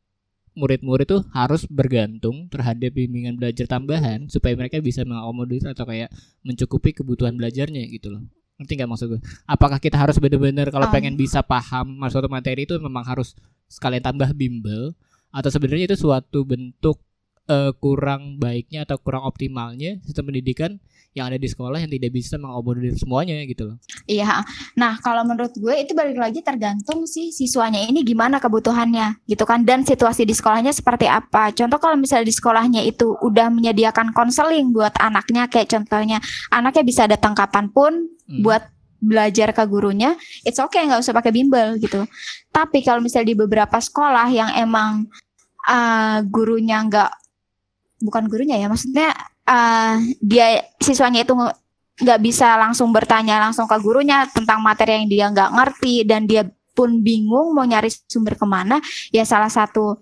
murid-murid 0.58 1.06
tuh 1.06 1.22
harus 1.30 1.62
bergantung 1.70 2.50
terhadap 2.50 2.90
bimbingan 2.90 3.38
belajar 3.38 3.70
tambahan 3.70 4.26
supaya 4.26 4.58
mereka 4.58 4.82
bisa 4.82 5.06
mengakomodir 5.06 5.62
atau 5.70 5.86
kayak 5.86 6.10
mencukupi 6.42 6.90
kebutuhan 6.90 7.38
belajarnya 7.38 7.86
gitu 7.86 8.10
loh. 8.18 8.22
Ngerti 8.58 8.72
nggak 8.76 8.90
maksud 8.90 9.06
gue? 9.16 9.20
Apakah 9.46 9.78
kita 9.78 9.96
harus 9.96 10.18
benar-benar 10.18 10.68
kalau 10.74 10.90
Um. 10.90 10.92
pengen 10.92 11.14
bisa 11.14 11.40
paham 11.40 11.96
suatu 12.10 12.28
materi 12.28 12.66
itu 12.66 12.76
memang 12.76 13.06
harus 13.06 13.38
sekalian 13.70 14.02
tambah 14.02 14.34
bimbel 14.34 14.92
atau 15.30 15.48
sebenarnya 15.48 15.94
itu 15.94 15.96
suatu 15.96 16.42
bentuk 16.42 16.98
eh, 17.48 17.72
kurang 17.78 18.36
baiknya 18.36 18.84
atau 18.84 19.00
kurang 19.00 19.24
optimalnya 19.24 20.02
sistem 20.04 20.28
pendidikan 20.28 20.76
yang 21.10 21.26
ada 21.26 21.42
di 21.42 21.50
sekolah 21.50 21.82
yang 21.82 21.90
tidak 21.90 22.14
bisa 22.14 22.38
mengakomodir 22.38 22.94
semuanya 22.94 23.34
gitu 23.42 23.74
loh. 23.74 23.76
Iya. 24.06 24.46
Nah, 24.78 24.94
kalau 25.02 25.26
menurut 25.26 25.50
gue 25.58 25.74
itu 25.82 25.90
balik 25.90 26.14
lagi 26.14 26.38
tergantung 26.38 27.02
si 27.02 27.34
siswanya 27.34 27.82
ini 27.82 28.06
gimana 28.06 28.38
kebutuhannya 28.38 29.26
gitu 29.26 29.42
kan 29.42 29.66
dan 29.66 29.82
situasi 29.82 30.22
di 30.22 30.30
sekolahnya 30.38 30.70
seperti 30.70 31.10
apa. 31.10 31.50
Contoh 31.50 31.82
kalau 31.82 31.98
misalnya 31.98 32.30
di 32.30 32.34
sekolahnya 32.34 32.80
itu 32.86 33.18
udah 33.26 33.50
menyediakan 33.50 34.14
konseling 34.14 34.70
buat 34.70 34.94
anaknya 35.02 35.50
kayak 35.50 35.74
contohnya 35.74 36.22
anaknya 36.54 36.86
bisa 36.86 37.10
datang 37.10 37.34
kapan 37.34 37.66
pun 37.74 38.06
Hmm. 38.30 38.46
buat 38.46 38.62
belajar 39.02 39.50
ke 39.50 39.64
gurunya, 39.66 40.14
it's 40.46 40.62
okay 40.62 40.86
nggak 40.86 41.02
usah 41.02 41.16
pakai 41.16 41.34
bimbel 41.34 41.74
gitu. 41.82 42.06
Tapi 42.54 42.84
kalau 42.86 43.02
misalnya 43.02 43.34
di 43.34 43.36
beberapa 43.36 43.80
sekolah 43.82 44.30
yang 44.30 44.54
emang 44.54 45.10
uh, 45.66 46.22
gurunya 46.30 46.78
nggak, 46.86 47.10
bukan 48.00 48.26
gurunya 48.26 48.56
ya, 48.56 48.66
maksudnya 48.66 49.12
uh, 49.46 49.96
dia 50.20 50.64
siswanya 50.80 51.22
itu 51.22 51.36
nggak 52.00 52.20
bisa 52.24 52.56
langsung 52.56 52.90
bertanya 52.96 53.36
langsung 53.38 53.68
ke 53.68 53.76
gurunya 53.78 54.24
tentang 54.32 54.64
materi 54.64 55.04
yang 55.04 55.06
dia 55.06 55.26
nggak 55.28 55.50
ngerti 55.52 55.94
dan 56.08 56.24
dia 56.24 56.48
pun 56.72 57.04
bingung 57.04 57.52
mau 57.52 57.68
nyari 57.68 57.92
sumber 58.08 58.40
ke 58.40 58.46
mana, 58.48 58.80
ya 59.12 59.22
salah 59.28 59.52
satu 59.52 60.00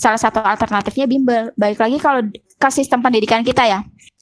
salah 0.00 0.20
satu 0.20 0.40
alternatifnya 0.40 1.10
bimbel. 1.10 1.50
Baik 1.58 1.82
lagi 1.82 1.98
kalau 1.98 2.22
ke 2.32 2.68
sistem 2.70 3.02
pendidikan 3.02 3.42
kita 3.42 3.66
ya. 3.66 3.80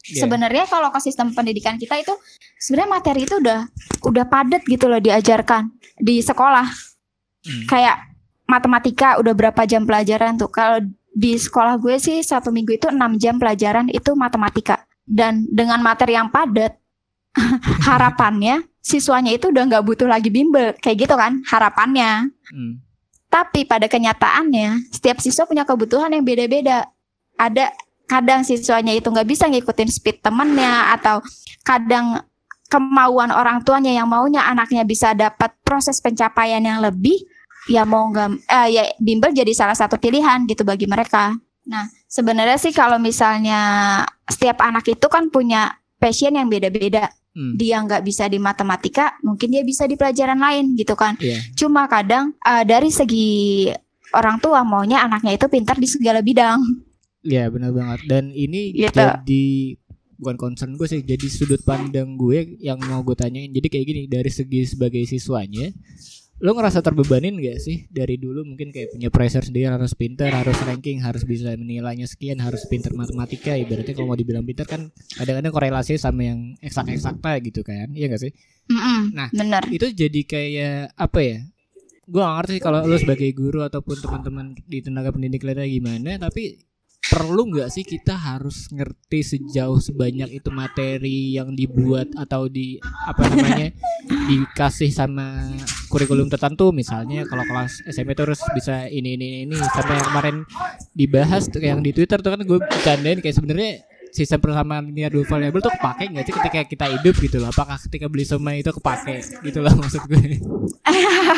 Iya. 0.09 0.25
Sebenarnya 0.25 0.65
kalau 0.65 0.89
ke 0.89 1.01
sistem 1.05 1.37
pendidikan 1.37 1.77
kita 1.77 2.01
itu 2.01 2.15
sebenarnya 2.57 2.91
materi 2.91 3.29
itu 3.29 3.37
udah 3.37 3.69
udah 4.09 4.25
padat 4.25 4.65
gitu 4.65 4.89
loh 4.89 4.99
diajarkan 4.99 5.69
di 6.01 6.25
sekolah. 6.25 6.65
Hmm. 7.45 7.67
Kayak 7.69 8.09
matematika 8.49 9.21
udah 9.21 9.35
berapa 9.37 9.63
jam 9.69 9.85
pelajaran 9.85 10.41
tuh. 10.41 10.49
Kalau 10.49 10.81
di 11.15 11.35
sekolah 11.35 11.81
gue 11.81 11.97
sih 11.99 12.21
satu 12.23 12.55
minggu 12.55 12.79
itu 12.79 12.87
6 12.89 12.99
jam 13.19 13.37
pelajaran 13.37 13.89
itu 13.91 14.15
matematika. 14.15 14.85
Dan 15.09 15.49
dengan 15.49 15.81
materi 15.81 16.15
yang 16.15 16.29
padat 16.29 16.77
harapannya 17.89 18.65
siswanya 18.85 19.33
itu 19.33 19.49
udah 19.49 19.65
nggak 19.69 19.85
butuh 19.85 20.09
lagi 20.09 20.29
bimbel 20.29 20.77
kayak 20.81 21.09
gitu 21.09 21.15
kan 21.17 21.41
harapannya. 21.49 22.29
Hmm. 22.49 22.81
Tapi 23.29 23.69
pada 23.69 23.85
kenyataannya 23.89 24.89
setiap 24.89 25.21
siswa 25.21 25.45
punya 25.45 25.69
kebutuhan 25.69 26.13
yang 26.13 26.25
beda-beda. 26.25 26.89
Ada 27.37 27.73
kadang 28.09 28.41
siswanya 28.41 28.97
itu 28.97 29.13
nggak 29.13 29.29
bisa 29.29 29.45
ngikutin 29.53 29.91
speed 29.93 30.25
temennya 30.25 30.97
atau 30.97 31.21
kadang 31.61 32.25
kemauan 32.69 33.33
orang 33.33 33.65
tuanya 33.65 33.93
yang 33.93 34.09
maunya 34.09 34.45
anaknya 34.45 34.85
bisa 34.85 35.13
dapat 35.13 35.53
proses 35.65 36.01
pencapaian 36.01 36.61
yang 36.61 36.81
lebih 36.81 37.21
ya 37.69 37.85
mau 37.85 38.09
nggak 38.09 38.29
eh, 38.49 38.69
ya 38.75 38.83
bimbel 38.99 39.31
jadi 39.31 39.53
salah 39.53 39.77
satu 39.77 40.01
pilihan 40.01 40.49
gitu 40.49 40.65
bagi 40.65 40.89
mereka. 40.89 41.37
Nah 41.69 41.85
sebenarnya 42.09 42.57
sih 42.57 42.73
kalau 42.73 42.97
misalnya 42.97 43.61
setiap 44.25 44.65
anak 44.65 44.89
itu 44.89 45.07
kan 45.07 45.29
punya 45.29 45.77
passion 46.01 46.35
yang 46.35 46.49
beda-beda 46.49 47.13
Hmm. 47.39 47.55
dia 47.55 47.79
nggak 47.79 48.03
bisa 48.03 48.27
di 48.27 48.41
matematika, 48.43 49.15
mungkin 49.23 49.55
dia 49.55 49.63
bisa 49.63 49.87
di 49.87 49.95
pelajaran 49.95 50.43
lain 50.43 50.75
gitu 50.75 50.99
kan. 50.99 51.15
Iya. 51.23 51.39
Cuma 51.55 51.87
kadang 51.87 52.35
eh, 52.43 52.65
dari 52.67 52.91
segi 52.91 53.71
orang 54.11 54.43
tua 54.43 54.67
maunya 54.67 55.07
anaknya 55.07 55.39
itu 55.39 55.47
pintar 55.47 55.79
di 55.79 55.87
segala 55.87 56.19
bidang. 56.19 56.59
Iya 57.23 57.47
benar 57.53 57.71
banget 57.71 58.01
dan 58.11 58.35
ini 58.35 58.75
Gitu. 58.75 58.91
jadi 58.91 59.45
bukan 60.19 60.35
concern 60.35 60.75
gue 60.75 60.89
sih 60.91 61.07
jadi 61.07 61.27
sudut 61.31 61.63
pandang 61.63 62.19
gue 62.19 62.59
yang 62.59 62.83
mau 62.83 63.07
gue 63.07 63.15
tanyain 63.15 63.55
jadi 63.55 63.67
kayak 63.71 63.87
gini 63.87 64.03
dari 64.11 64.31
segi 64.35 64.67
sebagai 64.67 65.03
siswanya 65.07 65.71
lo 66.39 66.55
ngerasa 66.55 66.87
terbebanin 66.87 67.35
gak 67.39 67.59
sih 67.59 67.91
dari 67.91 68.15
dulu? 68.15 68.47
Mungkin 68.47 68.71
kayak 68.71 68.95
punya 68.95 69.11
pressure 69.11 69.43
sendiri 69.43 69.67
harus 69.67 69.93
pinter 69.99 70.31
harus 70.31 70.55
ranking 70.63 71.03
harus 71.03 71.27
bisa 71.27 71.51
menilainya 71.59 72.07
sekian 72.07 72.39
harus 72.39 72.63
pinter 72.71 72.95
matematika. 72.95 73.59
Ibaratnya 73.59 73.95
kalau 73.95 74.15
mau 74.15 74.19
dibilang 74.19 74.47
pinter 74.47 74.63
kan 74.65 74.95
kadang-kadang 75.19 75.51
korelasi 75.51 75.99
sama 75.99 76.23
yang 76.31 76.55
eksak 76.63 76.87
eksakta 76.95 77.43
gitu 77.43 77.67
kan. 77.67 77.91
Iya 77.91 78.07
gak 78.15 78.23
sih? 78.23 78.33
Mm-mm, 78.71 79.17
Nah, 79.17 79.29
bener. 79.35 79.65
itu 79.73 79.87
jadi 79.91 80.21
kayak 80.23 80.95
apa 80.95 81.19
ya? 81.21 81.39
Gue 82.09 82.21
gak 82.23 82.37
ngerti 82.41 82.57
kalau 82.63 82.87
lu 82.87 82.97
sebagai 82.97 83.29
guru 83.35 83.61
ataupun 83.67 83.99
teman-teman 83.99 84.47
di 84.65 84.79
tenaga 84.81 85.11
pendidik 85.13 85.45
lainnya 85.45 85.67
gimana 85.67 86.11
tapi 86.17 86.57
perlu 87.09 87.49
nggak 87.49 87.73
sih 87.73 87.85
kita 87.89 88.13
harus 88.13 88.69
ngerti 88.69 89.25
sejauh 89.25 89.81
sebanyak 89.81 90.29
itu 90.45 90.53
materi 90.53 91.33
yang 91.33 91.57
dibuat 91.57 92.13
atau 92.13 92.53
di 92.53 92.77
apa 93.09 93.25
namanya 93.33 93.73
dikasih 94.29 94.93
sama 94.93 95.49
kurikulum 95.89 96.29
tertentu? 96.29 96.69
Misalnya 96.71 97.25
kalau 97.25 97.49
kelas 97.49 97.81
SMP 97.89 98.13
terus 98.13 98.45
bisa 98.53 98.85
ini 98.93 99.17
ini 99.17 99.49
ini. 99.49 99.57
Sampai 99.57 99.97
yang 99.97 100.07
kemarin 100.13 100.37
dibahas 100.93 101.49
tuh 101.49 101.65
yang 101.65 101.81
di 101.81 101.97
Twitter 101.97 102.21
tuh 102.21 102.37
kan 102.37 102.41
gue 102.45 102.59
bercandain 102.61 103.25
kayak 103.25 103.37
sebenarnya 103.37 103.88
sistem 104.11 104.39
persamaan 104.39 104.85
linear 104.85 105.09
dua 105.09 105.23
variabel 105.23 105.59
tuh 105.59 105.71
kepake 105.71 106.05
nggak 106.09 106.25
sih 106.25 106.35
ketika 106.35 106.59
kita 106.65 106.87
hidup 106.91 107.15
gitu 107.17 107.37
loh 107.37 107.49
apakah 107.49 107.77
ketika 107.79 108.07
beli 108.07 108.23
somai 108.23 108.59
itu 108.59 108.71
kepake 108.71 109.17
gitu 109.43 109.59
loh 109.59 109.73
maksud 109.75 110.03
gue 110.05 110.19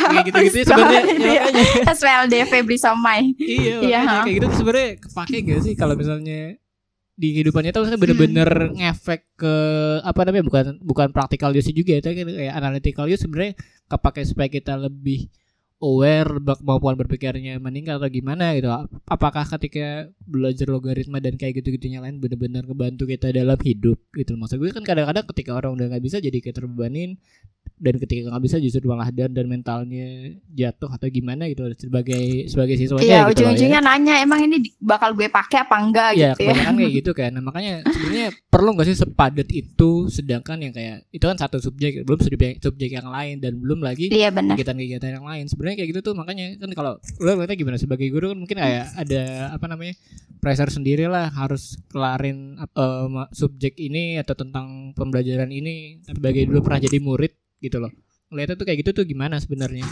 kayak 0.06 0.24
gitu 0.24 0.38
gitu 0.42 0.58
sebenarnya 0.64 1.02
Itu 1.06 1.26
ya, 1.26 1.42
ya. 1.44 1.64
SPLDV 1.88 2.52
beli 2.66 2.78
somai. 2.78 3.20
iya 3.36 3.76
Iya, 3.80 4.00
kayak 4.22 4.34
gitu 4.36 4.46
sebenarnya 4.54 4.88
kepake 5.00 5.36
gak 5.42 5.60
sih 5.62 5.74
kalau 5.74 5.94
misalnya 5.94 6.56
di 7.14 7.28
kehidupannya 7.32 7.70
tuh 7.70 7.84
bener-bener 7.92 8.48
Hmm. 8.48 8.76
ngefek 8.76 9.28
ke 9.36 9.54
apa 10.00 10.20
namanya 10.22 10.40
bukan 10.42 10.64
bukan 10.80 11.08
practical 11.10 11.52
use 11.52 11.68
juga 11.68 11.92
itu 11.94 12.06
kan 12.06 12.24
kayak 12.24 12.54
analytical 12.54 13.04
use 13.04 13.20
sebenarnya 13.20 13.52
kepake 13.86 14.24
supaya 14.24 14.48
kita 14.48 14.78
lebih 14.78 15.28
aware 15.81 16.39
bak- 16.39 16.61
kemampuan 16.61 16.95
berpikirnya 16.95 17.57
meningkat 17.57 17.97
atau 17.97 18.07
gimana 18.07 18.53
gitu. 18.53 18.68
Apakah 19.05 19.49
ketika 19.49 20.07
belajar 20.20 20.68
logaritma 20.68 21.18
dan 21.18 21.35
kayak 21.35 21.59
gitu-gitunya 21.59 21.99
lain 21.99 22.16
bener-bener 22.16 22.62
ngebantu 22.62 23.05
kita 23.05 23.28
dalam 23.31 23.57
hidup 23.59 23.97
gitu? 24.12 24.37
Maksud 24.37 24.57
gue 24.57 24.70
kan 24.70 24.85
kadang-kadang 24.85 25.24
ketika 25.26 25.51
orang 25.53 25.74
udah 25.74 25.89
nggak 25.89 26.05
bisa 26.05 26.16
jadi 26.18 26.37
kayak 26.37 26.55
terbebanin 26.55 27.16
dan 27.76 27.97
ketika 27.97 28.28
nggak 28.28 28.45
bisa 28.45 28.57
justru 28.59 28.85
malah 28.85 29.09
dan 29.09 29.33
dan 29.33 29.49
mentalnya 29.49 30.05
jatuh 30.47 30.89
atau 30.91 31.09
gimana 31.09 31.49
gitu 31.49 31.64
sebagai 31.78 32.20
sebagai 32.47 32.76
siswanya 32.76 33.01
Iya, 33.01 33.09
gitu 33.09 33.16
ya. 33.16 33.31
ujung-ujungnya 33.33 33.81
nanya 33.81 34.14
emang 34.20 34.41
ini 34.43 34.61
bakal 34.76 35.16
gue 35.16 35.28
pakai 35.28 35.64
apa 35.64 35.76
enggak? 35.78 36.12
Iya 36.12 36.37
gitu 36.37 36.45
ya. 36.45 36.68
kayak 36.70 36.93
gitu 36.95 37.11
kan. 37.14 37.31
Nah, 37.33 37.43
makanya 37.43 37.81
sebenarnya 37.91 38.28
perlu 38.47 38.76
nggak 38.76 38.85
sih 38.87 38.97
sepadat 38.99 39.49
itu 39.49 39.91
sedangkan 40.07 40.61
yang 40.61 40.72
kayak 40.72 41.09
itu 41.09 41.24
kan 41.24 41.37
satu 41.37 41.57
subjek 41.57 42.05
belum 42.05 42.20
subjek 42.20 42.61
subjek 42.61 42.91
yang 42.93 43.09
lain 43.09 43.41
dan 43.41 43.57
belum 43.57 43.81
lagi 43.81 44.12
Iya 44.12 44.28
kegiatan-kegiatan 44.28 45.16
yang 45.16 45.24
lain. 45.24 45.49
Sebenarnya 45.49 45.69
kayak 45.76 45.90
gitu 45.94 46.00
tuh 46.10 46.14
makanya 46.18 46.56
kan 46.58 46.70
kalau 46.74 46.92
lo 47.22 47.30
ngeliatnya 47.36 47.58
gimana 47.58 47.76
sebagai 47.78 48.08
guru 48.10 48.32
kan 48.34 48.38
mungkin 48.38 48.58
kayak 48.58 48.86
ada 48.96 49.22
apa 49.54 49.66
namanya 49.70 49.94
pressure 50.40 50.72
sendiri 50.72 51.06
lah 51.06 51.28
harus 51.30 51.78
kelarin 51.92 52.58
ma- 53.10 53.30
subjek 53.30 53.76
ini 53.76 54.18
atau 54.18 54.34
tentang 54.34 54.96
pembelajaran 54.96 55.50
ini 55.52 56.00
sebagai 56.02 56.48
dulu 56.48 56.64
pernah 56.64 56.80
jadi 56.82 56.98
murid 56.98 57.32
gitu 57.60 57.78
loh 57.78 57.92
ngeliatnya 58.30 58.56
tuh 58.56 58.66
kayak 58.66 58.78
gitu 58.86 58.90
tuh 59.02 59.04
gimana 59.06 59.36
sebenarnya 59.42 59.84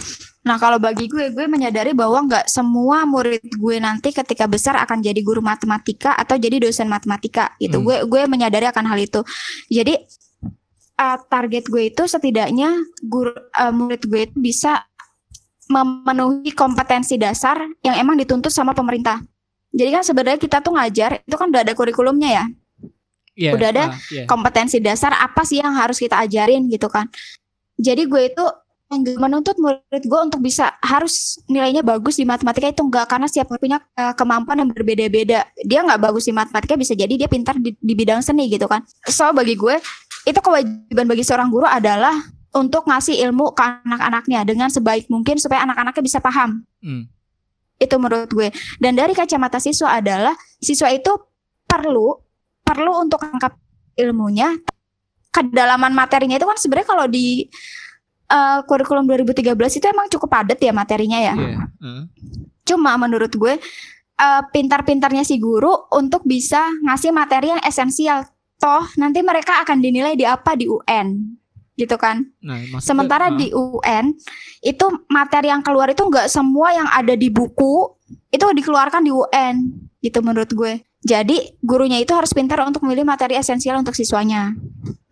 Nah 0.48 0.56
kalau 0.56 0.80
bagi 0.80 1.12
gue, 1.12 1.28
gue 1.28 1.44
menyadari 1.44 1.92
bahwa 1.92 2.24
nggak 2.24 2.48
semua 2.48 3.04
murid 3.04 3.44
gue 3.44 3.76
nanti 3.84 4.16
ketika 4.16 4.48
besar 4.48 4.80
akan 4.80 5.04
jadi 5.04 5.20
guru 5.20 5.44
matematika 5.44 6.16
atau 6.16 6.40
jadi 6.40 6.56
dosen 6.56 6.88
matematika 6.88 7.52
gitu. 7.60 7.82
Hmm. 7.82 7.84
Gue 7.84 7.96
gue 8.08 8.22
menyadari 8.24 8.64
akan 8.64 8.88
hal 8.88 8.96
itu. 8.96 9.20
Jadi 9.68 10.00
uh, 10.96 11.18
target 11.28 11.68
gue 11.68 11.92
itu 11.92 12.02
setidaknya 12.08 12.80
guru 13.04 13.36
uh, 13.36 13.72
murid 13.76 14.08
gue 14.08 14.20
itu 14.24 14.36
bisa 14.40 14.87
memenuhi 15.68 16.50
kompetensi 16.56 17.20
dasar 17.20 17.60
yang 17.84 17.96
emang 18.00 18.16
dituntut 18.16 18.50
sama 18.50 18.72
pemerintah. 18.72 19.20
Jadi 19.68 19.90
kan 19.92 20.02
sebenarnya 20.02 20.40
kita 20.40 20.64
tuh 20.64 20.72
ngajar 20.74 21.20
itu 21.22 21.36
kan 21.36 21.52
udah 21.52 21.62
ada 21.62 21.76
kurikulumnya 21.76 22.30
ya. 22.32 22.44
Iya, 23.38 23.54
Udah 23.54 23.68
ada 23.70 23.84
ah, 23.86 23.88
iya. 24.10 24.26
kompetensi 24.26 24.82
dasar 24.82 25.14
apa 25.14 25.46
sih 25.46 25.62
yang 25.62 25.70
harus 25.78 26.02
kita 26.02 26.18
ajarin 26.18 26.66
gitu 26.66 26.90
kan. 26.90 27.06
Jadi 27.78 28.10
gue 28.10 28.34
itu 28.34 28.44
menuntut 29.20 29.54
murid 29.62 30.02
gue 30.02 30.20
untuk 30.26 30.40
bisa 30.42 30.74
harus 30.82 31.38
nilainya 31.46 31.86
bagus 31.86 32.18
di 32.18 32.26
matematika 32.26 32.72
itu 32.72 32.82
enggak 32.82 33.06
karena 33.06 33.30
setiap 33.30 33.52
orang 33.54 33.62
punya 33.62 33.78
eh, 33.94 34.14
kemampuan 34.18 34.58
yang 34.58 34.68
berbeda-beda. 34.74 35.46
Dia 35.62 35.86
nggak 35.86 36.00
bagus 36.02 36.26
di 36.26 36.34
matematika 36.34 36.74
bisa 36.74 36.98
jadi 36.98 37.14
dia 37.14 37.28
pintar 37.30 37.54
di, 37.62 37.78
di 37.78 37.94
bidang 37.94 38.24
seni 38.26 38.50
gitu 38.50 38.66
kan. 38.66 38.82
So 39.06 39.30
bagi 39.30 39.54
gue 39.54 39.78
itu 40.26 40.40
kewajiban 40.42 41.06
bagi 41.06 41.22
seorang 41.22 41.46
guru 41.52 41.68
adalah 41.68 42.18
untuk 42.56 42.88
ngasih 42.88 43.20
ilmu 43.28 43.52
ke 43.52 43.60
anak-anaknya 43.60 44.40
dengan 44.48 44.68
sebaik 44.72 45.12
mungkin 45.12 45.36
supaya 45.36 45.68
anak-anaknya 45.68 46.02
bisa 46.04 46.18
paham. 46.22 46.64
Hmm. 46.80 47.08
Itu 47.76 48.00
menurut 48.00 48.30
gue. 48.32 48.48
Dan 48.80 48.96
dari 48.96 49.12
kacamata 49.12 49.60
siswa 49.60 50.00
adalah 50.00 50.34
siswa 50.58 50.88
itu 50.88 51.12
perlu 51.68 52.16
perlu 52.64 52.92
untuk 53.00 53.20
angkat 53.24 53.56
ilmunya 53.96 54.56
kedalaman 55.32 55.92
materinya 55.92 56.36
itu 56.40 56.48
kan 56.48 56.56
sebenarnya 56.56 56.88
kalau 56.88 57.06
di 57.08 57.48
eh, 58.28 58.58
kurikulum 58.64 59.04
2013 59.08 59.52
itu 59.54 59.86
emang 59.88 60.08
cukup 60.08 60.28
padat 60.28 60.58
ya 60.60 60.72
materinya 60.72 61.18
ya. 61.20 61.34
Iya, 61.36 61.58
ah. 61.84 62.04
Cuma 62.64 62.96
menurut 62.96 63.32
gue 63.32 63.60
eh, 64.18 64.42
pintar-pintarnya 64.52 65.24
si 65.24 65.36
guru 65.36 65.88
untuk 65.92 66.24
bisa 66.24 66.64
ngasih 66.84 67.12
materi 67.12 67.52
yang 67.52 67.62
esensial. 67.64 68.24
Toh 68.58 68.84
nanti 68.98 69.22
mereka 69.22 69.62
akan 69.62 69.78
dinilai 69.78 70.18
di 70.18 70.26
apa 70.26 70.58
di 70.58 70.66
UN 70.66 71.38
gitu 71.78 71.94
kan. 71.94 72.26
Nah, 72.42 72.58
Sementara 72.82 73.30
ah. 73.30 73.36
di 73.38 73.54
UN 73.54 74.10
itu 74.66 74.86
materi 75.06 75.54
yang 75.54 75.62
keluar 75.62 75.86
itu 75.94 76.02
nggak 76.02 76.26
semua 76.26 76.74
yang 76.74 76.90
ada 76.90 77.14
di 77.14 77.30
buku 77.30 77.86
itu 78.34 78.42
dikeluarkan 78.42 79.06
di 79.06 79.14
UN 79.14 79.54
gitu 80.02 80.18
menurut 80.20 80.50
gue. 80.50 80.82
Jadi 80.98 81.54
gurunya 81.62 82.02
itu 82.02 82.10
harus 82.10 82.34
pintar 82.34 82.58
untuk 82.66 82.82
memilih 82.82 83.06
materi 83.06 83.38
esensial 83.38 83.78
untuk 83.78 83.94
siswanya. 83.94 84.50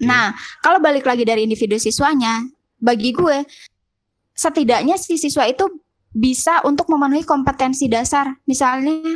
Nah, 0.02 0.34
kalau 0.58 0.82
balik 0.82 1.06
lagi 1.06 1.22
dari 1.22 1.46
individu 1.46 1.78
siswanya, 1.78 2.42
bagi 2.82 3.14
gue 3.14 3.46
setidaknya 4.34 4.98
si 4.98 5.14
siswa 5.14 5.46
itu 5.46 5.64
bisa 6.10 6.66
untuk 6.66 6.90
memenuhi 6.90 7.22
kompetensi 7.22 7.86
dasar. 7.86 8.34
Misalnya 8.50 9.14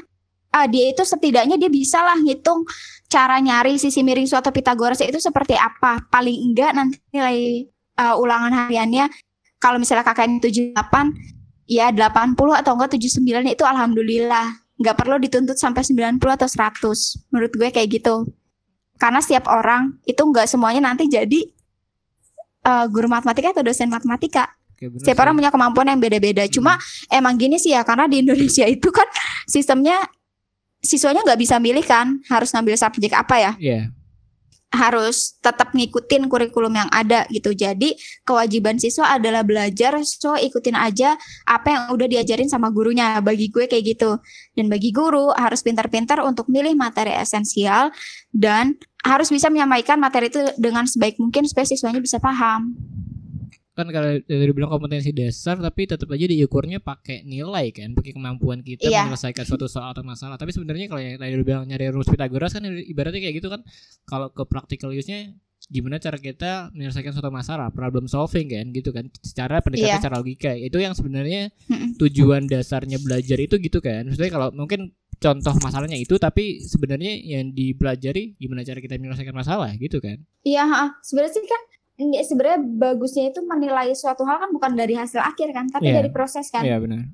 ah, 0.55 0.71
dia 0.71 0.95
itu 0.95 1.03
setidaknya 1.03 1.59
dia 1.59 1.67
bisa 1.67 1.99
lah 2.07 2.15
ngitung 2.23 2.63
cara 3.11 3.43
nyari 3.43 3.75
sisi 3.77 4.07
miring 4.07 4.31
suatu 4.31 4.55
Pitagoras 4.55 5.03
itu 5.03 5.19
seperti 5.19 5.59
apa. 5.59 6.07
Paling 6.07 6.55
enggak 6.55 6.71
nanti 6.79 7.03
nilai 7.11 7.67
uh, 7.99 8.15
ulangan 8.23 8.55
hariannya 8.55 9.11
kalau 9.59 9.83
misalnya 9.83 10.07
kakaknya 10.07 10.39
78 10.47 11.67
ya 11.67 11.91
80 11.91 12.39
atau 12.39 12.73
enggak 12.79 12.91
79 12.95 13.51
itu 13.51 13.65
alhamdulillah. 13.67 14.47
Nggak 14.81 14.97
perlu 14.97 15.21
dituntut 15.21 15.59
sampai 15.59 15.85
90 15.85 16.23
atau 16.23 16.49
100 16.49 17.35
menurut 17.35 17.53
gue 17.53 17.69
kayak 17.69 17.89
gitu. 18.01 18.31
Karena 18.97 19.19
setiap 19.21 19.51
orang 19.51 19.99
itu 20.07 20.23
nggak 20.23 20.47
semuanya 20.49 20.81
nanti 20.89 21.11
jadi 21.11 21.51
uh, 22.65 22.87
guru 22.89 23.11
matematika 23.11 23.53
atau 23.53 23.67
dosen 23.67 23.91
matematika. 23.91 24.49
Oke, 24.73 24.89
bener 24.89 25.03
setiap 25.05 25.19
sih. 25.19 25.23
orang 25.27 25.35
punya 25.37 25.51
kemampuan 25.53 25.87
yang 25.93 26.01
beda-beda. 26.01 26.47
Cuma 26.49 26.81
emang 27.13 27.37
gini 27.37 27.61
sih 27.61 27.77
ya 27.77 27.85
karena 27.85 28.09
di 28.09 28.25
Indonesia 28.25 28.65
itu 28.65 28.89
kan 28.89 29.05
sistemnya 29.53 30.01
siswanya 30.81 31.21
nggak 31.25 31.41
bisa 31.41 31.61
milih 31.61 31.85
kan 31.85 32.19
harus 32.29 32.51
ngambil 32.57 32.77
subjek 32.77 33.13
apa 33.13 33.37
ya 33.37 33.53
Iya. 33.61 33.81
harus 34.71 35.35
tetap 35.43 35.75
ngikutin 35.75 36.31
kurikulum 36.31 36.71
yang 36.71 36.87
ada 36.95 37.27
gitu. 37.27 37.51
Jadi 37.51 37.99
kewajiban 38.23 38.79
siswa 38.79 39.19
adalah 39.19 39.43
belajar, 39.43 39.99
so 40.07 40.39
ikutin 40.39 40.79
aja 40.79 41.19
apa 41.43 41.75
yang 41.75 41.83
udah 41.91 42.07
diajarin 42.07 42.47
sama 42.47 42.71
gurunya. 42.71 43.19
Bagi 43.19 43.51
gue 43.51 43.67
kayak 43.67 43.83
gitu. 43.99 44.23
Dan 44.55 44.71
bagi 44.71 44.95
guru 44.95 45.35
harus 45.35 45.67
pintar-pintar 45.67 46.23
untuk 46.23 46.47
milih 46.47 46.79
materi 46.79 47.11
esensial 47.19 47.91
dan 48.31 48.79
harus 49.03 49.35
bisa 49.35 49.51
menyampaikan 49.51 49.99
materi 49.99 50.31
itu 50.31 50.39
dengan 50.55 50.87
sebaik 50.87 51.19
mungkin 51.19 51.51
supaya 51.51 51.67
siswanya 51.67 51.99
bisa 51.99 52.23
paham. 52.23 52.71
Kan 53.81 53.89
kalau 53.89 54.21
dari 54.21 54.53
bilang 54.53 54.69
kompetensi 54.69 55.11
dasar 55.11 55.57
tapi 55.57 55.85
tetap 55.85 56.05
aja 56.07 56.23
diukurnya 56.23 56.79
pakai 56.79 57.25
nilai 57.25 57.71
kan 57.71 57.91
pakai 57.91 58.13
kemampuan 58.13 58.61
kita 58.61 58.85
Iya. 58.85 59.09
menyelesaikan 59.09 59.43
suatu 59.43 59.65
soal 59.65 59.91
atau 59.91 60.05
masalah. 60.05 60.37
Tapi 60.37 60.53
sebenarnya 60.53 60.87
kalau 60.87 61.01
yang 61.01 61.17
tadi 61.17 61.33
lu 61.33 61.43
bilang 61.43 61.65
nyari 61.65 61.89
rumus 61.89 62.07
Pitagoras 62.07 62.53
kan 62.53 62.63
ibaratnya 62.65 63.19
kayak 63.19 63.37
gitu 63.37 63.49
kan 63.49 63.65
kalau 64.05 64.29
ke 64.29 64.45
practical 64.45 64.91
use-nya 64.91 65.33
gimana 65.63 65.97
cara 65.97 66.17
kita 66.17 66.73
menyelesaikan 66.73 67.13
suatu 67.13 67.29
masalah 67.29 67.69
problem 67.69 68.05
solving 68.05 68.49
kan 68.49 68.69
gitu 68.71 68.91
kan 68.91 69.09
secara 69.21 69.61
pendekatan 69.61 69.89
Iya. 69.89 69.99
secara 69.99 70.17
logika. 70.19 70.53
Itu 70.53 70.77
yang 70.77 70.93
sebenarnya 70.93 71.53
tujuan 71.97 72.45
dasarnya 72.45 72.99
belajar 72.99 73.37
itu 73.37 73.57
gitu 73.57 73.79
kan. 73.79 74.05
Maksudnya 74.05 74.31
kalau 74.31 74.49
mungkin 74.51 74.93
contoh 75.17 75.53
masalahnya 75.61 76.01
itu 76.01 76.17
tapi 76.17 76.65
sebenarnya 76.65 77.13
yang 77.13 77.53
dipelajari 77.53 78.35
gimana 78.35 78.65
cara 78.65 78.81
kita 78.81 78.97
menyelesaikan 78.97 79.37
masalah 79.37 79.69
gitu 79.77 80.01
kan. 80.01 80.17
Iya, 80.41 80.65
sebenarnya 81.05 81.33
sih 81.37 81.45
kan 81.45 81.61
ini 82.01 82.17
sebenarnya 82.25 82.65
bagusnya 82.65 83.29
itu 83.29 83.45
menilai 83.45 83.93
suatu 83.93 84.25
hal 84.25 84.41
kan 84.41 84.51
bukan 84.51 84.73
dari 84.73 84.97
hasil 84.97 85.21
akhir 85.21 85.53
kan, 85.53 85.69
tapi 85.69 85.93
Iya. 85.93 86.01
dari 86.01 86.09
proses 86.09 86.49
kan. 86.49 86.65
Iya 86.65 86.81
benar. 86.81 87.13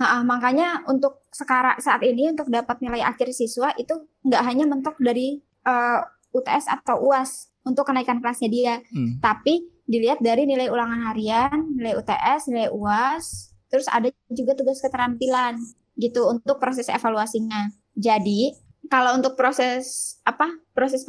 Ha-ha, 0.00 0.24
makanya 0.24 0.80
untuk 0.88 1.20
sekarang 1.28 1.76
saat 1.76 2.00
ini 2.00 2.32
untuk 2.32 2.48
dapat 2.48 2.80
nilai 2.80 3.04
akhir 3.04 3.36
siswa 3.36 3.76
itu 3.76 3.92
nggak 4.24 4.42
hanya 4.48 4.64
mentok 4.64 4.96
dari 4.96 5.44
eh, 5.60 6.00
UTS 6.32 6.72
atau 6.72 7.04
UAS 7.04 7.52
untuk 7.68 7.84
kenaikan 7.84 8.16
kelasnya 8.24 8.48
dia, 8.48 8.74
Hmm. 8.88 9.20
tapi 9.20 9.68
dilihat 9.84 10.24
dari 10.24 10.48
nilai 10.48 10.72
ulangan 10.72 11.12
harian, 11.12 11.76
nilai 11.76 12.00
UTS, 12.00 12.48
nilai 12.48 12.72
UAS, 12.72 13.52
terus 13.68 13.84
ada 13.92 14.08
juga 14.32 14.56
tugas 14.56 14.80
keterampilan 14.80 15.60
gitu 16.00 16.32
untuk 16.32 16.56
proses 16.56 16.88
evaluasinya. 16.88 17.68
Jadi 17.92 18.56
kalau 18.88 19.20
untuk 19.20 19.36
proses 19.36 20.16
apa 20.24 20.48
proses 20.72 21.04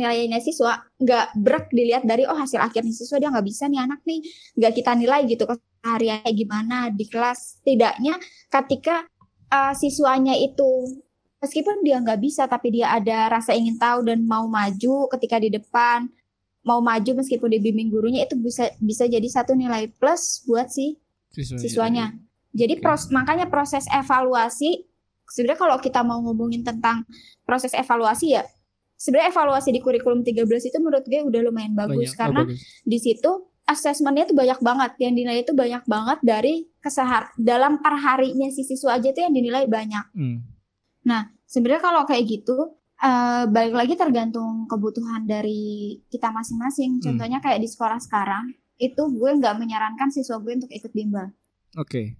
penilaiannya 0.00 0.40
siswa 0.40 0.80
nggak 0.96 1.36
brek 1.36 1.68
dilihat 1.68 2.08
dari 2.08 2.24
oh 2.24 2.32
hasil 2.32 2.56
akhirnya 2.56 2.88
siswa 2.88 3.20
dia 3.20 3.28
nggak 3.28 3.44
bisa 3.44 3.68
nih 3.68 3.84
anak 3.84 4.00
nih 4.08 4.24
nggak 4.56 4.72
kita 4.80 4.96
nilai 4.96 5.20
gitu 5.28 5.44
kesehariannya 5.44 6.32
gimana 6.32 6.88
di 6.88 7.04
kelas 7.04 7.60
tidaknya 7.60 8.16
ketika 8.48 9.04
uh, 9.52 9.76
siswanya 9.76 10.32
itu 10.40 10.96
meskipun 11.44 11.84
dia 11.84 12.00
nggak 12.00 12.16
bisa 12.16 12.48
tapi 12.48 12.80
dia 12.80 12.96
ada 12.96 13.28
rasa 13.28 13.52
ingin 13.52 13.76
tahu 13.76 14.08
dan 14.08 14.24
mau 14.24 14.48
maju 14.48 15.04
ketika 15.12 15.36
di 15.36 15.52
depan 15.52 16.08
mau 16.64 16.80
maju 16.80 17.20
meskipun 17.20 17.52
dibimbing 17.52 17.92
gurunya 17.92 18.24
itu 18.24 18.40
bisa 18.40 18.72
bisa 18.80 19.04
jadi 19.04 19.28
satu 19.28 19.52
nilai 19.52 19.92
plus 20.00 20.48
buat 20.48 20.72
si 20.72 20.96
Siswanya. 21.30 21.60
siswanya. 21.62 22.06
Jadi 22.50 22.82
pros, 22.82 23.06
makanya 23.14 23.46
proses 23.46 23.86
evaluasi 23.86 24.82
sebenarnya 25.30 25.60
kalau 25.62 25.78
kita 25.78 26.02
mau 26.02 26.18
ngomongin 26.18 26.66
tentang 26.66 27.06
proses 27.46 27.70
evaluasi 27.70 28.34
ya 28.34 28.42
sebenarnya 29.00 29.32
evaluasi 29.32 29.72
di 29.72 29.80
kurikulum 29.80 30.20
13 30.20 30.44
itu 30.44 30.76
menurut 30.76 31.08
gue 31.08 31.20
udah 31.24 31.40
lumayan 31.40 31.72
bagus 31.72 32.12
Banyak. 32.12 32.12
Oh, 32.12 32.18
karena 32.20 32.40
bagus. 32.44 32.60
di 32.84 32.98
situ 33.00 33.30
asesmennya 33.64 34.28
tuh 34.28 34.36
banyak 34.36 34.60
banget 34.60 34.92
yang 34.98 35.12
dinilai 35.14 35.40
itu 35.40 35.54
banyak 35.54 35.86
banget 35.86 36.18
dari 36.20 36.68
kesehar 36.78 37.32
dalam 37.38 37.78
per 37.78 37.96
harinya 37.96 38.50
si 38.50 38.60
siswa 38.60 38.98
aja 38.98 39.08
tuh 39.08 39.22
yang 39.24 39.32
dinilai 39.32 39.64
banyak. 39.64 40.04
Hmm. 40.12 40.44
Sebenarnya 41.46 41.82
kalau 41.82 42.02
kayak 42.06 42.24
gitu 42.26 42.78
eh, 42.96 43.44
balik 43.46 43.74
lagi 43.74 43.94
tergantung 43.96 44.68
kebutuhan 44.68 45.24
dari 45.24 45.98
kita 46.06 46.30
masing-masing. 46.30 46.98
Hmm. 46.98 47.02
Contohnya 47.02 47.38
kayak 47.40 47.58
di 47.58 47.66
sekolah 47.66 47.98
sekarang 47.98 48.54
itu 48.76 49.02
gue 49.10 49.30
nggak 49.34 49.54
menyarankan 49.58 50.08
siswa 50.08 50.38
gue 50.38 50.56
untuk 50.56 50.70
ikut 50.70 50.90
bimbel. 50.90 51.30
Oke. 51.74 52.14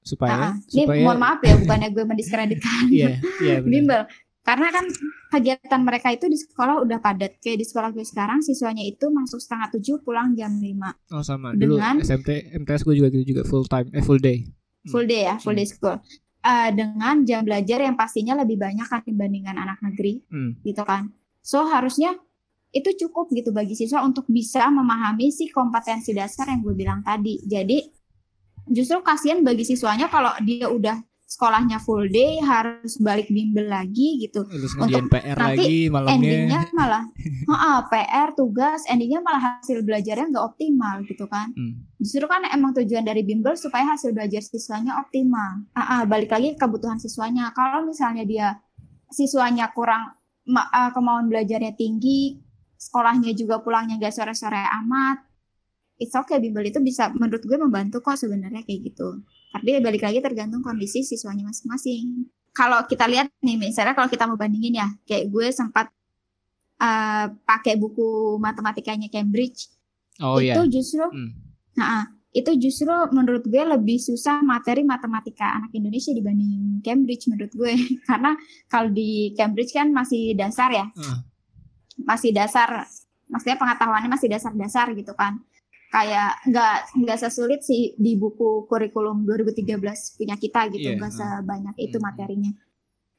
Supaya 0.00 0.32
Ah, 0.32 0.40
ah. 0.40 0.54
Ini 0.64 0.84
supaya 0.84 1.00
mohon 1.04 1.18
maaf 1.20 1.40
ya 1.44 1.54
bukannya 1.56 1.88
gue 1.92 2.04
mendiskreditkan 2.04 2.88
Iya, 2.92 3.20
iya 3.40 3.56
benar. 3.60 3.68
bimbel. 3.68 4.02
Karena 4.40 4.72
kan 4.72 4.88
kegiatan 5.30 5.80
mereka 5.80 6.10
itu 6.10 6.26
di 6.26 6.34
sekolah 6.34 6.80
udah 6.80 6.98
padat. 6.98 7.38
Kayak 7.38 7.60
di 7.60 7.66
sekolah 7.66 7.92
gue 7.92 8.02
sekarang 8.02 8.40
siswanya 8.40 8.80
itu 8.80 9.06
masuk 9.06 9.36
setengah 9.36 9.68
tujuh 9.70 10.00
pulang 10.00 10.32
jam 10.32 10.50
5. 10.50 10.96
Oh 11.12 11.20
sama. 11.20 11.52
Dulu 11.52 11.76
Dengan- 11.76 12.00
SMT 12.00 12.28
MTS 12.56 12.82
gue 12.82 12.94
juga 12.96 13.08
gitu 13.10 13.24
juga 13.26 13.42
full 13.44 13.64
time 13.64 13.88
eh 13.92 14.00
full 14.00 14.18
day. 14.18 14.48
full 14.88 15.04
day 15.04 15.28
ya, 15.28 15.36
full 15.36 15.52
Hmm. 15.52 15.60
day 15.60 15.68
school. 15.68 15.96
Eh, 16.40 16.70
dengan 16.72 17.20
jam 17.22 17.44
belajar 17.44 17.78
yang 17.78 17.94
pastinya 17.94 18.32
lebih 18.34 18.56
banyak 18.56 18.88
kan 18.88 19.04
dibandingkan 19.04 19.52
anak 19.54 19.76
negeri 19.80 20.24
Hmm. 20.26 20.56
gitu 20.62 20.80
kan. 20.82 21.12
So 21.44 21.68
harusnya 21.68 22.16
itu 22.70 22.88
cukup 22.96 23.28
gitu 23.30 23.50
bagi 23.50 23.74
siswa 23.74 24.00
untuk 24.00 24.24
bisa 24.26 24.64
memahami 24.66 25.28
si 25.28 25.52
kompetensi 25.52 26.10
dasar 26.10 26.48
yang 26.48 26.64
gue 26.64 26.72
bilang 26.72 27.04
tadi. 27.04 27.44
Jadi 27.44 27.82
justru 28.66 29.02
kasihan 29.02 29.42
bagi 29.42 29.62
siswanya 29.62 30.06
kalau 30.06 30.32
dia 30.40 30.64
udah 30.66 30.96
sekolahnya 31.30 31.78
full 31.78 32.10
day 32.10 32.42
harus 32.42 32.98
balik 32.98 33.30
bimbel 33.30 33.70
lagi 33.70 34.18
gitu. 34.18 34.42
Terus 34.50 34.74
ngerjain 34.74 35.06
PR 35.06 35.38
nanti 35.38 35.62
lagi 35.62 35.78
malamnya. 35.86 36.14
Endingnya 36.18 36.60
malah 36.74 37.04
Heeh, 37.54 37.78
PR 37.86 38.28
tugas 38.34 38.82
endingnya 38.90 39.22
malah 39.22 39.62
hasil 39.62 39.86
belajarnya 39.86 40.26
nggak 40.34 40.46
optimal 40.50 41.06
gitu 41.06 41.30
kan. 41.30 41.54
Hmm. 41.54 41.86
Justru 42.02 42.26
kan 42.26 42.42
emang 42.50 42.74
tujuan 42.74 43.06
dari 43.06 43.22
bimbel 43.22 43.54
supaya 43.54 43.94
hasil 43.94 44.10
belajar 44.10 44.42
siswanya 44.42 44.98
optimal. 44.98 45.70
Ah, 45.78 46.02
ah, 46.02 46.02
balik 46.02 46.34
lagi 46.34 46.58
ke 46.58 46.66
kebutuhan 46.66 46.98
siswanya. 46.98 47.54
Kalau 47.54 47.86
misalnya 47.86 48.26
dia 48.26 48.58
siswanya 49.06 49.70
kurang 49.70 50.18
ah, 50.50 50.90
kemauan 50.90 51.30
belajarnya 51.30 51.78
tinggi, 51.78 52.42
sekolahnya 52.74 53.38
juga 53.38 53.62
pulangnya 53.62 54.02
nggak 54.02 54.14
sore-sore 54.18 54.66
amat, 54.82 55.29
it's 56.00 56.16
okay 56.16 56.40
bimbel 56.40 56.64
itu 56.64 56.80
bisa 56.80 57.12
menurut 57.12 57.44
gue 57.44 57.54
membantu 57.54 58.00
kok 58.00 58.16
sebenarnya 58.16 58.64
kayak 58.64 58.90
gitu. 58.90 59.20
Tapi 59.52 59.78
balik 59.78 60.02
lagi 60.02 60.18
tergantung 60.18 60.64
kondisi 60.64 61.04
siswanya 61.04 61.44
masing-masing. 61.44 62.26
Kalau 62.50 62.82
kita 62.88 63.06
lihat 63.06 63.30
nih, 63.38 63.60
misalnya 63.60 63.94
kalau 63.94 64.08
kita 64.08 64.26
mau 64.26 64.34
bandingin 64.34 64.80
ya, 64.80 64.88
kayak 65.04 65.28
gue 65.28 65.46
sempat 65.52 65.92
eh, 66.80 67.26
pakai 67.44 67.76
buku 67.76 68.40
matematikanya 68.40 69.12
Cambridge, 69.12 69.68
Oh 70.18 70.40
iya. 70.40 70.56
itu 70.56 70.80
justru 70.80 71.04
Hmm. 71.04 71.30
Nah, 71.76 72.04
itu 72.30 72.50
justru 72.56 72.90
menurut 73.10 73.42
gue 73.42 73.58
lebih 73.58 73.98
susah 73.98 74.40
materi 74.40 74.82
matematika 74.82 75.44
anak 75.56 75.70
Indonesia 75.72 76.10
dibanding 76.10 76.78
Cambridge 76.80 77.26
menurut 77.26 77.52
gue. 77.52 77.72
Karena 78.08 78.32
kalau 78.66 78.90
di 78.90 79.32
Cambridge 79.34 79.72
kan 79.72 79.90
masih 79.90 80.32
dasar 80.34 80.70
ya, 80.70 80.86
Ah. 80.94 81.20
masih 82.00 82.30
dasar, 82.32 82.86
maksudnya 83.28 83.56
pengetahuannya 83.56 84.10
masih 84.10 84.28
dasar-dasar 84.28 84.90
gitu 84.94 85.12
kan. 85.12 85.40
Kayak 85.90 86.38
nggak 86.46 86.76
nggak 86.96 87.18
sesulit 87.18 87.60
sih 87.60 87.98
di 87.98 88.14
buku 88.14 88.64
kurikulum 88.64 89.26
2013 89.26 89.74
punya 90.14 90.38
kita 90.38 90.70
gitu, 90.70 90.86
Iya, 90.86 90.96
nggak 90.96 91.12
sebanyak 91.12 91.74
itu 91.76 91.98
Hmm. 91.98 92.06
materinya. 92.06 92.52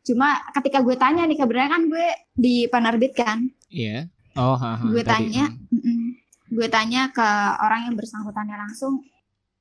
Cuma 0.01 0.27
ketika 0.51 0.79
gue 0.79 0.95
tanya 0.95 1.23
nih, 1.23 1.35
kebetulan 1.35 1.69
kan 1.69 1.83
gue 1.85 2.07
di 2.31 2.65
penerbit 2.65 3.11
kan, 3.13 3.43
Iya. 3.67 4.07
Oh, 4.33 4.55
ha, 4.55 4.79
ha, 4.79 4.85
gue 4.87 5.03
tadi. 5.03 5.35
tanya, 5.35 5.51
Hmm. 5.67 6.15
gue 6.47 6.67
tanya 6.67 7.11
ke 7.11 7.27
orang 7.59 7.91
yang 7.91 7.95
bersangkutannya 7.95 8.55
langsung, 8.57 9.03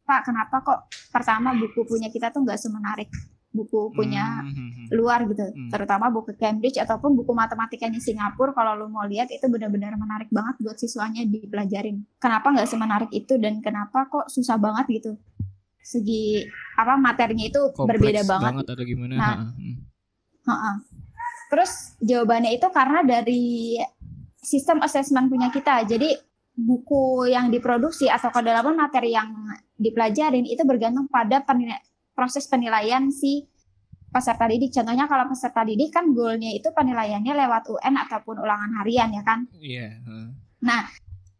Pak, 0.01 0.25
kenapa 0.25 0.63
kok 0.63 0.81
pertama 1.11 1.51
buku 1.53 1.83
punya 1.83 2.07
kita 2.09 2.31
tuh 2.31 2.41
nggak 2.41 2.57
semenarik 2.57 3.11
buku 3.51 3.91
punya 3.91 4.41
Hmm, 4.41 4.55
hmm, 4.55 4.71
hmm. 4.71 4.87
luar 4.95 5.27
gitu, 5.27 5.43
Hmm. 5.43 5.69
terutama 5.69 6.07
buku 6.07 6.33
Cambridge 6.35 6.79
ataupun 6.79 7.15
buku 7.15 7.33
matematikanya 7.33 7.99
Singapura. 7.99 8.55
Kalau 8.55 8.75
lu 8.75 8.87
mau 8.87 9.03
lihat 9.03 9.27
itu 9.27 9.43
benar-benar 9.45 9.95
menarik 9.95 10.31
banget 10.31 10.55
buat 10.59 10.79
siswanya 10.79 11.23
dipelajarin. 11.25 12.07
Kenapa 12.17 12.51
nggak 12.51 12.67
semenarik 12.67 13.11
itu 13.11 13.35
dan 13.37 13.59
kenapa 13.59 14.07
kok 14.07 14.31
susah 14.31 14.55
banget 14.55 15.03
gitu? 15.03 15.13
Segi 15.81 16.47
apa 16.75 16.95
materinya 16.95 17.43
itu 17.43 17.61
Kompleks 17.75 17.99
berbeda 17.99 18.23
banget. 18.25 18.63
atau 18.65 18.85
gimana? 18.87 19.15
Nah, 19.15 19.27
Ha, 19.27 19.35
ha. 19.35 19.47
Hmm. 19.51 19.77
Ha-ha. 20.47 20.73
Terus 21.51 21.73
jawabannya 21.99 22.55
itu 22.55 22.67
karena 22.71 23.03
dari 23.03 23.75
sistem 24.39 24.79
assessment 24.81 25.27
punya 25.27 25.51
kita. 25.51 25.83
Jadi 25.85 26.15
buku 26.55 27.27
yang 27.27 27.51
diproduksi 27.51 28.07
atau 28.07 28.31
kedalaman 28.31 28.79
materi 28.79 29.11
yang 29.11 29.35
dipelajarin 29.75 30.45
itu 30.45 30.63
bergantung 30.63 31.09
pada 31.09 31.43
proses 32.21 32.45
penilaian 32.45 33.09
si 33.09 33.49
peserta 34.13 34.45
didik. 34.45 34.69
Contohnya 34.77 35.09
kalau 35.09 35.25
peserta 35.33 35.65
didik 35.65 35.89
kan 35.89 36.13
goalnya 36.13 36.53
itu 36.53 36.69
penilaiannya 36.69 37.33
lewat 37.33 37.73
UN 37.73 37.97
ataupun 37.97 38.37
ulangan 38.45 38.77
harian 38.85 39.09
ya 39.17 39.25
kan. 39.25 39.49
Iya. 39.57 40.05
ha. 40.69 40.85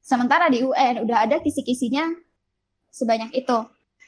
Sementara 0.01 0.49
di 0.49 0.65
UN 0.65 1.05
udah 1.05 1.29
ada 1.29 1.37
kisi-kisinya 1.45 2.09
sebanyak 2.89 3.37
itu. 3.37 3.59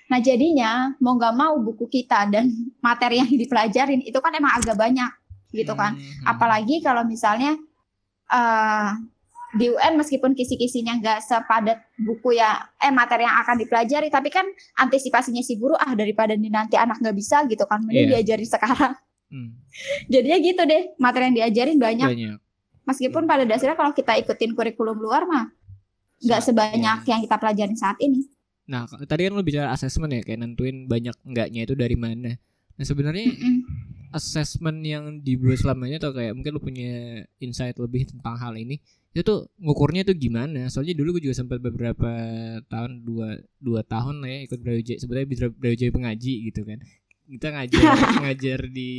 Nah 0.09 0.19
jadinya 0.25 0.97
mau 0.97 1.21
nggak 1.21 1.37
mau 1.37 1.61
buku 1.61 1.93
kita 1.93 2.33
dan 2.33 2.49
materi 2.87 3.21
yang 3.21 3.29
dipelajarin 3.29 4.01
itu 4.01 4.17
kan 4.17 4.33
emang 4.33 4.57
agak 4.57 4.81
banyak 4.81 5.13
gitu 5.53 5.77
kan. 5.77 6.01
Hmm, 6.01 6.01
hmm. 6.01 6.25
Apalagi 6.25 6.81
kalau 6.81 7.05
misalnya 7.05 7.61
eh 8.33 8.91
di 9.53 9.69
UN 9.69 10.01
meskipun 10.01 10.33
kisi-kisinya 10.33 10.97
nggak 10.97 11.19
sepadat 11.21 11.85
buku 12.01 12.41
ya 12.41 12.73
eh 12.81 12.89
materi 12.89 13.29
yang 13.29 13.37
akan 13.45 13.61
dipelajari, 13.61 14.09
tapi 14.09 14.33
kan 14.33 14.49
antisipasinya 14.81 15.45
si 15.45 15.61
guru 15.61 15.77
ah 15.77 15.93
daripada 15.93 16.33
nih 16.33 16.49
nanti 16.49 16.81
anak 16.81 17.05
nggak 17.05 17.13
bisa 17.13 17.45
gitu 17.47 17.69
kan, 17.69 17.85
mending 17.85 18.09
Iya. 18.09 18.13
diajari 18.25 18.49
sekarang. 18.49 18.97
Hmm. 19.29 19.61
Jadinya 20.13 20.39
gitu 20.41 20.63
deh, 20.65 20.97
materi 20.97 21.29
yang 21.29 21.37
diajarin 21.37 21.77
banyak. 21.77 22.09
Banyak. 22.09 22.39
Meskipun 22.83 23.29
pada 23.29 23.45
dasarnya 23.45 23.77
kalau 23.77 23.93
kita 23.93 24.17
ikutin 24.19 24.57
kurikulum 24.57 24.97
luar 24.99 25.29
mah 25.29 25.53
nggak 26.23 26.41
sebanyak 26.43 26.99
yang 27.05 27.21
kita 27.21 27.37
pelajarin 27.37 27.77
saat 27.77 28.01
ini. 28.01 28.25
Nah, 28.63 28.87
tadi 28.89 29.27
kan 29.29 29.35
lu 29.37 29.43
bicara 29.45 29.69
assessment 29.75 30.17
ya, 30.17 30.23
kayak 30.23 30.39
nentuin 30.39 30.87
banyak 30.87 31.13
enggaknya 31.27 31.67
itu 31.67 31.75
dari 31.75 31.99
mana. 31.99 32.39
Nah, 32.79 32.85
sebenarnya 32.87 33.27
Mm-mm. 33.37 33.57
assessment 34.15 34.81
yang 34.81 35.21
dibuat 35.21 35.61
selamanya 35.61 36.01
atau 36.01 36.15
kayak 36.15 36.33
mungkin 36.33 36.57
lu 36.57 36.63
punya 36.63 36.93
insight 37.37 37.77
lebih 37.77 38.09
tentang 38.09 38.39
hal 38.39 38.55
ini 38.57 38.81
itu 39.13 39.21
tuh 39.21 39.53
ngukurnya 39.61 40.09
tuh 40.09 40.17
gimana? 40.17 40.73
Soalnya 40.73 40.97
dulu 40.97 41.21
gue 41.21 41.29
juga 41.29 41.37
sempat 41.37 41.61
beberapa 41.61 42.09
tahun 42.73 43.05
dua 43.05 43.37
dua 43.61 43.85
tahun 43.85 44.25
lah 44.25 44.29
ya 44.33 44.39
ikut 44.49 44.59
Brawijaya. 44.65 44.99
Sebenarnya 45.05 45.53
Brawijaya 45.53 45.93
pengaji 45.93 46.35
gitu 46.49 46.65
kan. 46.65 46.81
Kita 47.29 47.49
ngajar 47.53 47.81
ngajar 48.25 48.61
di 48.73 48.93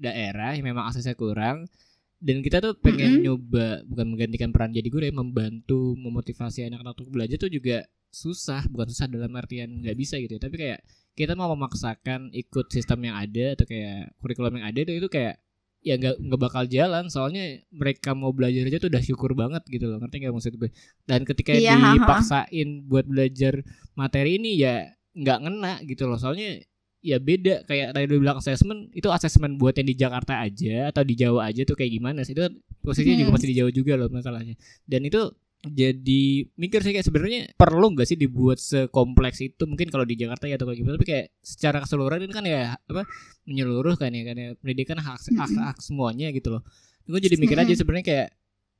daerah 0.00 0.56
yang 0.56 0.72
memang 0.72 0.88
aksesnya 0.88 1.12
kurang. 1.12 1.68
Dan 2.16 2.40
kita 2.40 2.64
tuh 2.64 2.72
pengen 2.80 3.20
Mm-mm. 3.20 3.24
nyoba 3.28 3.84
bukan 3.84 4.06
menggantikan 4.16 4.48
peran 4.48 4.72
jadi 4.72 4.88
guru 4.88 5.04
ya 5.04 5.12
membantu 5.12 5.92
memotivasi 6.00 6.64
anak-anak 6.64 6.96
untuk 6.96 7.12
belajar 7.12 7.36
tuh 7.36 7.52
juga 7.52 7.84
susah. 8.08 8.64
Bukan 8.72 8.88
susah 8.88 9.04
dalam 9.04 9.36
artian 9.36 9.84
nggak 9.84 9.96
bisa 10.00 10.16
gitu 10.16 10.40
ya. 10.40 10.40
Tapi 10.40 10.56
kayak 10.56 10.80
kita 11.12 11.36
mau 11.36 11.52
memaksakan 11.52 12.32
ikut 12.32 12.72
sistem 12.72 13.12
yang 13.12 13.20
ada 13.20 13.52
atau 13.52 13.68
kayak 13.68 14.16
kurikulum 14.20 14.60
yang 14.60 14.66
ada 14.68 14.80
itu 14.80 15.08
kayak 15.12 15.40
ya 15.86 15.94
nggak 15.94 16.18
nggak 16.18 16.40
bakal 16.42 16.66
jalan. 16.66 17.06
Soalnya 17.06 17.62
mereka 17.70 18.10
mau 18.18 18.34
belajar 18.34 18.66
aja 18.66 18.82
tuh 18.82 18.90
udah 18.90 19.02
syukur 19.06 19.38
banget 19.38 19.62
gitu 19.70 19.86
loh. 19.86 20.02
Ngerti 20.02 20.16
nggak 20.26 20.34
maksud 20.34 20.52
gue? 20.58 20.70
Dan 21.06 21.22
ketika 21.22 21.54
Iya, 21.54 21.78
ha, 21.78 21.78
ha. 21.78 21.90
dipaksain 21.94 22.68
buat 22.90 23.06
belajar 23.06 23.62
materi 23.94 24.42
ini 24.42 24.58
ya 24.58 24.90
nggak 25.14 25.38
ngena 25.46 25.72
gitu 25.86 26.10
loh. 26.10 26.18
Soalnya 26.18 26.58
ya 27.00 27.22
beda. 27.22 27.62
Kayak 27.64 27.94
tadi 27.94 28.04
lu 28.10 28.18
bilang 28.18 28.42
assessment 28.42 28.90
itu 28.90 29.06
assessment 29.08 29.54
buat 29.56 29.78
yang 29.78 29.86
di 29.86 29.94
Jakarta 29.94 30.42
aja 30.42 30.90
atau 30.90 31.06
di 31.06 31.14
Jawa 31.14 31.46
aja 31.46 31.62
tuh 31.62 31.78
kayak 31.78 31.94
gimana 31.94 32.26
sih? 32.26 32.34
Itu 32.34 32.50
posisinya 32.82 33.14
juga 33.14 33.30
Hmm. 33.30 33.36
masih 33.38 33.48
di 33.48 33.56
Jawa 33.62 33.70
juga 33.70 33.92
loh 33.94 34.08
masalahnya. 34.10 34.58
Dan 34.82 35.06
itu 35.06 35.22
jadi 35.64 36.46
mikir 36.54 36.84
sih 36.84 36.92
kayak 36.92 37.06
sebenarnya 37.06 37.40
perlu 37.56 37.96
nggak 37.96 38.06
sih 38.06 38.18
dibuat 38.18 38.60
sekompleks 38.60 39.40
itu? 39.40 39.64
Mungkin 39.64 39.88
kalau 39.88 40.04
di 40.04 40.14
Jakarta 40.14 40.44
ya 40.46 40.60
atau 40.60 40.68
kayak 40.68 40.78
gimana 40.78 40.94
tapi 41.00 41.08
kayak 41.08 41.26
secara 41.40 41.82
keseluruhan 41.82 42.28
ini 42.28 42.34
kan 42.34 42.44
ya 42.44 42.76
apa 42.76 43.02
menyeluruh 43.48 43.96
kan 43.96 44.12
ya 44.12 44.22
kan 44.22 44.36
ya. 44.36 44.48
Pendidikan 44.60 44.98
hak 45.00 45.18
hak, 45.32 45.50
hak 45.56 45.76
semuanya 45.82 46.30
gitu 46.30 46.54
loh. 46.54 46.62
Gue 47.06 47.18
jadi 47.18 47.40
mikir 47.40 47.56
aja 47.56 47.72
sebenarnya 47.72 48.06
kayak 48.06 48.28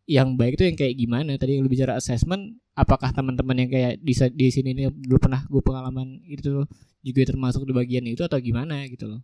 yang 0.07 0.39
baik 0.39 0.61
itu 0.61 0.64
yang 0.68 0.79
kayak 0.79 0.95
gimana? 0.95 1.31
Tadi 1.35 1.59
yang 1.59 1.66
lu 1.66 1.70
bicara 1.70 1.99
assessment 1.99 2.62
apakah 2.77 3.11
teman-teman 3.11 3.66
yang 3.66 3.70
kayak 3.72 3.93
di 4.05 4.14
di 4.37 4.47
sini 4.53 4.77
ini 4.77 4.83
dulu 4.93 5.18
pernah 5.18 5.43
gue 5.49 5.62
pengalaman 5.64 6.20
itu 6.29 6.68
juga 7.01 7.22
termasuk 7.24 7.64
di 7.64 7.72
bagian 7.72 8.05
itu 8.05 8.20
atau 8.22 8.37
gimana 8.37 8.85
gitu 8.87 9.09
loh 9.09 9.20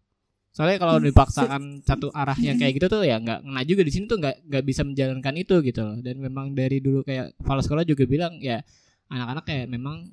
soalnya 0.53 0.77
kalau 0.77 1.01
Hmm, 1.01 1.07
dipaksakan 1.09 1.63
satu 1.83 2.13
arah 2.13 2.37
yang 2.37 2.57
kayak 2.61 2.77
gitu 2.77 2.87
tuh 2.93 3.03
ya 3.09 3.17
nggak 3.17 3.41
ngena 3.41 3.63
juga 3.65 3.83
di 3.89 3.93
sini 3.93 4.05
tuh 4.05 4.21
nggak 4.21 4.37
nggak 4.53 4.65
bisa 4.69 4.83
menjalankan 4.85 5.35
itu 5.41 5.55
gitu 5.65 5.81
loh 5.81 5.97
dan 6.05 6.15
memang 6.21 6.53
dari 6.53 6.79
dulu 6.85 7.01
kayak 7.03 7.33
kepala 7.41 7.61
sekolah 7.65 7.85
juga 7.89 8.05
bilang 8.05 8.37
ya 8.39 8.61
anak-anak 9.09 9.45
kayak 9.49 9.67
memang 9.73 10.13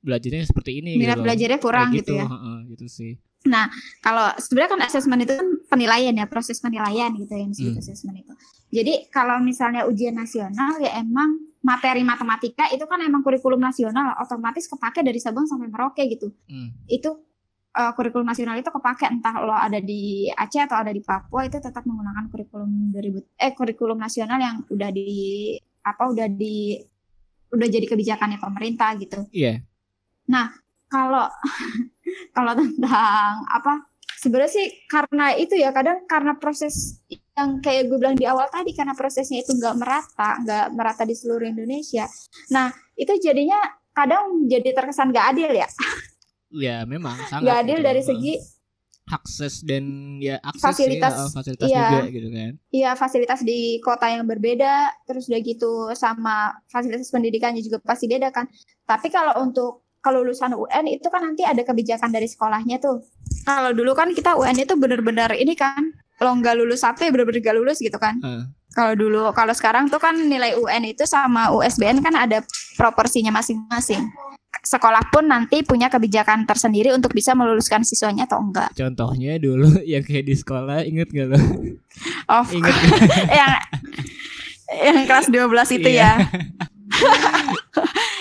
belajarnya 0.00 0.44
seperti 0.48 0.80
ini 0.80 0.96
minat 1.00 1.16
gitu 1.16 1.20
loh. 1.20 1.24
belajarnya 1.28 1.58
kurang 1.60 1.88
Kayak 1.92 2.00
gitu 2.04 2.12
ya 2.16 2.26
heeh, 2.28 2.56
gitu 2.76 2.86
sih 2.88 3.12
kalau 4.04 4.26
sebenarnya 4.36 4.70
kan 4.76 4.80
asesmen 4.84 5.20
itu 5.24 5.32
kan 5.32 5.48
penilaian 5.72 6.12
ya 6.12 6.26
proses 6.28 6.60
penilaian 6.60 7.08
gitu 7.16 7.32
yang 7.32 7.48
disebut 7.52 7.72
Hmm. 7.72 7.82
asesmen 7.82 8.14
itu 8.20 8.32
jadi 8.70 8.92
kalau 9.08 9.40
misalnya 9.40 9.88
ujian 9.88 10.12
nasional 10.14 10.76
ya 10.78 11.00
emang 11.00 11.40
materi 11.60 12.04
matematika 12.04 12.68
itu 12.72 12.84
kan 12.84 13.00
emang 13.00 13.20
kurikulum 13.20 13.60
nasional 13.60 14.16
otomatis 14.20 14.68
kepake 14.68 15.00
dari 15.04 15.20
Sabang 15.20 15.44
sampai 15.48 15.68
Merauke 15.68 16.04
gitu 16.08 16.32
Hmm. 16.48 16.72
itu 16.84 17.10
eh, 17.76 17.92
kurikulum 17.94 18.26
nasional 18.26 18.58
itu 18.58 18.70
kepake 18.70 19.06
entah 19.06 19.34
lo 19.42 19.54
ada 19.54 19.78
di 19.78 20.26
Aceh 20.30 20.66
atau 20.66 20.78
ada 20.80 20.90
di 20.90 21.02
Papua 21.02 21.46
itu 21.46 21.58
tetap 21.58 21.86
menggunakan 21.86 22.26
kurikulum 22.30 22.94
2000 22.94 23.38
eh 23.38 23.52
kurikulum 23.54 23.98
nasional 23.98 24.38
yang 24.38 24.56
udah 24.70 24.90
di 24.90 25.10
apa 25.86 26.02
udah 26.10 26.28
di 26.28 26.76
udah 27.50 27.66
jadi 27.66 27.86
kebijakannya 27.86 28.38
pemerintah 28.38 28.94
gitu. 28.98 29.26
Iya. 29.34 29.62
Kalau 30.90 31.26
kalau 32.36 32.52
tentang 32.58 33.46
apa 33.46 33.86
sebenarnya 34.18 34.52
sih 34.52 34.66
karena 34.90 35.32
itu 35.38 35.54
ya 35.56 35.70
kadang 35.70 36.04
karena 36.04 36.36
proses 36.36 37.00
yang 37.38 37.62
kayak 37.64 37.88
gue 37.88 37.96
bilang 37.96 38.18
di 38.18 38.28
awal 38.28 38.50
tadi 38.52 38.76
karena 38.76 38.92
prosesnya 38.92 39.40
itu 39.40 39.56
nggak 39.56 39.78
merata 39.80 40.30
nggak 40.44 40.66
merata 40.76 41.02
di 41.06 41.14
seluruh 41.16 41.46
Indonesia. 41.46 42.04
Nah 42.52 42.68
itu 42.98 43.16
jadinya 43.22 43.58
kadang 43.94 44.46
jadi 44.46 44.70
terkesan 44.70 45.10
nggak 45.10 45.26
adil 45.34 45.50
ya 45.50 45.66
ya 46.50 46.82
memang 46.84 47.16
sangat 47.30 47.46
nggak 47.46 47.58
adil 47.62 47.78
gitu. 47.78 47.86
dari 47.86 48.02
segi 48.02 48.34
akses 49.10 49.66
dan 49.66 50.16
ya 50.22 50.38
akses 50.38 50.62
Fasilitas, 50.62 51.10
sih, 51.10 51.18
heeh, 51.18 51.30
fasilitas 51.34 51.68
iya. 51.68 51.82
juga 51.82 52.00
gitu 52.14 52.28
kan 52.30 52.52
ya 52.70 52.90
fasilitas 52.94 53.40
di 53.42 53.82
kota 53.82 54.06
yang 54.06 54.24
berbeda 54.24 54.74
terus 55.04 55.26
udah 55.26 55.40
gitu 55.42 55.72
sama 55.98 56.54
fasilitas 56.70 57.10
pendidikannya 57.10 57.58
juga 57.60 57.82
pasti 57.82 58.06
beda 58.06 58.30
kan 58.30 58.46
tapi 58.86 59.10
kalau 59.10 59.34
untuk 59.42 59.82
kalau 60.00 60.24
lulusan 60.24 60.56
UN 60.56 60.96
itu 60.96 61.06
kan 61.12 61.26
nanti 61.26 61.44
ada 61.44 61.60
kebijakan 61.60 62.08
dari 62.14 62.30
sekolahnya 62.30 62.78
tuh 62.78 63.02
kalau 63.44 63.74
dulu 63.74 63.92
kan 63.98 64.14
kita 64.14 64.38
UN 64.38 64.56
itu 64.62 64.74
bener-bener 64.78 65.34
ini 65.36 65.58
kan 65.58 65.90
lo 66.20 66.30
nggak 66.36 66.54
lulus 66.56 66.86
apa 66.86 67.08
ya 67.08 67.10
bener-bener 67.10 67.40
nggak 67.42 67.56
lulus 67.58 67.82
gitu 67.82 67.98
kan 67.98 68.16
Heeh. 68.22 68.44
kalau 68.76 68.94
dulu 68.94 69.34
kalau 69.34 69.52
sekarang 69.52 69.90
tuh 69.90 69.98
kan 69.98 70.14
nilai 70.14 70.54
UN 70.54 70.86
itu 70.86 71.02
sama 71.04 71.50
USBN 71.50 71.98
kan 72.00 72.14
ada 72.14 72.46
proporsinya 72.78 73.34
masing-masing 73.34 74.06
sekolah 74.70 75.10
pun 75.10 75.26
nanti 75.26 75.66
punya 75.66 75.90
kebijakan 75.90 76.46
tersendiri 76.46 76.94
untuk 76.94 77.10
bisa 77.10 77.34
meluluskan 77.34 77.82
siswanya 77.82 78.30
atau 78.30 78.38
enggak 78.38 78.70
contohnya 78.78 79.34
dulu 79.42 79.66
yang 79.92 80.06
kayak 80.06 80.30
di 80.30 80.34
sekolah 80.38 80.86
inget 80.86 81.10
gak 81.10 81.34
lo 81.34 81.38
oh 82.30 82.46
inget 82.56 82.76
yang 83.42 83.52
yang 84.70 84.96
kelas 85.02 85.26
12 85.26 85.42
itu 85.82 85.88
Iya. 85.90 86.14
ya. 86.14 86.14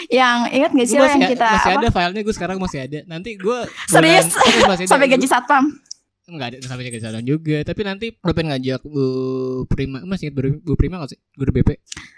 yang 0.09 0.49
ingat 0.49 0.71
gak 0.73 0.87
sih 0.89 0.97
lo 0.97 1.05
yang 1.05 1.21
kita 1.29 1.45
masih 1.45 1.71
apa? 1.77 1.81
ada 1.85 1.89
filenya 1.93 2.21
gue 2.25 2.35
sekarang 2.35 2.57
masih 2.57 2.79
ada 2.89 2.99
nanti 3.05 3.37
gue 3.37 3.59
Serius? 3.85 4.33
masih 4.65 4.89
ada. 4.89 4.89
sampai 4.89 5.07
gaji 5.13 5.27
satpam. 5.29 5.69
Enggak 6.29 6.47
ada 6.49 6.57
sampai 6.61 6.85
gaji 6.85 6.99
sadang 6.99 7.23
juga 7.23 7.57
tapi 7.61 7.81
nanti 7.81 8.05
gue 8.11 8.31
pengen 8.31 8.53
ngajak 8.53 8.81
Bu 8.83 9.05
Prima 9.65 9.99
masih 10.01 10.29
ingat 10.29 10.35
Bu, 10.35 10.41
Bu 10.63 10.73
Prima 10.73 10.95
gak 10.97 11.09
sih 11.09 11.19
guru 11.31 11.51
BP 11.51 11.69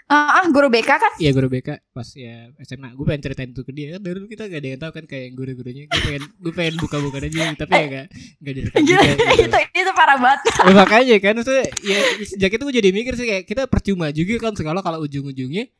Ah, 0.04 0.38
ah, 0.38 0.44
guru 0.46 0.68
BK 0.68 0.90
kan? 0.92 1.12
Iya 1.16 1.32
guru 1.32 1.48
BK 1.48 1.68
pas 1.88 2.04
ya 2.12 2.52
SMA 2.60 2.92
gue 2.92 3.00
pengen 3.02 3.22
ceritain 3.22 3.48
itu 3.48 3.60
ke 3.60 3.72
dia 3.72 3.96
kan 3.96 4.00
dulu 4.02 4.26
kita 4.26 4.44
gak 4.44 4.60
ada 4.60 4.68
yang 4.68 4.78
tahu 4.78 4.92
kan 4.92 5.04
kayak 5.06 5.32
guru-gurunya 5.32 5.82
gue 5.86 6.00
pengen 6.02 6.22
gue 6.36 6.52
pengen 6.52 6.74
buka-buka 6.76 7.18
aja 7.18 7.56
tapi 7.56 7.72
ya 7.72 7.86
gak 7.88 8.06
gak 8.38 8.52
direkam 8.54 8.78
Gitu, 8.78 8.92
juga 8.92 9.08
gitu. 9.32 9.48
itu 9.48 9.58
itu 9.74 9.92
parah 9.92 10.16
banget. 10.16 10.40
Ya, 10.52 10.72
makanya 10.74 11.16
kan 11.18 11.32
maksudnya 11.34 11.64
ya 11.80 11.98
sejak 12.22 12.50
itu 12.50 12.62
gue 12.62 12.74
jadi 12.76 12.90
mikir 12.90 13.12
sih 13.14 13.24
kayak 13.24 13.44
kita 13.46 13.62
percuma 13.66 14.10
juga 14.10 14.36
kan 14.38 14.52
sekolah 14.52 14.80
kalau 14.80 15.00
ujung-ujungnya 15.00 15.72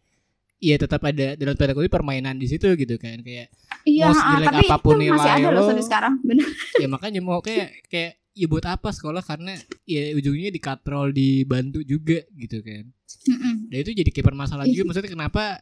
Iya 0.57 0.79
tetap 0.79 1.03
ada 1.03 1.35
dalam 1.35 1.53
tanda 1.53 1.75
kutip 1.75 1.91
permainan 1.91 2.39
di 2.39 2.47
situ 2.47 2.71
gitu 2.73 2.95
kan 2.95 3.19
kayak 3.19 3.51
Iya, 3.83 4.07
Mau 4.07 4.15
ah, 4.15 4.39
tapi 4.41 4.63
apa 4.65 4.79
pun 4.79 4.95
itu 4.97 5.11
masih 5.11 5.27
nilai 5.29 5.43
ada 5.43 5.51
loh 5.51 5.67
lo. 5.69 5.83
sekarang. 5.83 6.15
Bener. 6.23 6.47
ya 6.79 6.87
makanya 6.87 7.19
mau 7.19 7.43
kayak 7.43 7.83
kayak 7.85 8.22
ya 8.33 8.47
buat 8.47 8.65
apa 8.65 8.89
sekolah 8.89 9.21
karena 9.21 9.53
ya 9.85 10.17
ujungnya 10.17 10.49
dikatrol 10.49 11.13
dibantu 11.13 11.81
juga 11.83 12.25
gitu 12.33 12.61
kan 12.61 12.89
Mm-mm. 13.29 13.69
dan 13.69 13.77
itu 13.79 13.93
jadi 13.93 14.09
kayak 14.09 14.27
permasalahan 14.27 14.69
Ih. 14.69 14.75
juga 14.75 14.85
maksudnya 14.89 15.13
kenapa 15.13 15.61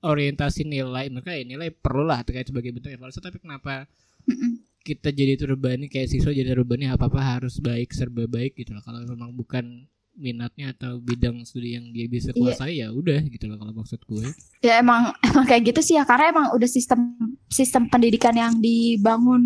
orientasi 0.00 0.62
nilai 0.64 1.10
mereka 1.10 1.34
ya 1.34 1.42
nilai 1.42 1.68
perlu 1.68 2.06
lah 2.06 2.22
terkait 2.22 2.46
sebagai 2.46 2.70
bentuk 2.70 2.88
evaluasi 2.88 3.18
tapi 3.18 3.38
kenapa 3.38 3.84
Mm-mm. 4.24 4.62
kita 4.80 5.10
jadi 5.10 5.36
terbebani 5.36 5.86
kayak 5.86 6.08
siswa 6.08 6.30
jadi 6.30 6.54
terbebani 6.54 6.88
apa 6.88 7.06
apa 7.06 7.20
harus 7.20 7.58
baik 7.58 7.92
serba 7.92 8.24
baik 8.24 8.56
gitu 8.56 8.72
loh 8.72 8.80
kalau 8.80 9.04
memang 9.04 9.34
bukan 9.34 9.84
minatnya 10.18 10.74
atau 10.74 10.98
bidang 10.98 11.46
studi 11.46 11.78
yang 11.78 11.94
dia 11.94 12.10
bisa 12.10 12.34
Iya. 12.34 12.38
kuasai 12.40 12.74
ya 12.82 12.90
udah 12.90 13.22
gitu 13.22 13.46
loh 13.46 13.54
kalau 13.54 13.70
maksud 13.70 14.02
gue 14.02 14.26
Ya 14.58 14.82
emang 14.82 15.14
emang 15.28 15.46
kayak 15.46 15.70
gitu 15.70 15.80
sih 15.84 15.94
ya 15.94 16.02
karena 16.02 16.32
emang 16.32 16.46
udah 16.50 16.66
sistem 16.66 17.14
sistem 17.46 17.86
pendidikan 17.86 18.34
yang 18.34 18.58
dibangun 18.58 19.44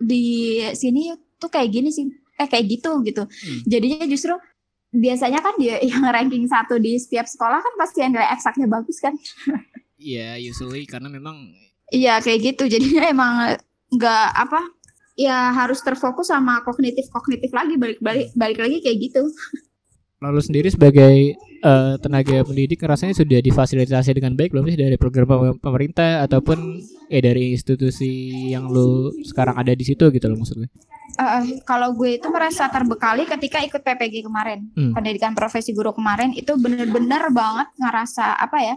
di 0.00 0.24
sini 0.72 1.12
tuh 1.44 1.52
kayak 1.52 1.68
gini 1.68 1.92
sih. 1.92 2.08
Eh 2.40 2.48
kayak 2.48 2.64
gitu 2.66 3.04
gitu. 3.04 3.28
Hmm. 3.28 3.60
Jadinya 3.68 4.08
justru 4.08 4.32
biasanya 4.94 5.44
kan 5.44 5.54
dia 5.60 5.76
yang 5.90 6.02
ranking 6.08 6.48
satu 6.48 6.80
di 6.80 6.96
setiap 6.96 7.28
sekolah 7.28 7.60
kan 7.60 7.74
pasti 7.76 8.00
yang 8.00 8.16
nilai 8.16 8.32
eksaknya 8.32 8.66
bagus 8.66 8.98
kan. 8.98 9.12
ya 10.00 10.40
usually 10.40 10.88
karena 10.88 11.12
memang 11.12 11.52
Iya 11.92 12.18
kayak 12.24 12.40
gitu. 12.54 12.64
Jadinya 12.66 13.04
emang 13.12 13.32
nggak 13.92 14.26
apa 14.34 14.60
ya 15.14 15.54
harus 15.54 15.78
terfokus 15.78 16.26
sama 16.30 16.58
kognitif 16.66 17.06
kognitif 17.06 17.54
lagi 17.54 17.78
balik 17.78 17.98
balik 18.02 18.34
balik 18.34 18.58
lagi 18.58 18.82
kayak 18.82 18.98
gitu. 19.10 19.22
lalu 20.24 20.40
sendiri 20.40 20.72
sebagai 20.72 21.36
eh, 21.38 21.94
tenaga 22.00 22.40
pendidik 22.48 22.80
rasanya 22.80 23.12
sudah 23.12 23.44
difasilitasi 23.44 24.16
dengan 24.16 24.32
baik 24.32 24.56
belum 24.56 24.64
sih 24.72 24.78
dari 24.80 24.96
program 24.96 25.28
pem- 25.28 25.60
pemerintah 25.60 26.24
ataupun 26.24 26.80
ya 27.12 27.20
dari 27.20 27.52
institusi 27.52 28.32
yang 28.48 28.72
lu 28.72 29.12
sekarang 29.20 29.52
ada 29.60 29.76
di 29.76 29.84
situ 29.84 30.08
gitu 30.08 30.24
loh 30.24 30.40
maksud 30.40 30.64
Eh, 31.14 31.62
kalau 31.62 31.94
gue 31.94 32.18
itu 32.18 32.26
merasa 32.30 32.66
terbekali 32.66 33.22
ketika 33.26 33.62
ikut 33.62 33.80
PPG 33.80 34.26
kemarin. 34.26 34.66
Hmm. 34.74 34.92
pendidikan 34.94 35.34
profesi 35.34 35.70
guru 35.70 35.94
kemarin 35.94 36.34
itu 36.34 36.54
bener-bener 36.58 37.30
banget 37.30 37.68
ngerasa 37.78 38.38
apa 38.38 38.58
ya 38.58 38.74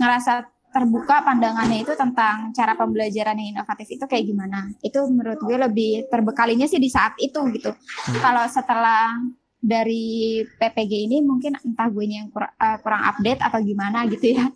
ngerasa 0.00 0.32
terbuka 0.70 1.26
pandangannya 1.26 1.82
itu 1.82 1.92
tentang 1.98 2.54
cara 2.54 2.78
pembelajaran 2.78 3.34
yang 3.42 3.58
inovatif 3.58 3.90
itu 3.90 4.04
kayak 4.06 4.22
gimana. 4.22 4.70
Itu 4.78 5.02
menurut 5.10 5.42
gue 5.42 5.56
lebih 5.58 6.06
terbekalinya 6.06 6.66
sih 6.70 6.78
di 6.78 6.86
saat 6.86 7.18
itu 7.18 7.42
gitu. 7.50 7.74
Kalau 8.22 8.46
setelah 8.46 9.18
dari 9.60 10.04
PPG 10.56 10.92
ini 11.04 11.20
mungkin 11.20 11.52
entah 11.54 11.86
gue 11.86 12.00
yang 12.02 12.28
kurang, 12.28 12.48
kurang 12.80 13.02
update 13.06 13.40
atau 13.40 13.60
gimana 13.60 14.08
gitu 14.08 14.32
ya 14.32 14.48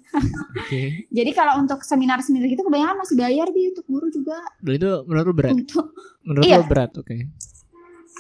oke 0.57 0.81
jadi 1.17 1.31
kalau 1.31 1.61
untuk 1.61 1.85
seminar-seminar 1.85 2.49
gitu 2.49 2.65
kebanyakan 2.65 3.05
masih 3.05 3.17
bayar 3.17 3.53
di 3.53 3.69
untuk 3.69 3.85
guru 3.85 4.09
juga 4.09 4.41
dan 4.59 4.73
itu 4.75 4.91
menurut 5.05 5.25
lu 5.29 5.35
berat 5.37 5.53
untuk 5.55 5.87
menurut 6.25 6.45
Iya. 6.45 6.57
lu 6.57 6.65
berat 6.65 6.93
oke 6.97 7.17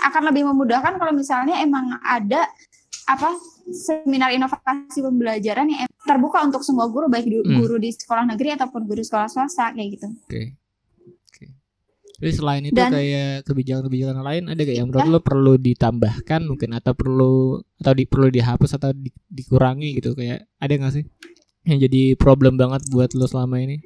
akan 0.05 0.23
lebih 0.29 0.45
memudahkan 0.45 1.01
kalau 1.01 1.13
misalnya 1.17 1.65
emang 1.65 1.97
ada 1.99 2.45
apa 3.05 3.33
seminar 3.65 4.29
inovasi 4.29 5.01
pembelajaran 5.01 5.69
yang 5.69 5.89
terbuka 6.05 6.45
untuk 6.45 6.61
semua 6.61 6.85
guru 6.89 7.09
baik 7.09 7.25
Hmm. 7.25 7.61
guru 7.61 7.81
di 7.81 7.89
sekolah 7.89 8.29
negeri 8.29 8.61
ataupun 8.61 8.85
guru 8.85 9.01
sekolah 9.01 9.25
swasta 9.25 9.73
kayak 9.73 9.89
gitu. 9.97 10.09
oke 10.13 10.29
oke 10.29 10.64
jadi 12.25 12.33
selain 12.41 12.65
itu 12.65 12.73
Dan- 12.81 12.97
kayak 12.97 13.45
kebijakan-kebijakan 13.45 14.25
lain 14.25 14.43
ada 14.49 14.61
gak 14.65 14.77
yang 14.81 14.89
menurut 14.89 15.09
lu 15.13 15.21
perlu 15.21 15.53
ditambahkan 15.61 16.41
mungkin 16.49 16.73
atau 16.73 16.97
perlu 16.97 17.61
atau 17.77 17.93
di, 17.93 18.09
perlu 18.09 18.33
dihapus 18.33 18.81
atau 18.81 18.97
di- 18.97 19.13
dikurangi 19.29 20.01
gitu 20.01 20.17
kayak 20.17 20.49
ada 20.57 20.73
gak 20.73 20.95
sih 20.97 21.05
yang 21.69 21.79
jadi 21.85 22.17
problem 22.17 22.57
banget 22.57 22.81
buat 22.89 23.13
lu 23.13 23.29
selama 23.29 23.61
ini 23.61 23.85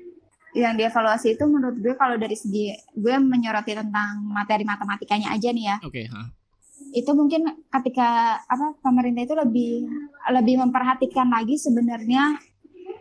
Yang 0.57 0.75
dievaluasi 0.81 1.37
itu 1.37 1.45
menurut 1.45 1.77
gue 1.83 1.95
kalau 1.99 2.17
dari 2.17 2.35
segi 2.39 2.73
gue 2.97 3.15
menyoroti 3.21 3.77
tentang 3.77 4.23
materi 4.33 4.65
matematikanya 4.65 5.35
aja 5.35 5.53
nih 5.53 5.65
ya. 5.69 5.77
oke 5.83 6.03
ha. 6.09 6.33
itu 6.97 7.11
mungkin 7.13 7.43
ketika 7.69 8.41
apa 8.49 8.75
pemerintah 8.81 9.29
itu 9.29 9.35
lebih 9.37 9.73
lebih 10.33 10.57
memperhatikan 10.63 11.29
lagi 11.29 11.61
sebenarnya 11.61 12.41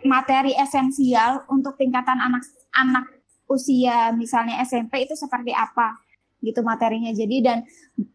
materi 0.05 0.53
esensial 0.59 1.47
untuk 1.49 1.79
tingkatan 1.79 2.19
anak-anak 2.19 3.16
usia 3.47 4.11
misalnya 4.11 4.59
SMP 4.63 5.07
itu 5.07 5.15
seperti 5.15 5.55
apa 5.55 5.95
gitu 6.37 6.61
materinya 6.61 7.09
jadi 7.09 7.37
dan 7.41 7.57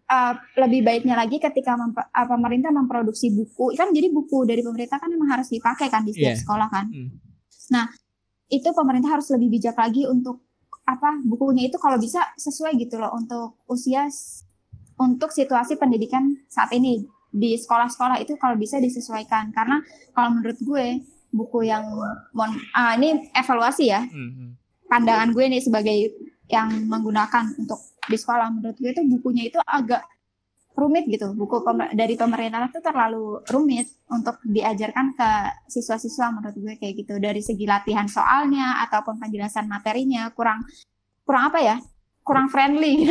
uh, 0.06 0.34
lebih 0.62 0.86
baiknya 0.86 1.18
lagi 1.18 1.42
ketika 1.42 1.74
mem 1.74 1.90
uh, 1.90 2.26
pemerintah 2.30 2.70
memproduksi 2.70 3.34
buku 3.34 3.74
kan 3.74 3.90
jadi 3.90 4.14
buku 4.14 4.46
dari 4.46 4.62
pemerintah 4.62 5.02
kan 5.02 5.10
memang 5.10 5.40
harus 5.40 5.50
dipakai 5.50 5.90
kan 5.90 6.06
di 6.06 6.14
setiap 6.14 6.38
yeah. 6.38 6.38
sekolah 6.38 6.68
kan 6.70 6.86
mm. 6.86 7.08
nah 7.74 7.90
itu 8.46 8.68
pemerintah 8.70 9.18
harus 9.18 9.26
lebih 9.34 9.58
bijak 9.58 9.74
lagi 9.74 10.06
untuk 10.06 10.46
apa 10.86 11.18
bukunya 11.26 11.66
itu 11.66 11.78
kalau 11.82 11.98
bisa 11.98 12.22
sesuai 12.38 12.78
gitu 12.78 13.02
loh 13.02 13.10
untuk 13.14 13.58
usia 13.66 14.06
untuk 14.98 15.34
situasi 15.34 15.74
pendidikan 15.74 16.46
saat 16.46 16.70
ini 16.74 17.02
di 17.32 17.58
sekolah-sekolah 17.58 18.22
itu 18.22 18.38
kalau 18.38 18.54
bisa 18.54 18.78
disesuaikan 18.78 19.50
karena 19.50 19.82
kalau 20.14 20.36
menurut 20.36 20.58
gue 20.62 20.86
buku 21.32 21.64
yang 21.66 21.82
mon 22.36 22.52
uh, 22.76 22.92
ini 22.94 23.32
evaluasi 23.34 23.88
ya 23.88 24.04
mm 24.04 24.30
-hmm. 24.30 24.48
Pandangan 24.92 25.32
gue 25.32 25.44
nih 25.48 25.62
sebagai 25.64 25.96
yang 26.52 26.68
menggunakan 26.84 27.56
untuk 27.56 27.80
di 28.04 28.20
sekolah 28.20 28.52
menurut 28.52 28.76
gue 28.76 28.92
itu 28.92 29.00
bukunya 29.08 29.48
itu 29.48 29.56
agak 29.64 30.04
rumit 30.76 31.08
gitu. 31.08 31.32
Buku 31.32 31.64
pemer 31.64 31.88
dari 31.96 32.12
pemerintah 32.12 32.68
itu 32.68 32.80
terlalu 32.84 33.40
rumit 33.48 33.88
untuk 34.12 34.36
diajarkan 34.44 35.16
ke 35.16 35.30
siswa-siswa 35.72 36.28
menurut 36.36 36.56
gue 36.60 36.74
kayak 36.76 36.94
gitu. 37.04 37.16
Dari 37.16 37.40
segi 37.40 37.64
latihan 37.64 38.04
soalnya 38.04 38.84
ataupun 38.84 39.16
penjelasan 39.16 39.64
materinya 39.64 40.28
kurang 40.36 40.60
kurang 41.24 41.48
apa 41.48 41.60
ya? 41.64 41.76
Kurang 42.22 42.52
friendly. 42.52 43.08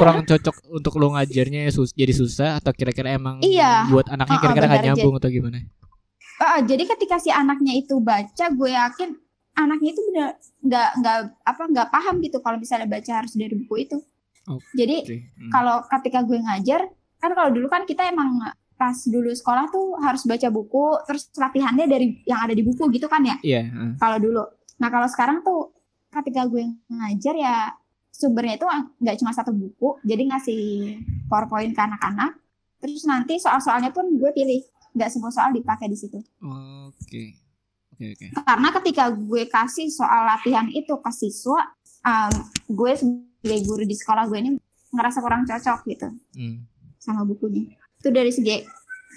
Kurang 0.00 0.24
cocok 0.24 0.70
untuk 0.70 0.96
lo 1.02 1.18
ngajarnya 1.18 1.68
sus 1.74 1.90
jadi 1.92 2.14
susah 2.14 2.62
atau 2.62 2.70
kira-kira 2.70 3.12
emang 3.12 3.42
iya. 3.42 3.84
buat 3.90 4.06
anaknya 4.08 4.38
kira-kira 4.40 4.66
nggak 4.70 4.84
nyambung 4.88 5.14
atau 5.18 5.28
gimana? 5.28 5.58
Uh, 6.34 6.60
jadi 6.66 6.82
ketika 6.88 7.20
si 7.22 7.30
anaknya 7.30 7.78
itu 7.78 8.00
baca 8.02 8.46
gue 8.50 8.70
yakin 8.74 9.23
anaknya 9.54 9.90
itu 9.94 10.02
benar 10.10 10.28
nggak 10.62 10.88
nggak 10.98 11.18
apa 11.46 11.62
nggak 11.70 11.88
paham 11.94 12.14
gitu 12.22 12.38
kalau 12.42 12.58
misalnya 12.58 12.90
baca 12.90 13.12
harus 13.22 13.32
dari 13.38 13.54
buku 13.54 13.86
itu 13.86 13.98
Oh, 14.48 14.60
Jadi 14.76 14.96
okay. 15.00 15.20
hmm. 15.40 15.50
kalau 15.52 15.80
ketika 15.88 16.20
gue 16.20 16.36
ngajar, 16.36 16.80
kan 17.16 17.30
kalau 17.32 17.50
dulu 17.52 17.66
kan 17.72 17.88
kita 17.88 18.12
emang 18.12 18.44
pas 18.76 18.96
dulu 19.08 19.32
sekolah 19.32 19.72
tuh 19.72 19.96
harus 20.04 20.28
baca 20.28 20.48
buku, 20.52 21.00
terus 21.08 21.32
latihannya 21.32 21.86
dari 21.88 22.20
yang 22.28 22.44
ada 22.44 22.52
di 22.52 22.60
buku 22.60 22.92
gitu 22.92 23.08
kan 23.08 23.24
ya? 23.24 23.36
Iya. 23.40 23.62
Yeah, 23.64 23.66
uh. 23.72 23.92
Kalau 23.96 24.18
dulu. 24.20 24.44
Nah 24.80 24.88
kalau 24.92 25.08
sekarang 25.08 25.40
tuh 25.40 25.72
ketika 26.12 26.44
gue 26.46 26.62
ngajar 26.92 27.34
ya 27.34 27.72
sumbernya 28.14 28.60
itu 28.60 28.66
nggak 29.00 29.16
cuma 29.24 29.32
satu 29.32 29.50
buku, 29.56 29.96
jadi 30.04 30.22
ngasih 30.28 30.62
powerpoint 31.32 31.72
ke 31.72 31.80
anak-anak. 31.80 32.36
Terus 32.84 33.08
nanti 33.08 33.40
soal-soalnya 33.40 33.96
pun 33.96 34.12
gue 34.12 34.30
pilih, 34.36 34.60
nggak 34.92 35.08
semua 35.08 35.32
soal 35.32 35.56
dipakai 35.56 35.88
di 35.88 35.96
situ. 35.96 36.20
Oke. 36.20 37.00
Okay. 37.08 37.28
Okay, 37.94 38.18
okay. 38.18 38.28
Karena 38.34 38.68
ketika 38.82 39.04
gue 39.14 39.46
kasih 39.46 39.86
soal 39.86 40.26
latihan 40.26 40.66
itu 40.66 40.98
ke 40.98 41.10
siswa, 41.14 41.62
um, 42.04 42.34
gue 42.68 42.92
sebagai 42.94 43.60
guru 43.64 43.84
di 43.88 43.96
sekolah 43.96 44.28
gue 44.28 44.38
ini 44.38 44.50
ngerasa 44.94 45.18
kurang 45.24 45.42
cocok 45.48 45.80
gitu 45.90 46.08
hmm. 46.38 46.56
sama 47.02 47.26
bukunya 47.26 47.74
itu 47.98 48.08
dari 48.12 48.30
segi 48.30 48.62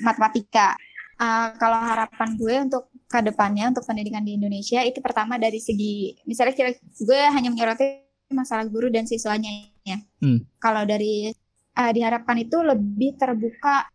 matematika 0.02 0.74
uh, 1.22 1.54
kalau 1.60 1.78
harapan 1.78 2.30
gue 2.40 2.56
untuk 2.66 2.84
ke 3.08 3.20
depannya 3.24 3.72
untuk 3.72 3.86
pendidikan 3.86 4.26
di 4.26 4.36
Indonesia 4.36 4.82
itu 4.84 5.00
pertama 5.00 5.38
dari 5.38 5.62
segi 5.62 6.18
misalnya 6.26 6.56
kira 6.58 6.72
gue 6.82 7.20
hanya 7.30 7.54
menyoroti 7.54 8.04
masalah 8.34 8.68
guru 8.68 8.92
dan 8.92 9.08
siswanya 9.08 9.72
ya 9.86 10.02
hmm. 10.24 10.60
kalau 10.60 10.84
dari 10.84 11.32
uh, 11.78 11.92
diharapkan 11.94 12.36
itu 12.42 12.60
lebih 12.60 13.16
terbuka 13.16 13.88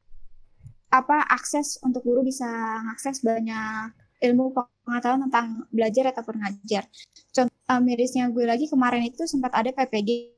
apa 0.93 1.25
akses 1.29 1.81
untuk 1.85 2.05
guru 2.05 2.21
bisa 2.25 2.49
akses 2.93 3.25
banyak 3.25 3.97
ilmu 4.23 4.53
pengetahuan 4.83 5.27
tentang 5.31 5.47
belajar 5.71 6.11
ataupun 6.11 6.43
ngajar. 6.43 6.85
Contoh 7.31 7.55
uh, 7.71 7.81
mirisnya 7.81 8.29
gue 8.29 8.45
lagi 8.45 8.67
kemarin 8.69 9.09
itu 9.09 9.25
sempat 9.25 9.55
ada 9.55 9.71
PPG 9.73 10.35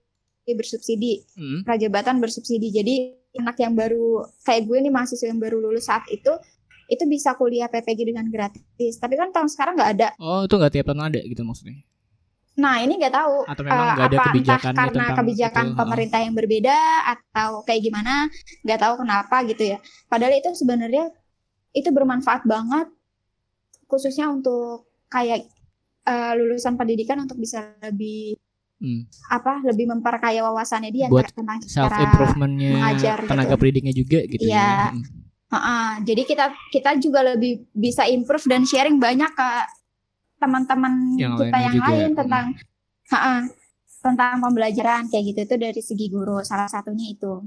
bersubsidi, 0.53 1.25
hmm. 1.37 1.65
prajabatan 1.65 2.21
bersubsidi. 2.21 2.69
Jadi 2.69 2.95
anak 3.41 3.57
yang 3.59 3.73
baru 3.73 4.29
kayak 4.45 4.69
gue 4.69 4.79
nih 4.85 4.93
mahasiswa 4.93 5.27
yang 5.27 5.41
baru 5.41 5.59
lulus 5.59 5.89
saat 5.89 6.05
itu 6.13 6.31
itu 6.85 7.05
bisa 7.09 7.33
kuliah 7.35 7.67
PPG 7.73 8.13
dengan 8.13 8.29
gratis. 8.29 9.01
Tapi 9.01 9.17
kan 9.17 9.33
tahun 9.33 9.49
sekarang 9.49 9.75
nggak 9.81 9.91
ada. 9.97 10.09
Oh, 10.21 10.45
itu 10.45 10.55
nggak 10.55 10.73
tiap 10.73 10.87
tahun 10.93 11.03
ada 11.09 11.21
gitu 11.25 11.43
maksudnya? 11.43 11.81
Nah, 12.55 12.79
ini 12.79 13.03
nggak 13.03 13.15
tahu. 13.15 13.37
Atau 13.51 13.63
memang 13.67 13.99
uh, 13.99 14.07
ada 14.07 14.17
kebijakan 14.31 14.73
karena 14.79 15.05
kebijakan 15.19 15.67
itu, 15.73 15.79
pemerintah 15.81 16.21
yang 16.23 16.35
berbeda 16.39 16.79
atau 17.11 17.67
kayak 17.67 17.83
gimana, 17.83 18.31
nggak 18.63 18.79
tahu 18.79 18.95
kenapa 19.03 19.37
gitu 19.51 19.75
ya. 19.75 19.79
Padahal 20.07 20.39
itu 20.39 20.55
sebenarnya 20.55 21.11
itu 21.75 21.91
bermanfaat 21.91 22.47
banget 22.47 22.87
khususnya 23.89 24.31
untuk 24.31 24.89
kayak 25.09 25.47
uh, 26.05 26.33
lulusan 26.37 26.77
pendidikan 26.77 27.21
untuk 27.23 27.41
bisa 27.41 27.75
lebih 27.81 28.37
hmm. 28.81 29.03
apa 29.33 29.65
lebih 29.65 29.89
memperkaya 29.91 30.45
wawasannya 30.45 30.91
dia 30.93 31.07
buat 31.09 31.31
tentang 31.33 31.63
self 31.65 31.93
improvementnya 31.93 32.73
mengajar 32.77 33.19
tenaga 33.25 33.55
gitu. 33.55 33.61
pendidiknya 33.61 33.95
juga 33.95 34.21
gitu 34.29 34.45
ya, 34.45 34.55
ya. 34.55 34.75
Hmm. 34.93 35.05
Uh 35.55 35.57
-uh. 35.57 35.89
jadi 36.03 36.23
kita 36.27 36.47
kita 36.75 36.91
juga 36.99 37.23
lebih 37.23 37.69
bisa 37.71 38.05
improve 38.11 38.45
dan 38.51 38.67
sharing 38.67 38.99
banyak 38.99 39.31
ke 39.31 39.49
teman-teman 40.43 41.15
kita 41.17 41.59
yang 41.63 41.77
juga. 41.79 41.87
lain 41.89 42.11
tentang 42.13 42.47
hmm. 42.53 43.15
uh 43.15 43.17
-uh, 43.17 43.41
tentang 44.05 44.37
pembelajaran 44.45 45.09
kayak 45.09 45.25
gitu 45.33 45.41
itu 45.49 45.57
dari 45.57 45.81
segi 45.81 46.07
guru 46.13 46.45
salah 46.45 46.69
satunya 46.69 47.15
itu 47.15 47.41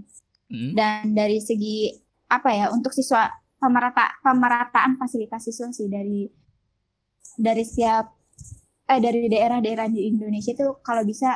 hmm. 0.49 0.73
dan 0.73 1.13
dari 1.13 1.37
segi 1.37 1.93
apa 2.27 2.49
ya 2.51 2.65
untuk 2.73 2.91
siswa 2.91 3.29
pemerata 3.57 4.21
pemerataan 4.21 5.01
fasilitas 5.01 5.45
siswa 5.45 5.73
sih 5.73 5.89
dari 5.89 6.29
dari 7.37 7.63
setiap 7.65 8.05
eh 8.87 8.99
dari 9.03 9.27
daerah-daerah 9.27 9.91
di 9.91 10.07
Indonesia 10.07 10.55
itu 10.55 10.79
kalau 10.79 11.03
bisa 11.03 11.35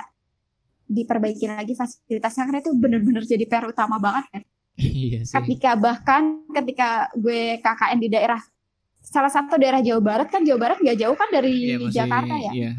diperbaiki 0.91 1.45
lagi 1.47 1.73
fasilitasnya 1.75 2.47
karena 2.47 2.59
itu 2.63 2.71
benar-benar 2.75 3.23
jadi 3.23 3.45
PR 3.47 3.65
utama 3.67 3.99
banget 3.99 4.25
kan. 4.31 4.43
Iya 4.79 5.19
sih. 5.27 5.35
Ketika 5.35 5.75
bahkan 5.75 6.47
ketika 6.51 7.11
gue 7.15 7.59
KKN 7.59 7.99
di 7.99 8.09
daerah 8.11 8.39
salah 9.01 9.31
satu 9.31 9.59
daerah 9.59 9.83
Jawa 9.83 9.99
Barat 9.99 10.27
kan 10.31 10.45
Jawa 10.45 10.59
Barat 10.59 10.77
nggak 10.79 10.97
jauh 10.99 11.17
kan 11.17 11.29
dari 11.31 11.51
iya, 11.51 11.75
masih, 11.79 11.95
Jakarta 11.95 12.35
ya. 12.39 12.51
Iya. 12.51 12.71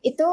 Itu 0.00 0.28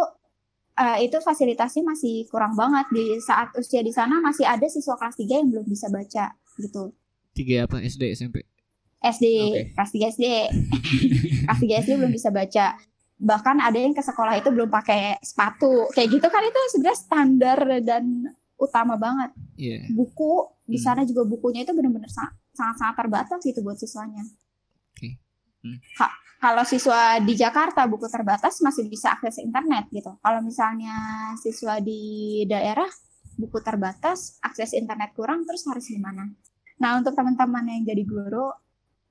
uh, 0.77 0.97
itu 1.01 1.17
fasilitasnya 1.19 1.83
masih 1.83 2.27
kurang 2.31 2.55
banget 2.55 2.87
di 2.91 3.05
saat 3.19 3.51
usia 3.55 3.79
di 3.83 3.91
sana 3.91 4.19
masih 4.19 4.47
ada 4.47 4.67
siswa 4.67 4.95
kelas 4.95 5.15
3 5.15 5.27
yang 5.27 5.47
belum 5.51 5.65
bisa 5.67 5.87
baca 5.91 6.35
gitu 6.59 6.91
tiga 7.37 7.69
apa 7.69 7.77
SD 7.85 8.17
SMP 8.17 8.41
SD 8.97 9.25
okay. 9.29 9.63
kelas 9.77 9.91
tiga 9.93 10.07
SD 10.09 10.25
kelas 11.45 11.59
tiga 11.61 11.75
SD 11.85 11.91
belum 12.01 12.11
bisa 12.11 12.33
baca 12.33 12.73
bahkan 13.17 13.57
ada 13.57 13.77
yang 13.77 13.97
ke 13.97 14.01
sekolah 14.01 14.37
itu 14.37 14.49
belum 14.53 14.69
pakai 14.69 15.17
sepatu 15.25 15.89
kayak 15.93 16.09
gitu 16.17 16.27
kan 16.29 16.41
itu 16.45 16.59
sebenarnya 16.73 16.99
standar 17.01 17.59
dan 17.81 18.29
utama 18.57 18.97
banget 18.97 19.33
yeah. 19.57 19.81
buku 19.93 20.49
di 20.69 20.77
hmm. 20.77 20.85
sana 20.85 21.01
hmm. 21.01 21.09
juga 21.09 21.21
bukunya 21.25 21.65
itu 21.65 21.73
benar-benar 21.73 22.09
sangat-sangat 22.53 22.95
terbatas 22.97 23.39
gitu 23.41 23.65
buat 23.65 23.77
siswanya 23.77 24.21
okay. 24.93 25.17
hmm. 25.65 25.81
kalau 26.37 26.61
siswa 26.61 27.17
di 27.21 27.33
Jakarta 27.33 27.89
buku 27.89 28.05
terbatas 28.05 28.61
masih 28.61 28.85
bisa 28.85 29.17
akses 29.17 29.41
internet 29.41 29.89
gitu 29.89 30.13
kalau 30.21 30.41
misalnya 30.45 30.93
siswa 31.41 31.81
di 31.81 32.45
daerah 32.45 32.89
buku 33.37 33.61
terbatas 33.65 34.37
akses 34.45 34.77
internet 34.77 35.13
kurang 35.17 35.45
terus 35.45 35.65
harus 35.65 35.89
gimana 35.89 36.29
Nah 36.77 37.01
untuk 37.01 37.13
teman-teman 37.13 37.65
yang 37.65 37.83
jadi 37.85 38.03
guru 38.05 38.53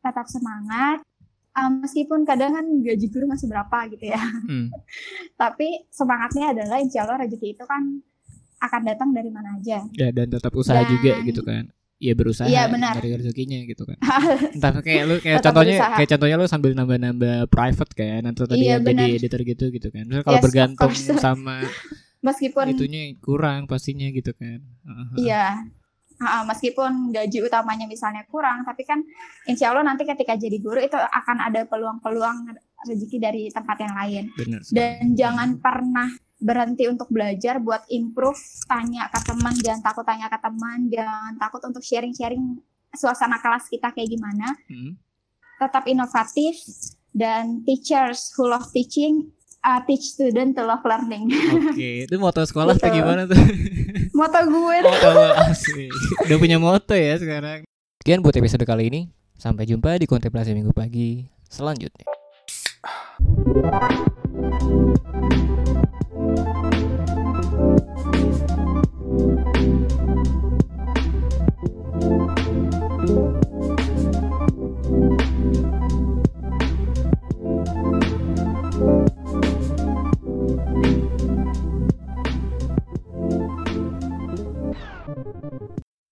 tetap 0.02 0.26
semangat. 0.30 1.02
Um, 1.56 1.80
meskipun 1.80 2.28
kadang 2.28 2.52
kan 2.52 2.68
gaji 2.84 3.08
guru 3.08 3.24
masih 3.32 3.48
berapa 3.48 3.88
gitu 3.88 4.12
ya. 4.12 4.20
Hmm. 4.20 4.68
Tapi 5.40 5.88
semangatnya 5.88 6.52
adalah 6.52 6.76
insya 6.84 7.08
Allah 7.08 7.24
rezeki 7.24 7.56
itu 7.56 7.64
kan 7.64 8.04
akan 8.60 8.80
datang 8.84 9.08
dari 9.16 9.32
mana 9.32 9.56
aja. 9.56 9.84
Ya 9.96 10.08
dan 10.12 10.28
tetap 10.28 10.52
usaha 10.52 10.84
dan, 10.84 10.88
juga 10.92 11.16
gitu 11.24 11.40
kan. 11.40 11.72
Iya 11.96 12.12
berusaha 12.12 12.44
ya, 12.44 12.68
benar. 12.68 13.00
dari 13.00 13.16
rezekinya 13.16 13.56
gitu 13.64 13.88
kan. 13.88 13.96
Entah 14.56 14.84
kayak 14.84 15.02
lu 15.08 15.16
kayak 15.16 15.40
contohnya 15.40 15.76
berusaha. 15.80 15.96
kayak 15.96 16.08
contohnya 16.12 16.36
lu 16.36 16.46
sambil 16.46 16.72
nambah-nambah 16.76 17.38
private 17.48 17.92
kan 17.96 18.22
atau 18.28 18.44
tadi 18.44 18.68
iya, 18.68 18.76
yang 18.76 18.84
jadi 18.84 19.04
editor 19.16 19.40
gitu 19.48 19.64
gitu 19.72 19.88
kan. 19.88 20.04
Terus 20.04 20.22
kalau 20.28 20.36
yes, 20.36 20.44
bergantung 20.44 20.92
sama 20.92 21.64
meskipun 22.26 22.76
itunya 22.76 23.16
kurang 23.24 23.64
pastinya 23.64 24.12
gitu 24.12 24.36
kan. 24.36 24.60
Iya. 25.16 25.64
Uh 25.64 25.72
-huh. 25.72 25.85
Uh, 26.16 26.48
meskipun 26.48 27.12
gaji 27.12 27.44
utamanya 27.44 27.84
misalnya 27.84 28.24
kurang, 28.32 28.64
tapi 28.64 28.88
kan 28.88 29.04
insya 29.44 29.68
Allah 29.68 29.84
nanti 29.84 30.08
ketika 30.08 30.32
jadi 30.32 30.56
guru 30.64 30.80
itu 30.80 30.96
akan 30.96 31.44
ada 31.44 31.68
peluang-peluang 31.68 32.56
rezeki 32.88 33.18
dari 33.20 33.42
tempat 33.52 33.76
yang 33.84 33.94
lain. 33.94 34.24
Benar, 34.32 34.60
Dan 34.72 35.12
jangan 35.12 35.60
pernah 35.60 36.08
berhenti 36.36 36.88
untuk 36.88 37.08
belajar 37.08 37.60
buat 37.60 37.84
improve, 37.92 38.40
tanya 38.68 39.08
ke 39.12 39.20
teman, 39.28 39.54
jangan 39.60 39.82
takut 39.84 40.04
tanya 40.04 40.28
ke 40.28 40.38
teman, 40.40 40.78
jangan 40.88 41.32
takut 41.36 41.60
untuk 41.64 41.84
sharing-sharing 41.84 42.60
suasana 42.92 43.40
kelas 43.40 43.68
kita 43.68 43.92
kayak 43.92 44.08
gimana. 44.08 44.56
Hmm. 44.68 44.96
Tetap 45.60 45.84
inovatif 45.88 46.60
dan 47.16 47.64
teachers 47.64 48.32
who 48.36 48.44
love 48.48 48.68
teaching 48.72 49.32
uh, 49.64 49.80
teach 49.88 50.14
student 50.14 50.54
to 50.54 50.62
love 50.62 50.84
learning. 50.86 51.32
Oke, 51.72 52.06
itu 52.06 52.14
moto 52.20 52.44
sekolah 52.46 52.78
Gitu. 52.78 52.92
gimana 52.92 53.26
tuh? 53.26 53.36
Moto 54.16 54.40
gue 54.48 54.76
moto 54.80 55.08
lo 55.12 55.28
asli. 55.36 55.92
Udah 56.24 56.36
punya 56.40 56.56
moto 56.56 56.96
ya 56.96 57.20
sekarang. 57.20 57.68
Sekian 58.00 58.24
buat 58.24 58.32
episode 58.32 58.64
kali 58.64 58.88
ini. 58.88 59.00
Sampai 59.36 59.68
jumpa 59.68 60.00
di 60.00 60.08
kontemplasi 60.08 60.56
minggu 60.56 60.72
pagi 60.72 61.28
selanjutnya. 61.52 62.08